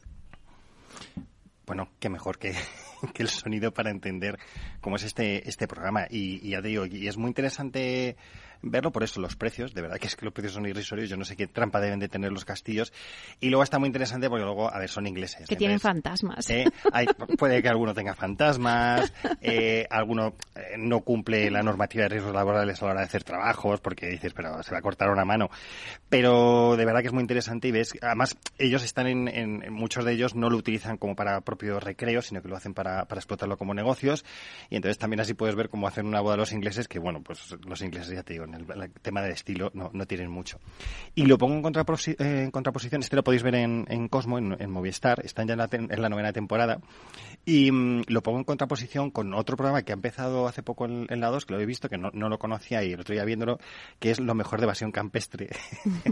bueno, 1.67 1.89
qué 1.99 2.11
mejor 2.11 2.39
que, 2.39 2.55
que 3.15 3.23
el 3.23 3.29
sonido 3.31 3.73
para 3.73 3.91
entender 3.91 4.39
cómo 4.81 4.97
es 4.97 5.05
este, 5.05 5.49
este 5.49 5.67
programa. 5.67 6.07
Y, 6.11 6.47
y 6.47 6.51
ya 6.51 6.61
te 6.61 6.69
digo, 6.69 6.85
y 6.87 7.09
es 7.09 7.17
muy 7.17 7.29
interesante 7.29 8.17
verlo 8.63 8.93
por 8.93 9.03
eso, 9.03 9.21
los 9.21 9.37
precios, 9.37 9.75
de 9.75 9.83
verdad 9.83 9.99
que 9.99 10.07
es 10.07 10.17
que 10.17 10.25
los 10.25 10.33
precios 10.33 10.55
son 10.55 10.67
irrisorios, 10.67 11.09
yo 11.11 11.17
no 11.17 11.25
sé 11.25 11.37
qué 11.37 11.47
trampa 11.47 11.81
deben 11.81 11.99
de 11.99 12.09
tener 12.09 12.33
los 12.33 12.45
castillos. 12.45 12.93
Y 13.41 13.49
luego 13.51 13.63
está 13.63 13.79
muy 13.79 13.89
interesante 13.89 14.29
porque 14.29 14.45
luego, 14.45 14.73
a 14.73 14.79
ver, 14.79 14.89
son 14.89 15.07
ingleses. 15.07 15.47
Que 15.49 15.57
tienen 15.57 15.81
fantasmas. 15.81 16.49
eh, 16.51 16.67
hay- 16.93 17.07
puede 17.39 17.63
que 17.63 17.69
alguno 17.69 17.93
tenga 17.95 18.15
fantasmas, 18.15 19.13
eh, 19.41 19.87
alguno 19.91 20.35
eh, 20.55 20.77
no 20.79 21.01
cumple 21.01 21.51
la 21.51 21.63
normativa 21.63 22.05
de 22.05 22.09
riesgos 22.11 22.35
laborales 22.35 22.81
a 22.83 22.87
la 22.87 22.91
hora 22.93 23.01
de 23.01 23.07
hacer 23.07 23.25
trabajos, 23.25 23.81
porque 23.81 24.07
dices, 24.07 24.33
pero 24.35 24.63
se 24.63 24.73
va 24.73 24.79
a 24.79 24.83
cortar 24.83 25.11
una 25.11 25.25
mano. 25.25 25.51
Pero 26.09 26.77
de 26.77 26.85
verdad 26.85 27.01
que 27.01 27.07
es 27.07 27.13
muy 27.13 27.23
interesante 27.23 27.69
y 27.69 27.73
ves, 27.73 27.95
además, 28.03 28.37
ellos 28.59 28.83
están 28.85 29.07
en, 29.07 29.29
en- 29.29 29.63
en- 29.63 29.73
muchos 29.73 30.05
de 30.05 30.13
ellos 30.13 30.35
no 30.35 30.51
lo 30.51 30.57
utilizan 30.57 30.99
como 30.99 31.17
para 31.17 31.41
propio 31.41 31.81
recreo, 31.81 32.23
sino 32.23 32.43
que 32.43 32.49
lo 32.49 32.57
hacen 32.57 32.75
para, 32.75 33.07
para 33.07 33.19
explotarlo 33.19 33.57
como 33.57 33.75
negocios. 33.75 34.25
Y 34.71 34.77
entonces 34.77 34.99
también 34.99 35.21
así 35.21 35.35
puedes 35.35 35.55
ver 35.57 35.69
cómo 35.69 35.89
hacen 35.89 36.07
una 36.07 36.21
boda 36.21 36.37
los 36.37 36.53
ingleses, 36.53 36.89
que 36.89 36.99
bueno, 36.99 37.23
pues 37.23 37.55
los 37.67 37.81
ingleses, 37.83 38.15
ya 38.15 38.23
te 38.23 38.35
digo, 38.35 38.47
en 38.53 38.71
el, 38.71 38.83
el 38.83 38.91
tema 38.93 39.23
de 39.23 39.33
estilo 39.33 39.71
no, 39.75 39.91
no 39.93 40.07
tienen 40.07 40.31
mucho. 40.31 40.59
Y 41.15 41.27
lo 41.27 41.39
pongo 41.39 41.69
en, 41.69 41.75
eh, 41.75 42.43
en 42.45 42.51
contraposición, 42.51 43.03
este 43.03 43.17
lo 43.17 43.25
podéis 43.25 43.43
ver 43.43 43.55
en, 43.57 43.87
en 43.89 44.09
Cosmo, 44.09 44.39
en, 44.39 44.57
en 44.59 44.71
Movistar, 44.71 45.21
están 45.25 45.47
ya 45.47 45.55
en 45.55 45.59
la, 45.59 45.69
en 45.71 46.03
la 46.03 46.09
novena 46.09 46.33
temporada. 46.33 46.81
Y 47.45 47.71
mm, 47.71 48.05
lo 48.09 48.23
pongo 48.23 48.39
en 48.39 48.45
contraposición 48.45 49.11
con 49.11 49.35
otro 49.35 49.57
programa 49.57 49.83
que 49.83 49.93
ha 49.93 49.95
empezado 49.95 50.47
hace 50.47 50.63
poco 50.63 50.87
en 50.87 51.21
la 51.21 51.29
2, 51.29 51.47
que 51.47 51.55
lo 51.55 51.61
he 51.61 51.67
visto, 51.67 51.89
que 51.89 51.99
no, 51.99 52.11
no 52.13 52.29
lo 52.29 52.39
conocía 52.39 52.83
y 52.85 52.93
el 52.93 53.01
otro 53.01 53.15
día 53.15 53.25
viéndolo, 53.25 53.59
que 53.99 54.11
es 54.11 54.21
lo 54.21 54.35
mejor 54.35 54.61
de 54.61 54.65
evasión 54.65 54.93
campestre. 54.93 55.49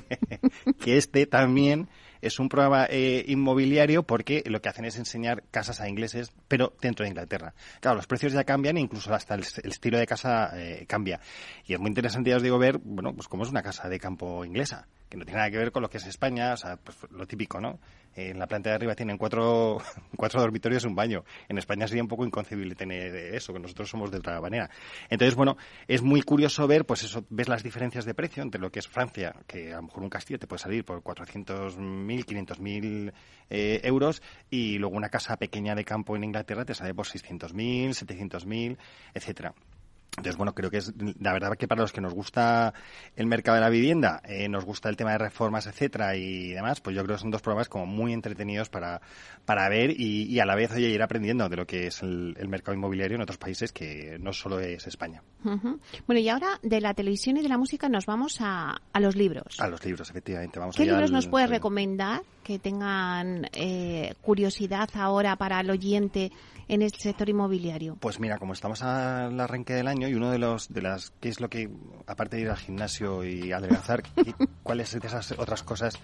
que 0.80 0.96
este 0.96 1.26
también 1.26 1.88
es 2.22 2.38
un 2.38 2.48
programa 2.48 2.86
eh, 2.88 3.24
inmobiliario 3.28 4.02
porque 4.02 4.42
lo 4.46 4.60
que 4.60 4.68
hacen 4.68 4.84
es 4.84 4.96
enseñar 4.96 5.44
casas 5.50 5.80
a 5.80 5.88
ingleses, 5.88 6.32
pero 6.48 6.72
dentro 6.80 7.04
de 7.04 7.10
Inglaterra. 7.10 7.54
Claro, 7.80 7.96
los 7.96 8.06
precios 8.06 8.32
ya 8.32 8.44
cambian 8.44 8.76
e 8.76 8.80
incluso 8.80 9.12
hasta 9.14 9.34
el, 9.34 9.40
estilo 9.42 9.98
de 9.98 10.06
casa 10.06 10.50
eh, 10.54 10.84
cambia. 10.86 11.20
Y 11.66 11.74
es 11.74 11.80
muy 11.80 11.88
interesante, 11.88 12.30
ya 12.30 12.36
os 12.36 12.42
digo, 12.42 12.58
ver, 12.58 12.78
bueno, 12.78 13.14
pues 13.14 13.28
cómo 13.28 13.44
es 13.44 13.50
una 13.50 13.62
casa 13.62 13.88
de 13.88 13.98
campo 13.98 14.44
inglesa, 14.44 14.86
que 15.10 15.16
no 15.16 15.24
tiene 15.24 15.38
nada 15.38 15.50
que 15.50 15.58
ver 15.58 15.72
con 15.72 15.82
lo 15.82 15.90
que 15.90 15.98
es 15.98 16.06
España, 16.06 16.52
o 16.52 16.56
sea, 16.56 16.76
pues 16.76 16.96
lo 17.10 17.26
típico, 17.26 17.60
¿no? 17.60 17.80
En 18.14 18.38
la 18.38 18.46
planta 18.46 18.70
de 18.70 18.76
arriba 18.76 18.94
tienen 18.94 19.18
cuatro, 19.18 19.78
cuatro 20.16 20.40
dormitorios 20.40 20.84
y 20.84 20.86
un 20.86 20.94
baño. 20.94 21.24
En 21.48 21.58
España 21.58 21.88
sería 21.88 22.02
un 22.02 22.08
poco 22.08 22.24
inconcebible 22.24 22.76
tener 22.76 23.14
eso, 23.34 23.52
que 23.52 23.58
nosotros 23.58 23.90
somos 23.90 24.12
de 24.12 24.18
otra 24.18 24.40
manera. 24.40 24.70
Entonces, 25.08 25.34
bueno, 25.34 25.56
es 25.88 26.00
muy 26.00 26.22
curioso 26.22 26.66
ver, 26.68 26.84
pues 26.86 27.02
eso, 27.02 27.24
ves 27.28 27.48
las 27.48 27.64
diferencias 27.64 28.04
de 28.04 28.14
precio 28.14 28.42
entre 28.42 28.60
lo 28.60 28.70
que 28.70 28.78
es 28.78 28.86
Francia, 28.86 29.34
que 29.48 29.72
a 29.72 29.76
lo 29.76 29.82
mejor 29.82 30.04
un 30.04 30.10
castillo 30.10 30.38
te 30.38 30.46
puede 30.46 30.62
salir 30.62 30.84
por 30.84 31.02
400.000, 31.02 32.24
500.000 32.24 33.12
eh, 33.50 33.80
euros, 33.82 34.22
y 34.48 34.78
luego 34.78 34.96
una 34.96 35.08
casa 35.08 35.36
pequeña 35.36 35.74
de 35.74 35.84
campo 35.84 36.14
en 36.14 36.22
Inglaterra 36.22 36.64
te 36.64 36.74
sale 36.74 36.94
por 36.94 37.06
600.000, 37.06 37.90
700.000, 37.90 38.78
etcétera. 39.12 39.54
Entonces, 40.16 40.36
bueno, 40.36 40.54
creo 40.54 40.70
que 40.70 40.78
es 40.78 40.92
la 41.20 41.32
verdad 41.32 41.56
que 41.56 41.68
para 41.68 41.82
los 41.82 41.92
que 41.92 42.00
nos 42.00 42.12
gusta 42.12 42.74
el 43.16 43.26
mercado 43.26 43.54
de 43.54 43.60
la 43.62 43.70
vivienda, 43.70 44.20
eh, 44.24 44.48
nos 44.48 44.64
gusta 44.64 44.88
el 44.88 44.96
tema 44.96 45.12
de 45.12 45.18
reformas, 45.18 45.66
etcétera 45.66 46.16
y 46.16 46.48
demás, 46.52 46.80
pues 46.80 46.96
yo 46.96 47.04
creo 47.04 47.16
que 47.16 47.22
son 47.22 47.30
dos 47.30 47.40
programas 47.42 47.68
como 47.68 47.86
muy 47.86 48.12
entretenidos 48.12 48.68
para, 48.68 49.00
para 49.44 49.68
ver 49.68 49.90
y, 49.98 50.24
y 50.24 50.40
a 50.40 50.44
la 50.46 50.56
vez 50.56 50.72
oye, 50.72 50.88
ir 50.88 51.00
aprendiendo 51.02 51.48
de 51.48 51.56
lo 51.56 51.66
que 51.66 51.86
es 51.86 52.02
el, 52.02 52.34
el 52.38 52.48
mercado 52.48 52.76
inmobiliario 52.76 53.14
en 53.14 53.22
otros 53.22 53.38
países 53.38 53.72
que 53.72 54.18
no 54.20 54.32
solo 54.32 54.58
es 54.60 54.86
España. 54.86 55.22
Ujú. 55.44 55.78
Bueno, 56.06 56.20
y 56.20 56.28
ahora 56.28 56.58
de 56.62 56.80
la 56.80 56.92
televisión 56.92 57.36
y 57.36 57.42
de 57.42 57.48
la 57.48 57.56
música 57.56 57.88
nos 57.88 58.04
vamos 58.04 58.38
a, 58.40 58.80
a 58.92 59.00
los 59.00 59.14
libros. 59.16 59.58
A 59.60 59.68
los 59.68 59.82
libros, 59.84 60.10
efectivamente. 60.10 60.58
Vamos 60.58 60.76
¿Qué 60.76 60.84
libros 60.84 61.04
al- 61.04 61.12
nos 61.12 61.26
puedes 61.28 61.46
al- 61.48 61.52
recomendar 61.54 62.20
que 62.50 62.58
tengan 62.58 63.46
eh, 63.52 64.14
curiosidad 64.22 64.88
ahora 64.94 65.36
para 65.36 65.60
el 65.60 65.70
oyente 65.70 66.32
en 66.66 66.82
el 66.82 66.90
sector 66.92 67.28
inmobiliario? 67.28 67.94
Pues 68.00 68.18
mira, 68.18 68.38
como 68.38 68.54
estamos 68.54 68.82
al 68.82 69.38
arranque 69.38 69.72
del 69.74 69.86
año 69.86 70.08
y 70.08 70.14
uno 70.14 70.32
de 70.32 70.38
los 70.38 70.68
de 70.68 70.82
las 70.82 71.12
qué 71.20 71.28
es 71.28 71.40
lo 71.40 71.48
que 71.48 71.70
aparte 72.08 72.34
de 72.38 72.42
ir 72.42 72.48
al 72.50 72.56
gimnasio 72.56 73.22
y 73.22 73.52
adelgazar, 73.52 74.02
¿qué- 74.16 74.34
cuáles 74.64 74.90
de 74.98 75.06
esas 75.06 75.30
otras 75.38 75.62
cosas 75.62 75.94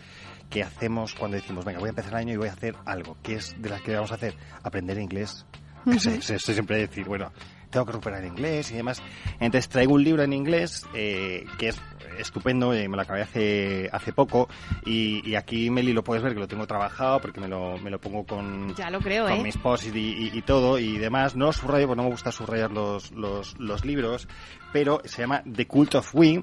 que 0.49 0.63
hacemos 0.63 1.15
cuando 1.15 1.37
decimos, 1.37 1.65
venga, 1.65 1.81
voy 1.81 1.89
a 1.89 1.91
empezar 1.91 2.13
el 2.13 2.19
año 2.19 2.35
y 2.35 2.37
voy 2.37 2.49
a 2.49 2.53
hacer 2.53 2.77
algo, 2.85 3.17
¿qué 3.25 3.35
es 3.35 3.61
de 3.61 3.69
las 3.69 3.83
que 3.83 3.95
vamos 3.97 4.13
a 4.13 4.15
hacer? 4.15 4.37
Aprender 4.63 4.99
inglés. 5.01 5.45
Estoy 5.87 6.39
siempre 6.55 6.77
decir, 6.79 7.07
bueno, 7.07 7.33
tengo 7.71 7.87
que 7.87 7.93
recuperar 7.93 8.23
el 8.23 8.29
inglés 8.29 8.71
y 8.71 8.75
demás. 8.77 9.03
Entonces 9.41 9.69
traigo 9.69 9.95
un 9.95 10.05
libro 10.05 10.23
en 10.23 10.33
inglés 10.33 10.87
eh, 10.95 11.45
que 11.59 11.69
es 11.69 11.81
estupendo, 12.19 12.73
eh, 12.73 12.89
me 12.89 12.97
lo 12.97 13.03
acabé 13.03 13.21
hace, 13.23 13.91
hace 13.93 14.13
poco 14.13 14.49
y, 14.87 15.29
y 15.29 15.35
aquí 15.35 15.69
Meli 15.69 15.93
lo 15.93 16.03
puedes 16.03 16.23
ver 16.25 16.33
que 16.33 16.41
lo 16.41 16.49
tengo 16.49 16.67
trabajado 16.67 17.21
porque 17.21 17.41
me 17.41 17.49
lo, 17.49 17.77
me 17.79 17.91
lo 17.91 18.01
pongo 18.01 18.25
con, 18.25 18.75
Ya 18.75 18.89
lo 18.89 19.01
creo, 19.01 19.27
con 19.27 19.41
¿eh? 19.41 19.43
mis 19.43 19.59
post 19.59 19.95
y, 19.95 19.99
y- 19.99 20.31
y 20.33 20.43
todo 20.43 20.79
y 20.79 20.97
demás. 20.99 21.37
No 21.37 21.47
lo 21.47 21.53
subrayo 21.53 21.87
porque 21.87 21.99
no 21.99 22.05
me 22.05 22.11
gusta 22.13 22.33
subrayar 22.33 22.71
los, 22.71 23.11
los, 23.13 23.59
los 23.59 23.85
libros, 23.85 24.29
pero 24.73 25.03
se 25.05 25.23
llama 25.23 25.43
The 25.51 25.67
Cult 25.67 25.97
of 25.97 26.15
We 26.15 26.43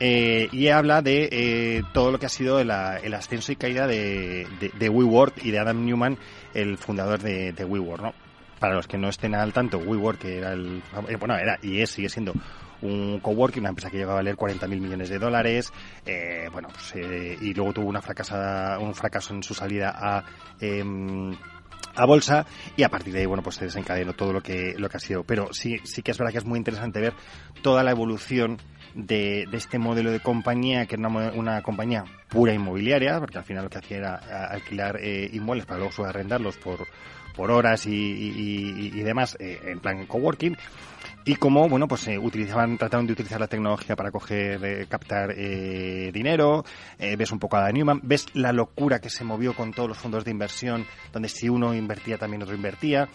eh, 0.00 0.48
y 0.52 0.68
habla 0.68 1.00
de 1.00 1.28
eh, 1.32 1.82
todo 1.94 2.10
lo 2.12 2.18
que 2.18 2.26
ha 2.26 2.30
sido 2.30 2.60
el, 2.60 2.70
el 2.70 3.14
ascenso 3.14 3.50
y 3.52 3.56
caída 3.56 3.86
de, 3.86 4.46
de, 4.60 4.70
de 4.78 4.88
WeWork 4.90 5.42
y 5.44 5.52
de 5.52 5.58
Adam 5.58 5.84
Newman, 5.86 6.18
el 6.52 6.76
fundador 6.76 7.20
de, 7.20 7.52
de 7.52 7.64
WeWork, 7.64 8.02
¿no? 8.02 8.14
Para 8.64 8.76
los 8.76 8.86
que 8.86 8.96
no 8.96 9.10
estén 9.10 9.34
al 9.34 9.52
tanto, 9.52 9.76
WeWork 9.76 10.24
era 10.24 10.54
el, 10.54 10.82
eh, 11.10 11.16
bueno, 11.16 11.36
era 11.36 11.58
y 11.60 11.82
es, 11.82 11.90
sigue 11.90 12.08
siendo 12.08 12.32
un 12.80 13.20
coworking, 13.20 13.60
una 13.60 13.68
empresa 13.68 13.90
que 13.90 13.98
llegaba 13.98 14.14
a 14.14 14.22
valer 14.22 14.36
40 14.36 14.66
mil 14.68 14.80
millones 14.80 15.10
de 15.10 15.18
dólares, 15.18 15.70
eh, 16.06 16.48
bueno, 16.50 16.68
pues, 16.72 16.94
eh, 16.96 17.36
y 17.42 17.52
luego 17.52 17.74
tuvo 17.74 17.88
una 17.90 18.00
fracasada, 18.00 18.78
un 18.78 18.94
fracaso 18.94 19.34
en 19.34 19.42
su 19.42 19.52
salida 19.52 19.92
a, 19.94 20.24
em, 20.62 21.36
a 21.94 22.06
bolsa 22.06 22.46
y 22.74 22.84
a 22.84 22.88
partir 22.88 23.12
de 23.12 23.20
ahí 23.20 23.26
bueno 23.26 23.42
pues 23.42 23.56
se 23.56 23.66
desencadenó 23.66 24.14
todo 24.14 24.32
lo 24.32 24.40
que 24.40 24.74
lo 24.78 24.88
que 24.88 24.96
ha 24.96 25.00
sido. 25.00 25.24
Pero 25.24 25.52
sí 25.52 25.76
sí 25.84 26.00
que 26.00 26.12
es 26.12 26.16
verdad 26.16 26.32
que 26.32 26.38
es 26.38 26.46
muy 26.46 26.56
interesante 26.56 27.00
ver 27.00 27.12
toda 27.60 27.82
la 27.82 27.90
evolución 27.90 28.56
de, 28.94 29.46
este 29.52 29.78
modelo 29.78 30.10
de 30.10 30.20
compañía 30.20 30.86
que 30.86 30.94
era 30.94 31.06
una, 31.08 31.32
una 31.32 31.62
compañía 31.62 32.04
pura 32.30 32.54
inmobiliaria 32.54 33.20
porque 33.20 33.36
al 33.36 33.44
final 33.44 33.64
lo 33.64 33.68
que 33.70 33.78
hacía 33.78 33.98
era 33.98 34.14
a- 34.14 34.46
alquilar 34.54 34.96
eh, 35.02 35.28
inmuebles 35.34 35.66
para 35.66 35.80
luego 35.80 35.92
subarrendarlos 35.92 36.56
por 36.56 36.86
por 37.34 37.50
horas 37.50 37.86
y, 37.86 37.90
y- 37.92 38.90
y- 38.94 39.02
demás 39.02 39.36
eh, 39.40 39.60
en 39.66 39.80
plan 39.80 40.06
coworking 40.06 40.56
y 41.26 41.36
cómo 41.36 41.68
bueno 41.68 41.88
pues 41.88 42.06
eh, 42.08 42.18
utilizaban 42.18 42.78
trataron 42.78 43.06
de 43.06 43.12
utilizar 43.12 43.40
la 43.40 43.48
tecnología 43.48 43.96
para 43.96 44.10
coger 44.10 44.64
eh, 44.64 44.86
captar 44.88 45.32
eh, 45.36 46.10
dinero 46.12 46.64
eh, 46.98 47.16
ves 47.16 47.32
un 47.32 47.38
poco 47.38 47.56
a 47.56 47.70
Newman 47.70 48.00
ves 48.02 48.26
la 48.34 48.52
locura 48.52 49.00
que 49.00 49.10
se 49.10 49.24
movió 49.24 49.54
con 49.54 49.72
todos 49.72 49.88
los 49.88 49.98
fondos 49.98 50.24
de 50.24 50.30
inversión 50.30 50.86
donde 51.12 51.28
si 51.28 51.48
uno 51.48 51.74
invertía 51.74 52.18
también 52.18 52.42
otro 52.42 52.54
invertía 52.54 53.08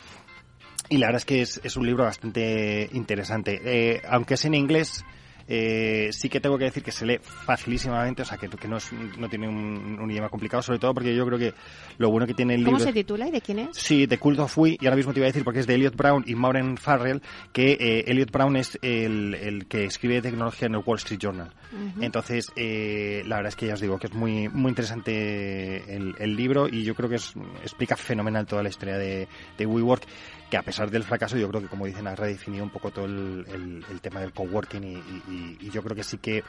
y 0.91 0.97
la 0.97 1.07
verdad 1.07 1.17
es 1.19 1.25
que 1.25 1.41
es, 1.41 1.61
es 1.63 1.77
un 1.77 1.85
libro 1.85 2.03
bastante 2.05 2.89
interesante. 2.93 3.61
Eh, 3.63 4.01
aunque 4.09 4.33
es 4.33 4.45
en 4.45 4.55
inglés 4.55 5.05
eh, 5.51 6.09
sí 6.11 6.29
que 6.29 6.39
tengo 6.39 6.57
que 6.57 6.65
decir 6.65 6.83
que 6.83 6.91
se 6.91 7.05
lee 7.05 7.17
facilísimamente, 7.19 8.21
o 8.21 8.25
sea, 8.25 8.37
que, 8.37 8.47
que 8.47 8.67
no, 8.67 8.77
es, 8.77 8.91
no 9.17 9.27
tiene 9.27 9.47
un, 9.47 9.97
un 9.99 10.11
idioma 10.11 10.29
complicado, 10.29 10.61
sobre 10.61 10.77
todo 10.79 10.93
porque 10.93 11.15
yo 11.15 11.25
creo 11.25 11.39
que 11.39 11.53
lo 11.97 12.09
bueno 12.11 12.27
que 12.27 12.35
tiene 12.35 12.53
el 12.55 12.63
¿Cómo 12.63 12.77
libro... 12.77 12.91
se 12.91 12.93
titula 12.93 13.27
y 13.27 13.31
de 13.31 13.41
quién 13.41 13.59
es? 13.59 13.69
Sí, 13.75 14.05
The 14.07 14.17
Cult 14.19 14.39
of 14.39 14.57
We, 14.57 14.77
y 14.79 14.85
ahora 14.85 14.95
mismo 14.95 15.11
te 15.11 15.19
iba 15.19 15.25
a 15.25 15.29
decir 15.31 15.43
porque 15.43 15.59
es 15.59 15.67
de 15.67 15.73
Elliot 15.75 15.95
Brown 15.95 16.23
y 16.27 16.35
Maureen 16.35 16.77
Farrell, 16.77 17.21
que 17.51 17.71
eh, 17.79 18.03
Elliot 18.07 18.31
Brown 18.31 18.55
es 18.55 18.77
el, 18.83 19.33
el 19.33 19.65
que 19.65 19.85
escribe 19.85 20.21
tecnología 20.21 20.67
en 20.67 20.75
el 20.75 20.83
Wall 20.85 20.97
Street 20.99 21.19
Journal. 21.19 21.51
Ujú. 21.73 22.03
Entonces, 22.03 22.51
eh, 22.55 23.23
la 23.25 23.37
verdad 23.37 23.49
es 23.49 23.55
que 23.55 23.67
ya 23.67 23.73
os 23.73 23.81
digo 23.81 23.97
que 23.97 24.07
es 24.07 24.13
muy, 24.13 24.47
muy 24.49 24.69
interesante 24.69 25.95
el, 25.95 26.15
el 26.19 26.35
libro 26.35 26.67
y 26.67 26.83
yo 26.83 26.95
creo 26.95 27.09
que 27.09 27.15
es- 27.15 27.33
explica 27.63 27.95
fenomenal 27.95 28.45
toda 28.45 28.63
la 28.63 28.69
historia 28.69 28.97
de, 28.97 29.27
de 29.57 29.65
WeWork, 29.65 30.03
que 30.49 30.57
a 30.57 30.63
pesar 30.63 30.89
del 30.89 31.03
fracaso, 31.03 31.37
yo 31.37 31.47
creo 31.49 31.61
que, 31.61 31.67
como 31.67 31.85
dicen, 31.85 32.07
ha 32.07 32.15
redefinido 32.15 32.63
un 32.63 32.71
poco 32.71 32.89
todo 32.91 33.05
el, 33.05 33.45
el- 33.53 33.85
el 33.91 34.01
tema 34.01 34.19
del 34.21 34.33
coworking 34.33 34.83
y, 34.83 34.93
y- 34.95 35.23
y- 35.39 35.69
yo 35.71 35.81
creo 35.83 35.95
que 35.95 36.03
sí 36.03 36.17
que 36.17 36.43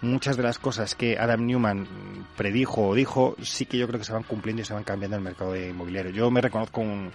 muchas 0.00 0.36
de 0.36 0.42
las 0.42 0.58
cosas 0.58 0.94
que 0.94 1.18
Adam 1.18 1.46
Newman 1.46 1.86
predijo 2.36 2.88
o 2.88 2.94
dijo, 2.94 3.36
sí 3.42 3.66
que 3.66 3.78
yo 3.78 3.86
creo 3.86 3.98
que 4.00 4.04
se 4.06 4.12
van 4.12 4.24
cumpliendo 4.24 4.62
y 4.62 4.64
se 4.64 4.74
van 4.74 4.84
cambiando 4.84 5.16
en 5.16 5.20
el 5.20 5.24
mercado 5.24 5.56
inmobiliario. 5.56 6.10
Yo 6.10 6.30
me 6.30 6.40
reconozco 6.40 6.80
un, 6.80 7.10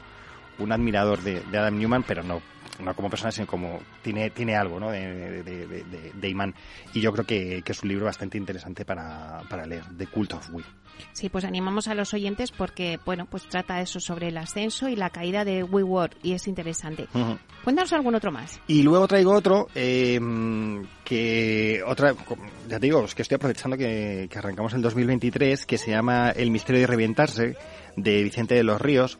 un 0.59 0.71
admirador 0.71 1.21
de, 1.21 1.41
de 1.41 1.57
Adam 1.57 1.77
Newman, 1.77 2.03
pero 2.03 2.23
no, 2.23 2.41
no 2.83 2.93
como 2.95 3.09
persona, 3.09 3.31
sino 3.31 3.47
como 3.47 3.79
tiene, 4.01 4.29
tiene 4.31 4.55
algo 4.55 4.79
¿no? 4.79 4.91
de, 4.91 5.43
de, 5.43 5.67
de- 5.67 6.11
de- 6.13 6.29
imán. 6.29 6.53
Y 6.93 7.01
yo 7.01 7.11
creo 7.13 7.25
que, 7.25 7.61
que 7.63 7.71
es 7.71 7.81
un 7.83 7.89
libro 7.89 8.05
bastante 8.05 8.37
interesante 8.37 8.85
para, 8.85 9.41
para 9.49 9.65
leer, 9.65 9.83
The 9.97 10.07
Cult 10.07 10.33
of 10.33 10.49
We. 10.51 10.63
Sí, 11.13 11.29
pues 11.29 11.45
animamos 11.45 11.87
a 11.87 11.93
los 11.93 12.11
oyentes 12.15 12.51
porque, 12.51 12.99
bueno, 13.05 13.27
pues 13.29 13.47
trata 13.47 13.79
eso 13.81 13.99
sobre 13.99 14.29
el 14.29 14.37
ascenso 14.37 14.89
y 14.89 14.95
la 14.95 15.11
caída 15.11 15.45
de 15.45 15.63
WeWork 15.63 16.15
y 16.23 16.33
es 16.33 16.47
interesante. 16.47 17.07
Ujú. 17.13 17.37
Cuéntanos 17.63 17.93
algún 17.93 18.15
otro 18.15 18.31
más. 18.31 18.59
Y 18.67 18.81
luego 18.81 19.07
traigo 19.07 19.31
otro 19.33 19.67
eh, 19.75 20.19
que 21.03 21.81
otra 21.85 22.13
ya 22.67 22.79
te 22.79 22.85
digo 22.87 23.05
es 23.05 23.13
que 23.15 23.21
estoy 23.21 23.35
aprovechando 23.35 23.77
que, 23.77 24.27
que 24.29 24.39
arrancamos 24.39 24.73
el 24.73 24.81
2023 24.81 25.65
que 25.65 25.77
se 25.77 25.91
llama 25.91 26.31
El 26.31 26.51
misterio 26.51 26.81
de 26.81 26.87
reventarse 26.87 27.55
de 27.95 28.23
Vicente 28.23 28.55
de 28.55 28.63
los 28.63 28.81
Ríos 28.81 29.17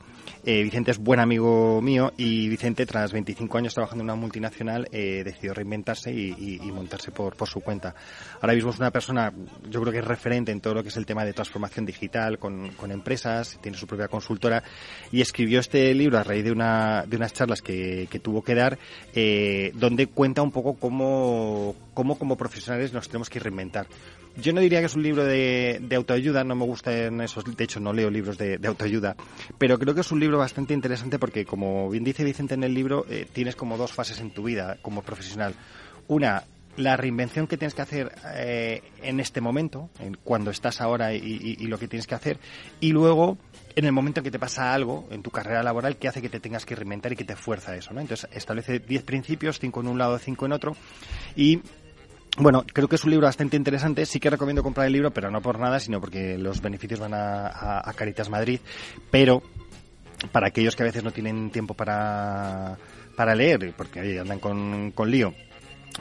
Eh, 0.49 0.63
Vicente 0.63 0.91
es 0.91 0.97
buen 0.97 1.19
amigo 1.19 1.81
mío 1.81 2.13
y 2.15 2.47
Vicente, 2.47 2.85
tras 2.85 3.11
25 3.11 3.57
años 3.57 3.73
trabajando 3.73 4.01
en 4.03 4.05
una 4.11 4.15
multinacional, 4.15 4.87
eh, 4.93 5.21
decidió 5.25 5.53
reinventarse 5.53 6.09
y, 6.13 6.33
y- 6.39 6.59
y 6.65 6.71
montarse 6.71 7.11
por, 7.11 7.35
por 7.35 7.49
su 7.49 7.59
cuenta. 7.59 7.93
Ahora 8.39 8.53
mismo 8.53 8.69
es 8.69 8.79
una 8.79 8.89
persona, 8.89 9.33
yo 9.69 9.81
creo 9.81 9.91
que 9.91 9.99
es 9.99 10.05
referente 10.05 10.53
en 10.53 10.61
todo 10.61 10.75
lo 10.75 10.83
que 10.83 10.87
es 10.87 10.95
el 10.95 11.05
tema 11.05 11.25
de 11.25 11.33
transformación 11.33 11.85
digital 11.85 12.39
con, 12.39 12.69
con 12.77 12.93
empresas, 12.93 13.59
tiene 13.61 13.77
su 13.77 13.87
propia 13.87 14.07
consultora 14.07 14.63
y 15.11 15.19
escribió 15.19 15.59
este 15.59 15.93
libro 15.93 16.17
a 16.17 16.23
raíz 16.23 16.45
de, 16.45 16.53
una, 16.53 17.03
de 17.05 17.17
unas 17.17 17.33
charlas 17.33 17.61
que, 17.61 18.07
que 18.09 18.19
tuvo 18.19 18.41
que 18.41 18.55
dar, 18.55 18.79
eh, 19.13 19.73
donde 19.75 20.07
cuenta 20.07 20.41
un 20.43 20.51
poco 20.51 20.75
cómo, 20.75 21.75
cómo 21.93 22.17
como 22.17 22.37
profesionales 22.37 22.93
nos 22.93 23.09
tenemos 23.09 23.29
que 23.29 23.39
reinventar. 23.41 23.87
Yo 24.41 24.53
no 24.53 24.61
diría 24.61 24.79
que 24.79 24.85
es 24.85 24.95
un 24.95 25.03
libro 25.03 25.25
de, 25.25 25.79
de 25.81 25.95
autoayuda, 25.95 26.43
no 26.43 26.55
me 26.55 26.63
gustan 26.65 27.21
esos, 27.21 27.43
de 27.43 27.63
hecho 27.63 27.79
no 27.79 27.91
leo 27.91 28.09
libros 28.11 28.37
de, 28.37 28.59
autoayuda, 28.67 29.15
pero 29.57 29.79
creo 29.79 29.95
que 29.95 30.01
es 30.01 30.11
un 30.11 30.19
libro 30.19 30.37
bastante 30.37 30.73
interesante 30.75 31.17
porque, 31.17 31.45
como 31.45 31.89
bien 31.89 32.03
dice 32.03 32.23
Vicente 32.23 32.53
en 32.53 32.63
el 32.63 32.73
libro, 32.73 33.05
eh, 33.09 33.25
tienes 33.31 33.55
como 33.55 33.77
dos 33.77 33.91
fases 33.93 34.19
en 34.19 34.31
tu 34.31 34.43
vida 34.43 34.77
como 34.81 35.01
profesional. 35.01 35.55
Una, 36.07 36.43
la 36.77 36.95
reinvención 36.95 37.47
que 37.47 37.57
tienes 37.57 37.73
que 37.73 37.81
hacer 37.81 38.11
eh, 38.35 38.83
en 39.01 39.19
este 39.19 39.41
momento, 39.41 39.89
en 39.99 40.15
cuando 40.23 40.51
estás 40.51 40.81
ahora 40.81 41.13
y, 41.15 41.55
y- 41.59 41.65
lo 41.65 41.79
que 41.79 41.87
tienes 41.87 42.05
que 42.05 42.13
hacer, 42.15 42.37
y 42.79 42.91
luego 42.91 43.37
en 43.75 43.85
el 43.85 43.91
momento 43.91 44.19
en 44.19 44.23
que 44.23 44.31
te 44.31 44.39
pasa 44.39 44.73
algo 44.73 45.07
en 45.11 45.21
tu 45.23 45.31
carrera 45.31 45.63
laboral 45.63 45.97
que 45.97 46.07
hace 46.07 46.21
que 46.21 46.29
te 46.29 46.39
tengas 46.39 46.65
que 46.65 46.75
reinventar 46.75 47.11
y 47.13 47.15
que 47.15 47.25
te 47.25 47.35
fuerza 47.35 47.75
eso, 47.75 47.93
¿no? 47.93 48.01
Entonces 48.01 48.29
establece 48.31 48.79
10 48.79 49.03
principios, 49.03 49.59
5 49.59 49.81
en 49.81 49.87
un 49.87 49.97
lado, 49.97 50.17
5 50.19 50.45
en 50.45 50.51
otro, 50.51 50.75
y 51.35 51.61
bueno, 52.37 52.63
creo 52.71 52.87
que 52.87 52.95
es 52.95 53.03
un 53.03 53.11
libro 53.11 53.25
bastante 53.25 53.57
interesante. 53.57 54.05
Sí 54.05 54.19
que 54.19 54.29
recomiendo 54.29 54.63
comprar 54.63 54.87
el 54.87 54.93
libro, 54.93 55.11
pero 55.11 55.31
no 55.31 55.41
por 55.41 55.59
nada, 55.59 55.79
sino 55.79 55.99
porque 55.99 56.37
los 56.37 56.61
beneficios 56.61 56.99
van 56.99 57.13
a, 57.13 57.93
Caritas 57.95 58.29
Madrid. 58.29 58.59
Pero 59.09 59.41
para 60.31 60.47
aquellos 60.47 60.75
que 60.75 60.83
a 60.83 60.85
veces 60.85 61.03
no 61.03 61.11
tienen 61.11 61.49
tiempo 61.49 61.73
para, 61.73 62.77
para 63.15 63.35
leer, 63.35 63.73
porque 63.75 64.19
andan 64.19 64.39
con, 64.39 64.91
con 64.91 65.09
lío, 65.09 65.33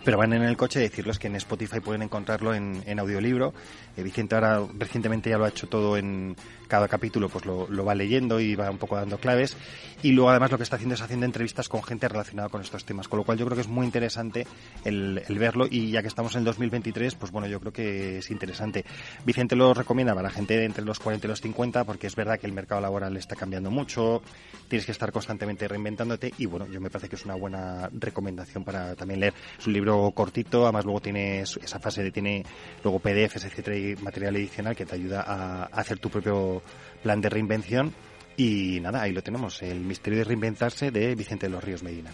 pero 0.04 0.18
van 0.18 0.32
en 0.32 0.42
el 0.42 0.56
coche, 0.56 0.80
decirles 0.80 1.18
que 1.18 1.26
en 1.26 1.36
Spotify 1.36 1.80
pueden 1.80 2.02
encontrarlo 2.02 2.54
en, 2.54 2.98
audiolibro. 2.98 3.54
Eh, 3.96 4.02
Vicente 4.02 4.34
ahora 4.34 4.62
recientemente 4.78 5.30
ya 5.30 5.38
lo 5.38 5.44
ha 5.44 5.48
hecho 5.48 5.68
todo 5.68 5.96
en 5.96 6.36
cada 6.68 6.88
capítulo, 6.88 7.28
pues 7.28 7.46
lo, 7.46 7.84
va 7.84 7.94
leyendo 7.94 8.40
y 8.40 8.54
va 8.54 8.70
un 8.70 8.78
poco 8.78 8.96
dando 8.96 9.18
claves. 9.18 9.56
Y 10.02 10.12
luego 10.12 10.30
además 10.30 10.50
lo 10.50 10.58
que 10.58 10.64
está 10.64 10.76
haciendo 10.76 10.94
es 10.94 11.00
haciendo 11.00 11.26
entrevistas 11.26 11.68
con 11.68 11.82
gente 11.82 12.08
relacionada 12.08 12.48
con 12.48 12.60
estos 12.60 12.84
temas, 12.84 13.08
con 13.08 13.18
lo 13.18 13.24
cual 13.24 13.38
yo 13.38 13.46
creo 13.46 13.56
que 13.56 13.62
es 13.62 13.68
muy 13.68 13.86
interesante 13.86 14.46
el, 14.84 15.22
verlo 15.38 15.66
y 15.70 15.90
ya 15.90 16.02
que 16.02 16.08
estamos 16.08 16.34
en 16.34 16.40
el 16.40 16.44
2023, 16.44 17.14
pues 17.14 17.32
bueno, 17.32 17.46
yo 17.46 17.60
creo 17.60 17.72
que 17.72 18.18
es 18.18 18.30
interesante. 18.30 18.84
Vicente 19.24 19.56
lo 19.56 19.74
recomienda 19.74 20.14
para 20.14 20.28
la 20.28 20.34
gente 20.34 20.56
de 20.56 20.64
entre 20.64 20.84
los 20.84 20.98
40 20.98 21.26
y 21.26 21.30
los 21.30 21.40
50 21.40 21.84
porque 21.84 22.06
es 22.06 22.16
verdad 22.16 22.38
que 22.38 22.46
el 22.46 22.52
mercado 22.52 22.80
laboral 22.80 23.16
está 23.16 23.36
cambiando 23.36 23.70
mucho, 23.70 24.22
tienes 24.68 24.86
que 24.86 24.92
estar 24.92 25.12
constantemente 25.12 25.66
reinventándote 25.68 26.32
y 26.38 26.46
bueno, 26.46 26.66
yo 26.66 26.80
me 26.80 26.90
parece 26.90 27.08
que 27.08 27.16
es 27.16 27.24
una 27.24 27.34
buena 27.34 27.88
recomendación 27.92 28.64
para 28.64 28.94
también 28.94 29.20
leer. 29.20 29.34
Es 29.58 29.66
un 29.66 29.72
libro 29.76 30.10
cortito, 30.12 30.64
además 30.64 30.84
luego 30.84 31.00
tiene 31.00 31.40
esa 31.40 31.78
fase 31.78 32.02
de 32.02 32.10
tiene 32.10 32.44
luego 32.82 32.98
PDFs, 32.98 33.44
etcétera, 33.44 33.76
y 33.76 33.96
material 33.96 34.34
adicional 34.34 34.74
que 34.74 34.86
te 34.86 34.94
ayuda 34.94 35.22
a, 35.22 35.62
a 35.64 35.64
hacer 35.66 35.98
tu 35.98 36.10
propio 36.10 36.62
plan 37.02 37.20
de 37.20 37.28
reinvención. 37.28 37.92
Y 38.38 38.80
nada, 38.80 39.02
ahí 39.02 39.12
lo 39.12 39.22
tenemos, 39.22 39.62
el 39.62 39.80
misterio 39.80 40.18
de 40.18 40.24
reinventarse 40.24 40.90
de 40.90 41.14
Vicente 41.14 41.46
de 41.46 41.52
los 41.52 41.64
Ríos 41.64 41.82
Medina. 41.82 42.10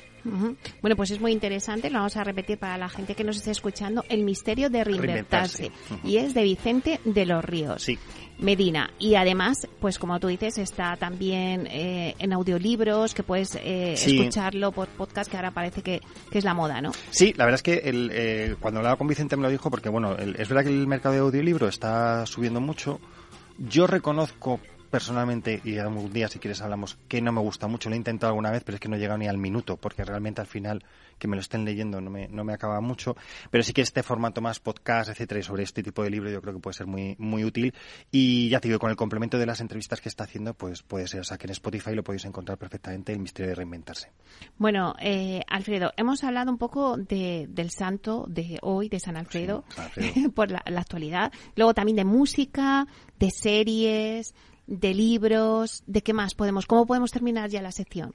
Bueno, 0.80 0.94
pues 0.94 1.10
es 1.10 1.20
muy 1.20 1.32
interesante, 1.32 1.90
lo 1.90 1.98
vamos 1.98 2.16
a 2.16 2.22
repetir 2.22 2.56
para 2.58 2.78
la 2.78 2.88
gente 2.88 3.16
que 3.16 3.24
nos 3.24 3.36
esté 3.38 3.50
escuchando, 3.50 4.04
El 4.08 4.22
misterio 4.22 4.70
de 4.70 4.84
reinventarse. 4.84 5.72
Y 6.04 6.18
es 6.18 6.32
de 6.32 6.44
Vicente 6.44 7.00
de 7.04 7.26
los 7.26 7.44
Ríos. 7.44 7.82
Sí. 7.82 7.98
Medina. 8.38 8.90
Y 9.00 9.16
además, 9.16 9.66
pues 9.80 9.98
como 9.98 10.18
tú 10.20 10.28
dices, 10.28 10.58
está 10.58 10.96
también 10.96 11.66
eh, 11.70 12.14
en 12.18 12.32
audiolibros, 12.32 13.14
que 13.14 13.22
puedes 13.24 13.56
eh, 13.60 13.94
Sí. 13.96 14.16
escucharlo 14.18 14.70
por 14.72 14.88
podcast, 14.88 15.28
que 15.30 15.36
ahora 15.36 15.50
parece 15.50 15.82
que, 15.82 16.00
que 16.30 16.38
es 16.38 16.44
la 16.44 16.54
moda, 16.54 16.80
¿no? 16.80 16.92
Sí, 17.10 17.34
la 17.36 17.44
verdad 17.46 17.56
es 17.56 17.62
que 17.62 17.88
el, 17.88 18.10
eh, 18.12 18.54
cuando 18.60 18.78
hablaba 18.78 18.96
con 18.96 19.08
Vicente 19.08 19.36
me 19.36 19.42
lo 19.42 19.50
dijo 19.50 19.70
porque, 19.70 19.88
bueno, 19.88 20.16
el- 20.16 20.36
es 20.36 20.48
verdad 20.48 20.62
que 20.64 20.70
el 20.70 20.86
mercado 20.86 21.14
de 21.16 21.20
audiolibro 21.20 21.66
está 21.68 22.26
subiendo 22.26 22.60
mucho. 22.60 23.00
Yo 23.58 23.86
reconozco 23.86 24.60
personalmente, 24.92 25.62
y 25.64 25.78
algún 25.78 26.12
día 26.12 26.28
si 26.28 26.38
quieres 26.38 26.60
hablamos, 26.60 26.98
que 27.08 27.22
no 27.22 27.32
me 27.32 27.40
gusta 27.40 27.66
mucho. 27.66 27.88
Lo 27.88 27.94
he 27.94 27.96
intentado 27.96 28.30
alguna 28.30 28.50
vez, 28.50 28.62
pero 28.62 28.76
es 28.76 28.80
que 28.80 28.90
no 28.90 28.96
he 28.96 28.98
llegado 28.98 29.16
ni 29.16 29.26
al 29.26 29.38
minuto, 29.38 29.78
porque 29.78 30.04
realmente 30.04 30.42
al 30.42 30.46
final 30.46 30.84
que 31.18 31.28
me 31.28 31.34
lo 31.34 31.40
estén 31.40 31.64
leyendo 31.64 32.00
no 32.02 32.10
me, 32.10 32.28
no 32.28 32.44
me 32.44 32.52
acaba 32.52 32.78
mucho. 32.82 33.16
Pero 33.50 33.64
sí 33.64 33.72
que 33.72 33.80
este 33.80 34.02
formato 34.02 34.42
más 34.42 34.60
podcast, 34.60 35.08
etcétera, 35.08 35.40
y 35.40 35.42
sobre 35.44 35.62
este 35.62 35.82
tipo 35.82 36.02
de 36.02 36.10
libro 36.10 36.28
yo 36.28 36.42
creo 36.42 36.52
que 36.52 36.60
puede 36.60 36.74
ser 36.74 36.86
muy, 36.86 37.16
muy 37.18 37.42
útil. 37.42 37.72
Y 38.10 38.50
ya 38.50 38.60
te 38.60 38.68
digo, 38.68 38.78
con 38.78 38.90
el 38.90 38.96
complemento 38.96 39.38
de 39.38 39.46
las 39.46 39.60
entrevistas 39.60 40.02
que 40.02 40.10
está 40.10 40.24
haciendo, 40.24 40.52
pues 40.52 40.82
puede 40.82 41.08
ser. 41.08 41.20
O 41.20 41.24
sea, 41.24 41.38
que 41.38 41.46
en 41.46 41.52
Spotify 41.52 41.94
lo 41.94 42.04
podéis 42.04 42.26
encontrar 42.26 42.58
perfectamente, 42.58 43.14
el 43.14 43.18
misterio 43.18 43.48
de 43.48 43.54
reinventarse. 43.54 44.12
Bueno, 44.58 44.94
eh, 45.00 45.40
Alfredo, 45.48 45.92
hemos 45.96 46.22
hablado 46.22 46.50
un 46.50 46.58
poco 46.58 46.98
de, 46.98 47.46
del 47.48 47.70
santo 47.70 48.26
de 48.28 48.58
hoy, 48.60 48.90
de 48.90 49.00
San 49.00 49.16
Alfredo, 49.16 49.64
por 50.34 50.50
la, 50.50 50.62
la 50.66 50.82
actualidad. 50.82 51.32
Luego 51.56 51.72
también 51.72 51.96
de 51.96 52.04
música, 52.04 52.86
de 53.18 53.30
series, 53.30 54.34
de 54.72 54.94
libros, 54.94 55.82
¿de 55.86 56.02
qué 56.02 56.14
más 56.14 56.34
podemos? 56.34 56.66
¿Cómo 56.66 56.86
podemos 56.86 57.12
terminar 57.12 57.50
ya 57.50 57.60
la 57.60 57.72
sección? 57.72 58.14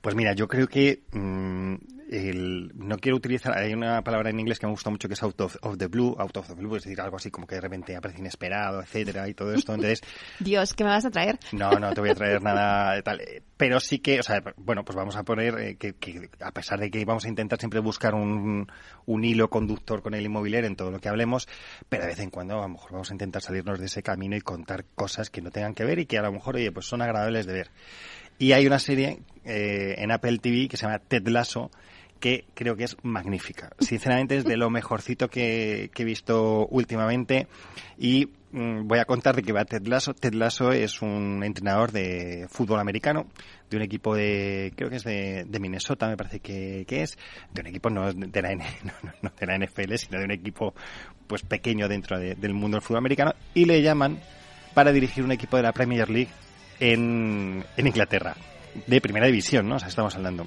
Pues 0.00 0.14
mira, 0.14 0.32
yo 0.32 0.48
creo 0.48 0.66
que 0.66 1.02
mm, 1.12 1.74
el- 2.12 2.70
no 2.74 2.98
quiero 2.98 3.16
utilizar, 3.16 3.56
hay 3.56 3.72
una 3.72 4.02
palabra 4.02 4.30
en 4.30 4.38
inglés 4.38 4.58
que 4.58 4.66
me 4.66 4.72
gusta 4.72 4.90
mucho 4.90 5.08
que 5.08 5.14
es 5.14 5.22
out 5.22 5.40
of, 5.40 5.56
of 5.62 5.78
the 5.78 5.86
blue, 5.86 6.14
out 6.18 6.36
of 6.36 6.46
the 6.46 6.54
blue, 6.54 6.76
es 6.76 6.84
decir, 6.84 7.00
algo 7.00 7.16
así 7.16 7.30
como 7.30 7.46
que 7.46 7.54
de 7.54 7.60
repente 7.62 7.96
aparece 7.96 8.20
inesperado, 8.20 8.82
etcétera, 8.82 9.28
y 9.28 9.34
todo 9.34 9.54
esto. 9.54 9.74
Entonces, 9.74 10.00
Dios, 10.38 10.74
¿qué 10.74 10.84
me 10.84 10.90
vas 10.90 11.04
a 11.04 11.10
traer? 11.10 11.38
no, 11.52 11.70
no 11.78 11.92
te 11.92 12.00
voy 12.00 12.10
a 12.10 12.14
traer 12.14 12.42
nada 12.42 12.94
de 12.94 13.02
tal. 13.02 13.20
Pero 13.56 13.80
sí 13.80 13.98
que, 14.00 14.20
o 14.20 14.22
sea, 14.22 14.42
bueno, 14.56 14.84
pues 14.84 14.96
vamos 14.96 15.16
a 15.16 15.22
poner 15.22 15.58
eh, 15.58 15.76
que, 15.76 15.94
que 15.94 16.28
a 16.40 16.50
pesar 16.52 16.78
de 16.80 16.90
que 16.90 17.04
vamos 17.04 17.24
a 17.24 17.28
intentar 17.28 17.58
siempre 17.58 17.80
buscar 17.80 18.14
un, 18.14 18.70
un 19.06 19.24
hilo 19.24 19.48
conductor 19.48 20.02
con 20.02 20.14
el 20.14 20.24
inmobiliario 20.24 20.68
en 20.68 20.76
todo 20.76 20.90
lo 20.90 20.98
que 21.00 21.08
hablemos, 21.08 21.48
pero 21.88 22.02
de 22.02 22.08
vez 22.10 22.18
en 22.20 22.30
cuando 22.30 22.58
a 22.58 22.62
lo 22.62 22.68
mejor 22.70 22.92
vamos 22.92 23.10
a 23.10 23.14
intentar 23.14 23.40
salirnos 23.40 23.78
de 23.78 23.86
ese 23.86 24.02
camino 24.02 24.36
y 24.36 24.40
contar 24.40 24.84
cosas 24.94 25.30
que 25.30 25.40
no 25.40 25.50
tengan 25.50 25.74
que 25.74 25.84
ver 25.84 25.98
y 26.00 26.06
que 26.06 26.18
a 26.18 26.22
lo 26.22 26.32
mejor, 26.32 26.56
oye, 26.56 26.72
pues 26.72 26.86
son 26.86 27.00
agradables 27.02 27.46
de 27.46 27.52
ver. 27.52 27.70
Y 28.38 28.52
hay 28.52 28.66
una 28.66 28.78
serie 28.80 29.20
eh, 29.44 29.94
en 29.98 30.10
Apple 30.10 30.38
TV 30.38 30.66
que 30.68 30.76
se 30.76 30.86
llama 30.86 30.98
Ted 30.98 31.26
Lasso 31.28 31.70
que 32.22 32.44
creo 32.54 32.76
que 32.76 32.84
es 32.84 32.96
magnífica. 33.02 33.70
Sinceramente 33.80 34.36
es 34.36 34.44
de 34.44 34.56
lo 34.56 34.70
mejorcito 34.70 35.28
que, 35.28 35.90
que 35.92 36.02
he 36.02 36.04
visto 36.06 36.66
últimamente 36.68 37.48
y 37.98 38.28
mm, 38.52 38.86
voy 38.86 39.00
a 39.00 39.04
contar 39.06 39.34
de 39.34 39.42
qué 39.42 39.52
va 39.52 39.64
Ted 39.64 39.84
Lasso. 39.88 40.14
Ted 40.14 40.32
Lasso 40.34 40.70
es 40.70 41.02
un 41.02 41.42
entrenador 41.44 41.90
de 41.90 42.46
fútbol 42.48 42.78
americano 42.78 43.26
de 43.68 43.76
un 43.76 43.82
equipo 43.82 44.14
de, 44.14 44.72
creo 44.76 44.88
que 44.88 44.96
es 44.96 45.04
de, 45.04 45.44
de 45.48 45.58
Minnesota, 45.58 46.06
me 46.06 46.16
parece 46.16 46.38
que, 46.38 46.84
que 46.86 47.02
es, 47.02 47.18
de 47.52 47.62
un 47.62 47.66
equipo 47.66 47.90
no 47.90 48.12
de 48.12 48.42
la, 48.42 48.54
no, 48.54 48.92
no 49.20 49.32
de 49.38 49.46
la 49.46 49.58
NFL, 49.58 49.94
sino 49.96 50.18
de 50.20 50.24
un 50.26 50.30
equipo 50.30 50.74
pues 51.26 51.42
pequeño 51.42 51.88
dentro 51.88 52.18
de- 52.20 52.36
del 52.36 52.54
mundo 52.54 52.76
del 52.76 52.82
fútbol 52.82 52.98
americano 52.98 53.34
y 53.52 53.64
le 53.64 53.82
llaman 53.82 54.20
para 54.74 54.92
dirigir 54.92 55.24
un 55.24 55.32
equipo 55.32 55.56
de 55.56 55.64
la 55.64 55.72
Premier 55.72 56.08
League 56.08 56.30
en, 56.80 57.64
en 57.76 57.86
Inglaterra, 57.86 58.36
de 58.86 59.00
primera 59.00 59.26
división, 59.26 59.68
¿no? 59.68 59.76
O 59.76 59.78
sea, 59.78 59.88
estamos 59.88 60.14
hablando. 60.14 60.46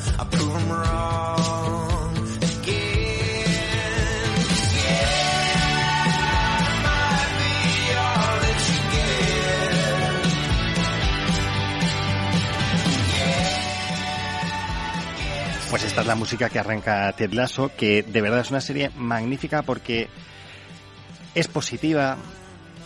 Pues 15.71 15.85
esta 15.85 16.01
es 16.01 16.07
la 16.07 16.15
música 16.15 16.49
que 16.49 16.59
arranca 16.59 17.13
Ted 17.13 17.31
Lasso, 17.31 17.71
que 17.77 18.03
de 18.03 18.21
verdad 18.21 18.41
es 18.41 18.51
una 18.51 18.59
serie 18.59 18.89
magnífica 18.97 19.61
porque 19.61 20.09
es 21.33 21.47
positiva. 21.47 22.17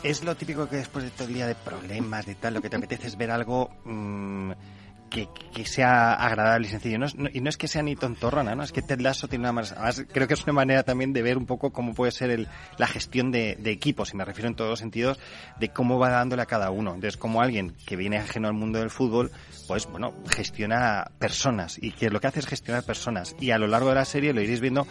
Es 0.03 0.23
lo 0.23 0.35
típico 0.35 0.69
que 0.69 0.75
después 0.75 1.03
de 1.03 1.09
todo 1.09 1.27
el 1.27 1.33
día 1.33 1.47
de 1.47 1.55
problemas, 1.55 2.27
de 2.27 2.35
tal, 2.35 2.53
lo 2.53 2.61
que 2.61 2.69
te 2.69 2.75
apetece 2.75 3.07
es 3.07 3.17
ver 3.17 3.31
algo 3.31 3.71
mm, 3.85 4.51
que, 5.15 5.29
que 5.53 5.65
sea 5.65 6.13
agradable 6.13 6.67
y 6.67 6.69
sencillo. 6.69 6.97
No 6.99 7.05
no- 7.15 7.29
y 7.31 7.39
no 7.39 7.49
es 7.49 7.55
que 7.57 7.67
sea 7.69 7.81
ni 7.81 7.95
tontorrona, 7.95 8.53
¿no? 8.53 8.63
Es 8.63 8.71
que 8.73 8.81
Ted 8.81 8.99
Lasso 8.99 9.27
tiene 9.29 9.49
una. 9.49 9.61
Además, 9.61 10.03
creo 10.11 10.27
que 10.27 10.33
es 10.33 10.43
una 10.43 10.51
manera 10.53 10.83
también 10.83 11.13
de 11.13 11.21
ver 11.21 11.37
un 11.37 11.45
poco 11.45 11.71
cómo 11.71 11.93
puede 11.93 12.11
ser 12.11 12.29
el, 12.29 12.47
la 12.77 12.87
gestión 12.87 13.31
de, 13.31 13.55
de 13.57 13.71
equipos, 13.71 14.13
y 14.13 14.17
me 14.17 14.25
refiero 14.25 14.49
en 14.49 14.55
todos 14.55 14.69
los 14.71 14.79
sentidos, 14.79 15.17
de 15.59 15.69
cómo 15.69 15.97
va 15.97 16.09
dándole 16.09 16.41
a 16.41 16.45
cada 16.45 16.69
uno. 16.69 16.93
Entonces, 16.93 17.15
como 17.17 17.41
alguien 17.41 17.75
que 17.87 17.95
viene 17.95 18.17
ajeno 18.17 18.47
al 18.49 18.53
mundo 18.53 18.79
del 18.79 18.89
fútbol, 18.89 19.31
pues 19.67 19.85
bueno, 19.87 20.13
gestiona 20.29 21.09
personas 21.17 21.77
y 21.81 21.91
que 21.91 22.09
lo 22.09 22.19
que 22.19 22.27
hace 22.27 22.39
es 22.41 22.47
gestionar 22.47 22.83
personas. 22.83 23.35
Y 23.39 23.51
a 23.51 23.57
lo 23.57 23.67
largo 23.67 23.89
de 23.89 23.95
la 23.95 24.05
serie 24.05 24.33
lo 24.33 24.41
iréis 24.41 24.59
viendo 24.59 24.85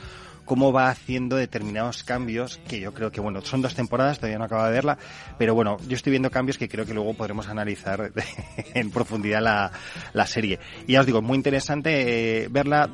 cómo 0.44 0.72
va 0.72 0.88
haciendo 0.88 1.36
determinados 1.36 2.04
cambios 2.04 2.58
que 2.68 2.80
yo 2.80 2.92
creo 2.92 3.10
que, 3.10 3.20
bueno, 3.20 3.40
son 3.42 3.62
dos 3.62 3.74
temporadas, 3.74 4.18
todavía 4.18 4.38
no 4.38 4.44
acabo 4.44 4.64
de 4.64 4.72
verla, 4.72 4.98
pero 5.38 5.54
bueno, 5.54 5.76
yo 5.88 5.96
estoy 5.96 6.10
viendo 6.10 6.30
cambios 6.30 6.58
que 6.58 6.68
creo 6.68 6.86
que 6.86 6.94
luego 6.94 7.14
podremos 7.14 7.48
analizar 7.48 8.12
en 8.74 8.90
profundidad 8.90 9.42
la, 9.42 9.72
la 10.12 10.26
serie. 10.26 10.58
Y 10.86 10.92
ya 10.92 11.00
os 11.00 11.06
digo, 11.06 11.22
muy 11.22 11.36
interesante 11.36 12.44
eh, 12.44 12.48
verla, 12.50 12.90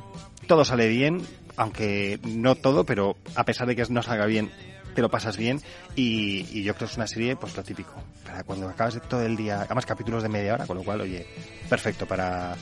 todo 0.46 0.64
sale 0.64 0.88
bien, 0.88 1.22
aunque 1.56 2.18
no 2.24 2.54
todo, 2.54 2.84
pero 2.84 3.16
a 3.34 3.44
pesar 3.44 3.66
de 3.66 3.76
que 3.76 3.84
no 3.90 4.02
salga 4.02 4.26
bien, 4.26 4.50
te 4.94 5.02
lo 5.02 5.10
pasas 5.10 5.36
bien. 5.36 5.60
Y, 5.94 6.62
yo 6.62 6.74
creo 6.74 6.86
que 6.86 6.92
es 6.92 6.96
una 6.96 7.06
serie, 7.06 7.36
pues 7.36 7.56
lo 7.56 7.62
típico, 7.62 7.94
para 8.24 8.44
cuando 8.44 8.68
acabas 8.68 9.00
todo 9.08 9.22
el 9.22 9.36
día, 9.36 9.62
además 9.62 9.86
capítulos 9.86 10.22
de 10.22 10.28
media 10.28 10.54
hora, 10.54 10.66
con 10.66 10.76
lo 10.76 10.82
cual, 10.82 11.00
oye, 11.00 11.26
perfecto 11.68 12.06
para, 12.06 12.54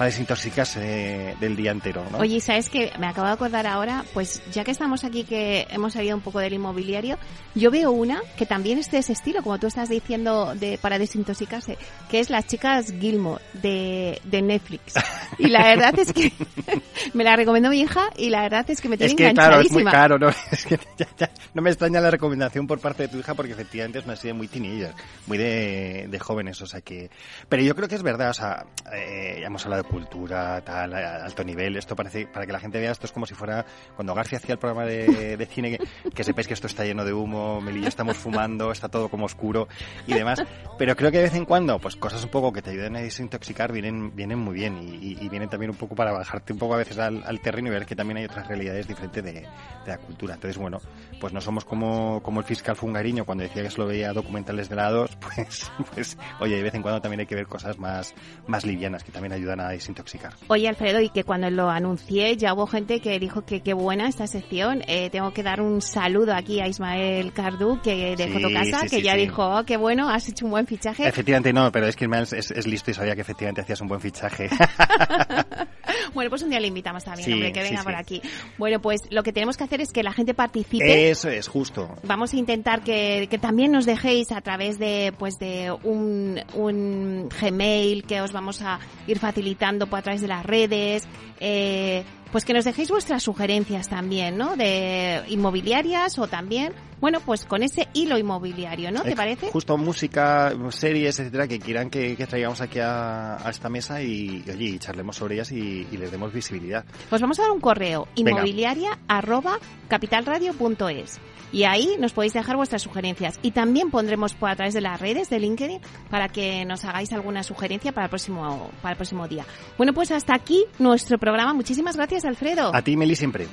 para 0.00 0.08
desintoxicarse 0.08 0.80
de- 0.80 1.36
del 1.40 1.54
día 1.56 1.72
entero, 1.72 2.02
¿no? 2.10 2.16
Oye, 2.16 2.40
¿sabes 2.40 2.70
que 2.70 2.90
Me 2.98 3.06
acabo 3.06 3.26
de 3.26 3.34
acordar 3.34 3.66
ahora, 3.66 4.02
pues 4.14 4.40
ya 4.50 4.64
que 4.64 4.70
estamos 4.70 5.04
aquí 5.04 5.24
que 5.24 5.66
hemos 5.68 5.92
salido 5.92 6.16
un 6.16 6.22
poco 6.22 6.38
del 6.38 6.54
inmobiliario, 6.54 7.18
yo 7.54 7.70
veo 7.70 7.90
una 7.90 8.22
que 8.38 8.46
también 8.46 8.78
es 8.78 8.90
de 8.90 8.96
ese 8.96 9.12
estilo, 9.12 9.42
como 9.42 9.58
tú 9.58 9.66
estás 9.66 9.90
diciendo, 9.90 10.54
de 10.54 10.78
para 10.78 10.98
desintoxicarse, 10.98 11.76
que 12.10 12.18
es 12.18 12.30
Las 12.30 12.46
chicas 12.46 12.94
Gilmore 12.98 13.42
de, 13.52 14.22
de 14.24 14.40
Netflix. 14.40 14.94
Y 15.38 15.48
la 15.48 15.64
verdad 15.64 15.98
es 15.98 16.14
que 16.14 16.32
me 17.12 17.22
la 17.22 17.36
recomendó 17.36 17.68
mi 17.68 17.80
hija 17.82 18.08
y 18.16 18.30
la 18.30 18.40
verdad 18.40 18.64
es 18.70 18.80
que 18.80 18.88
me 18.88 18.96
tiene 18.96 19.12
Es 19.12 19.16
que 19.18 19.34
claro, 19.34 19.60
es 19.60 19.70
muy 19.70 19.82
enganchadísima. 19.82 19.90
caro, 19.90 20.18
¿no? 20.18 20.28
Es 20.50 20.64
que 20.64 20.78
ya- 20.96 21.08
ya 21.18 21.30
no 21.52 21.60
me 21.60 21.68
extraña 21.68 22.00
la 22.00 22.10
recomendación 22.10 22.66
por 22.66 22.80
parte 22.80 23.02
de 23.02 23.08
tu 23.10 23.18
hija 23.18 23.34
porque 23.34 23.52
efectivamente 23.52 23.98
es 23.98 24.06
una 24.06 24.16
serie 24.16 24.32
muy 24.32 24.48
teenager, 24.48 24.94
muy 25.26 25.36
de, 25.36 26.06
de 26.08 26.18
jóvenes, 26.18 26.62
o 26.62 26.66
sea 26.66 26.80
que... 26.80 27.10
Pero 27.50 27.62
yo 27.62 27.74
creo 27.76 27.86
que 27.86 27.96
es 27.96 28.02
verdad, 28.02 28.30
o 28.30 28.34
sea, 28.34 28.64
eh, 28.94 29.36
ya 29.42 29.46
hemos 29.48 29.62
hablado 29.66 29.84
cultura, 29.90 30.60
tal, 30.62 30.94
alto 30.94 31.44
nivel, 31.44 31.76
esto 31.76 31.96
parece, 31.96 32.26
para 32.26 32.46
que 32.46 32.52
la 32.52 32.60
gente 32.60 32.78
vea 32.78 32.92
esto 32.92 33.06
es 33.06 33.12
como 33.12 33.26
si 33.26 33.34
fuera 33.34 33.64
cuando 33.96 34.14
García 34.14 34.38
hacía 34.38 34.52
el 34.54 34.58
programa 34.58 34.84
de, 34.86 35.36
de 35.36 35.46
cine, 35.46 35.78
que, 35.78 36.10
que 36.10 36.24
sepáis 36.24 36.46
que 36.48 36.54
esto 36.54 36.66
está 36.66 36.84
lleno 36.84 37.04
de 37.04 37.12
humo, 37.12 37.60
Meli 37.60 37.80
y 37.80 37.82
yo 37.82 37.88
estamos 37.88 38.16
fumando, 38.16 38.70
está 38.72 38.88
todo 38.88 39.08
como 39.08 39.26
oscuro 39.26 39.68
y 40.06 40.14
demás, 40.14 40.42
pero 40.78 40.96
creo 40.96 41.10
que 41.10 41.18
de 41.18 41.24
vez 41.24 41.34
en 41.34 41.44
cuando, 41.44 41.78
pues 41.78 41.96
cosas 41.96 42.22
un 42.24 42.30
poco 42.30 42.52
que 42.52 42.62
te 42.62 42.70
ayuden 42.70 42.96
a 42.96 43.00
desintoxicar 43.00 43.72
vienen, 43.72 44.14
vienen 44.14 44.38
muy 44.38 44.54
bien 44.54 44.78
y, 44.82 44.94
y- 44.96 45.18
y 45.20 45.28
vienen 45.28 45.48
también 45.48 45.70
un 45.70 45.76
poco 45.76 45.94
para 45.94 46.12
bajarte 46.12 46.52
un 46.52 46.58
poco 46.58 46.74
a 46.74 46.78
veces 46.78 46.98
al, 46.98 47.22
al 47.26 47.40
terreno 47.40 47.68
y 47.68 47.70
ver 47.72 47.84
que 47.86 47.96
también 47.96 48.18
hay 48.18 48.24
otras 48.24 48.46
realidades 48.46 48.86
diferentes 48.86 49.22
de, 49.24 49.32
de 49.32 49.46
la 49.86 49.98
cultura. 49.98 50.34
Entonces, 50.34 50.56
bueno, 50.56 50.78
pues 51.20 51.32
no 51.32 51.40
somos 51.40 51.64
como, 51.64 52.22
como 52.22 52.40
el 52.40 52.46
fiscal 52.46 52.76
fungariño 52.76 53.24
cuando 53.24 53.42
decía 53.44 53.62
que 53.62 53.70
solo 53.70 53.88
veía 53.88 54.12
documentales 54.12 54.68
de 54.68 54.76
la 54.76 54.90
2, 54.90 55.16
pues, 55.34 55.70
pues, 55.94 56.18
oye, 56.38 56.56
de 56.56 56.62
vez 56.62 56.74
en 56.74 56.82
cuando 56.82 57.00
también 57.00 57.20
hay 57.20 57.26
que 57.26 57.34
ver 57.34 57.46
cosas 57.46 57.78
más, 57.78 58.14
más 58.46 58.64
livianas 58.64 59.02
que 59.04 59.12
también 59.12 59.32
ayudan 59.32 59.60
a 59.60 59.68
desintoxicar. 59.80 60.32
Oye, 60.48 60.68
Alfredo, 60.68 61.00
y 61.00 61.08
que 61.10 61.24
cuando 61.24 61.50
lo 61.50 61.68
anuncié 61.68 62.36
ya 62.36 62.54
hubo 62.54 62.66
gente 62.66 63.00
que 63.00 63.18
dijo 63.18 63.44
que 63.44 63.60
qué 63.62 63.74
buena 63.74 64.08
esta 64.08 64.26
sección. 64.26 64.82
Eh, 64.86 65.10
tengo 65.10 65.32
que 65.32 65.42
dar 65.42 65.60
un 65.60 65.82
saludo 65.82 66.34
aquí 66.34 66.60
a 66.60 66.68
Ismael 66.68 67.32
Cardú, 67.32 67.80
que 67.82 68.16
de 68.16 68.26
Sí, 68.26 68.32
Fotocasa, 68.32 68.80
sí, 68.80 68.88
que 68.88 68.96
sí, 68.96 69.02
ya 69.02 69.14
dijo, 69.14 69.44
oh, 69.44 69.64
qué 69.64 69.76
bueno, 69.76 70.08
has 70.08 70.28
hecho 70.28 70.44
un 70.44 70.52
buen 70.52 70.66
fichaje. 70.66 71.06
Efectivamente 71.06 71.52
no, 71.52 71.72
pero 71.72 71.86
es 71.86 71.96
que 71.96 72.04
Ismael 72.04 72.28
es, 72.30 72.50
es 72.50 72.66
listo 72.66 72.90
y 72.90 72.94
sabía 72.94 73.14
que 73.14 73.22
efectivamente 73.22 73.60
hacías 73.60 73.80
un 73.80 73.88
buen 73.88 74.00
fichaje. 74.00 74.48
Bueno, 76.14 76.30
pues 76.30 76.42
un 76.42 76.50
día 76.50 76.60
le 76.60 76.66
invitamos 76.68 77.04
también, 77.04 77.24
Sí, 77.26 77.32
hombre, 77.32 77.52
que 77.52 77.62
venga 77.62 77.78
sí. 77.78 77.84
por 77.84 77.94
aquí. 77.94 78.22
Bueno, 78.58 78.80
pues 78.80 79.00
lo 79.10 79.22
que 79.22 79.32
tenemos 79.32 79.56
que 79.56 79.64
hacer 79.64 79.80
es 79.80 79.92
que 79.92 80.02
la 80.02 80.12
gente 80.12 80.34
participe. 80.34 81.10
Eso 81.10 81.28
es, 81.28 81.48
justo. 81.48 81.88
Vamos 82.02 82.32
a 82.32 82.36
intentar 82.36 82.82
que, 82.82 83.28
que 83.30 83.38
también 83.38 83.72
nos 83.72 83.86
dejéis 83.86 84.32
a 84.32 84.40
través 84.40 84.78
de 84.78 85.12
pues 85.18 85.38
de 85.38 85.72
un, 85.84 86.40
un 86.54 87.28
Gmail 87.28 88.04
que 88.04 88.20
os 88.20 88.32
vamos 88.32 88.62
a 88.62 88.78
ir 89.06 89.18
facilitando 89.18 89.88
a 89.90 90.02
través 90.02 90.20
de 90.20 90.28
las 90.28 90.44
redes. 90.44 91.06
eh, 91.40 92.04
pues 92.32 92.44
que 92.44 92.52
nos 92.52 92.64
dejéis 92.64 92.88
vuestras 92.90 93.24
sugerencias 93.24 93.88
también, 93.88 94.36
¿no? 94.38 94.54
De 94.56 95.20
inmobiliarias 95.30 96.16
o 96.20 96.28
también, 96.28 96.72
bueno, 97.00 97.20
pues 97.20 97.44
con 97.44 97.62
ese 97.62 97.88
hilo 97.94 98.18
inmobiliario, 98.18 98.90
¿no? 98.90 99.02
¿Te 99.02 99.16
parece? 99.16 99.50
Justo 99.50 99.76
música, 99.76 100.52
series, 100.70 101.18
etcétera, 101.18 101.48
que 101.48 101.58
quieran 101.58 101.90
que, 101.90 102.16
que 102.16 102.26
traigamos 102.26 102.60
aquí 102.60 102.78
a, 102.78 103.36
a 103.36 103.50
esta 103.50 103.68
mesa 103.68 104.02
y, 104.02 104.42
y, 104.46 104.50
oye, 104.50 104.64
y 104.66 104.78
charlemos 104.78 105.16
sobre 105.16 105.34
ellas 105.34 105.50
y, 105.52 105.86
y 105.90 105.96
les 105.96 106.10
demos 106.10 106.32
visibilidad. 106.32 106.84
Pues 107.08 107.20
vamos 107.20 107.38
a 107.38 107.42
dar 107.42 107.50
un 107.50 107.60
correo, 107.60 108.08
inmobiliaria 108.14 108.98
arroba 109.08 109.58
capitalradio.es. 109.88 111.20
Y 111.52 111.64
ahí 111.64 111.96
nos 111.98 112.12
podéis 112.12 112.32
dejar 112.32 112.56
vuestras 112.56 112.82
sugerencias. 112.82 113.38
Y 113.42 113.50
también 113.50 113.90
pondremos 113.90 114.34
por 114.34 114.50
a 114.50 114.56
través 114.56 114.72
de 114.74 114.80
las 114.80 115.00
redes 115.00 115.30
de 115.30 115.40
LinkedIn 115.40 115.80
para 116.08 116.28
que 116.28 116.64
nos 116.64 116.84
hagáis 116.84 117.12
alguna 117.12 117.42
sugerencia 117.42 117.92
para 117.92 118.04
el 118.06 118.10
próximo, 118.10 118.70
para 118.82 118.92
el 118.92 118.96
próximo 118.96 119.26
día. 119.26 119.44
Bueno, 119.76 119.92
pues 119.92 120.12
hasta 120.12 120.34
aquí 120.34 120.64
nuestro 120.78 121.18
programa. 121.18 121.52
Muchísimas 121.52 121.96
gracias, 121.96 122.24
Alfredo. 122.24 122.74
A 122.74 122.82
ti, 122.82 122.96
Meli, 122.96 123.16
siempre. 123.16 123.48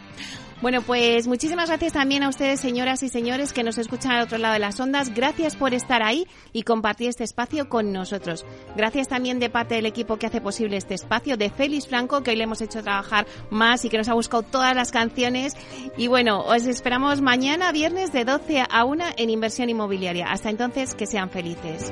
Bueno, 0.59 0.81
pues 0.81 1.27
muchísimas 1.27 1.69
gracias 1.69 1.93
también 1.93 2.23
a 2.23 2.29
ustedes, 2.29 2.59
señoras 2.59 3.03
y 3.03 3.09
señores, 3.09 3.53
que 3.53 3.63
nos 3.63 3.77
escuchan 3.77 4.13
al 4.13 4.23
otro 4.23 4.39
lado 4.39 4.53
de 4.53 4.59
las 4.59 4.79
ondas. 4.79 5.13
Gracias 5.13 5.55
por 5.55 5.75
estar 5.75 6.01
ahí 6.01 6.27
y 6.51 6.63
compartir 6.63 7.09
este 7.09 7.23
espacio 7.23 7.69
con 7.69 7.93
nosotros. 7.93 8.43
Gracias 8.75 9.07
también 9.07 9.39
de 9.39 9.51
parte 9.51 9.75
del 9.75 9.85
equipo 9.85 10.17
que 10.17 10.25
hace 10.25 10.41
posible 10.41 10.77
este 10.77 10.95
espacio, 10.95 11.37
de 11.37 11.51
Félix 11.51 11.87
Franco, 11.87 12.23
que 12.23 12.31
hoy 12.31 12.37
le 12.37 12.45
hemos 12.45 12.61
hecho 12.61 12.81
trabajar 12.81 13.27
más 13.51 13.85
y 13.85 13.89
que 13.89 13.99
nos 13.99 14.09
ha 14.09 14.15
buscado 14.15 14.41
todas 14.41 14.75
las 14.75 14.91
canciones. 14.91 15.53
Y 15.95 16.07
bueno, 16.07 16.41
os 16.41 16.65
esperamos 16.65 17.21
mañana, 17.21 17.71
viernes, 17.71 18.11
de 18.11 18.25
12 18.25 18.63
a 18.67 18.83
1 18.83 19.05
en 19.15 19.29
Inversión 19.29 19.69
Inmobiliaria. 19.69 20.31
Hasta 20.31 20.49
entonces, 20.49 20.95
que 20.95 21.05
sean 21.05 21.29
felices. 21.29 21.91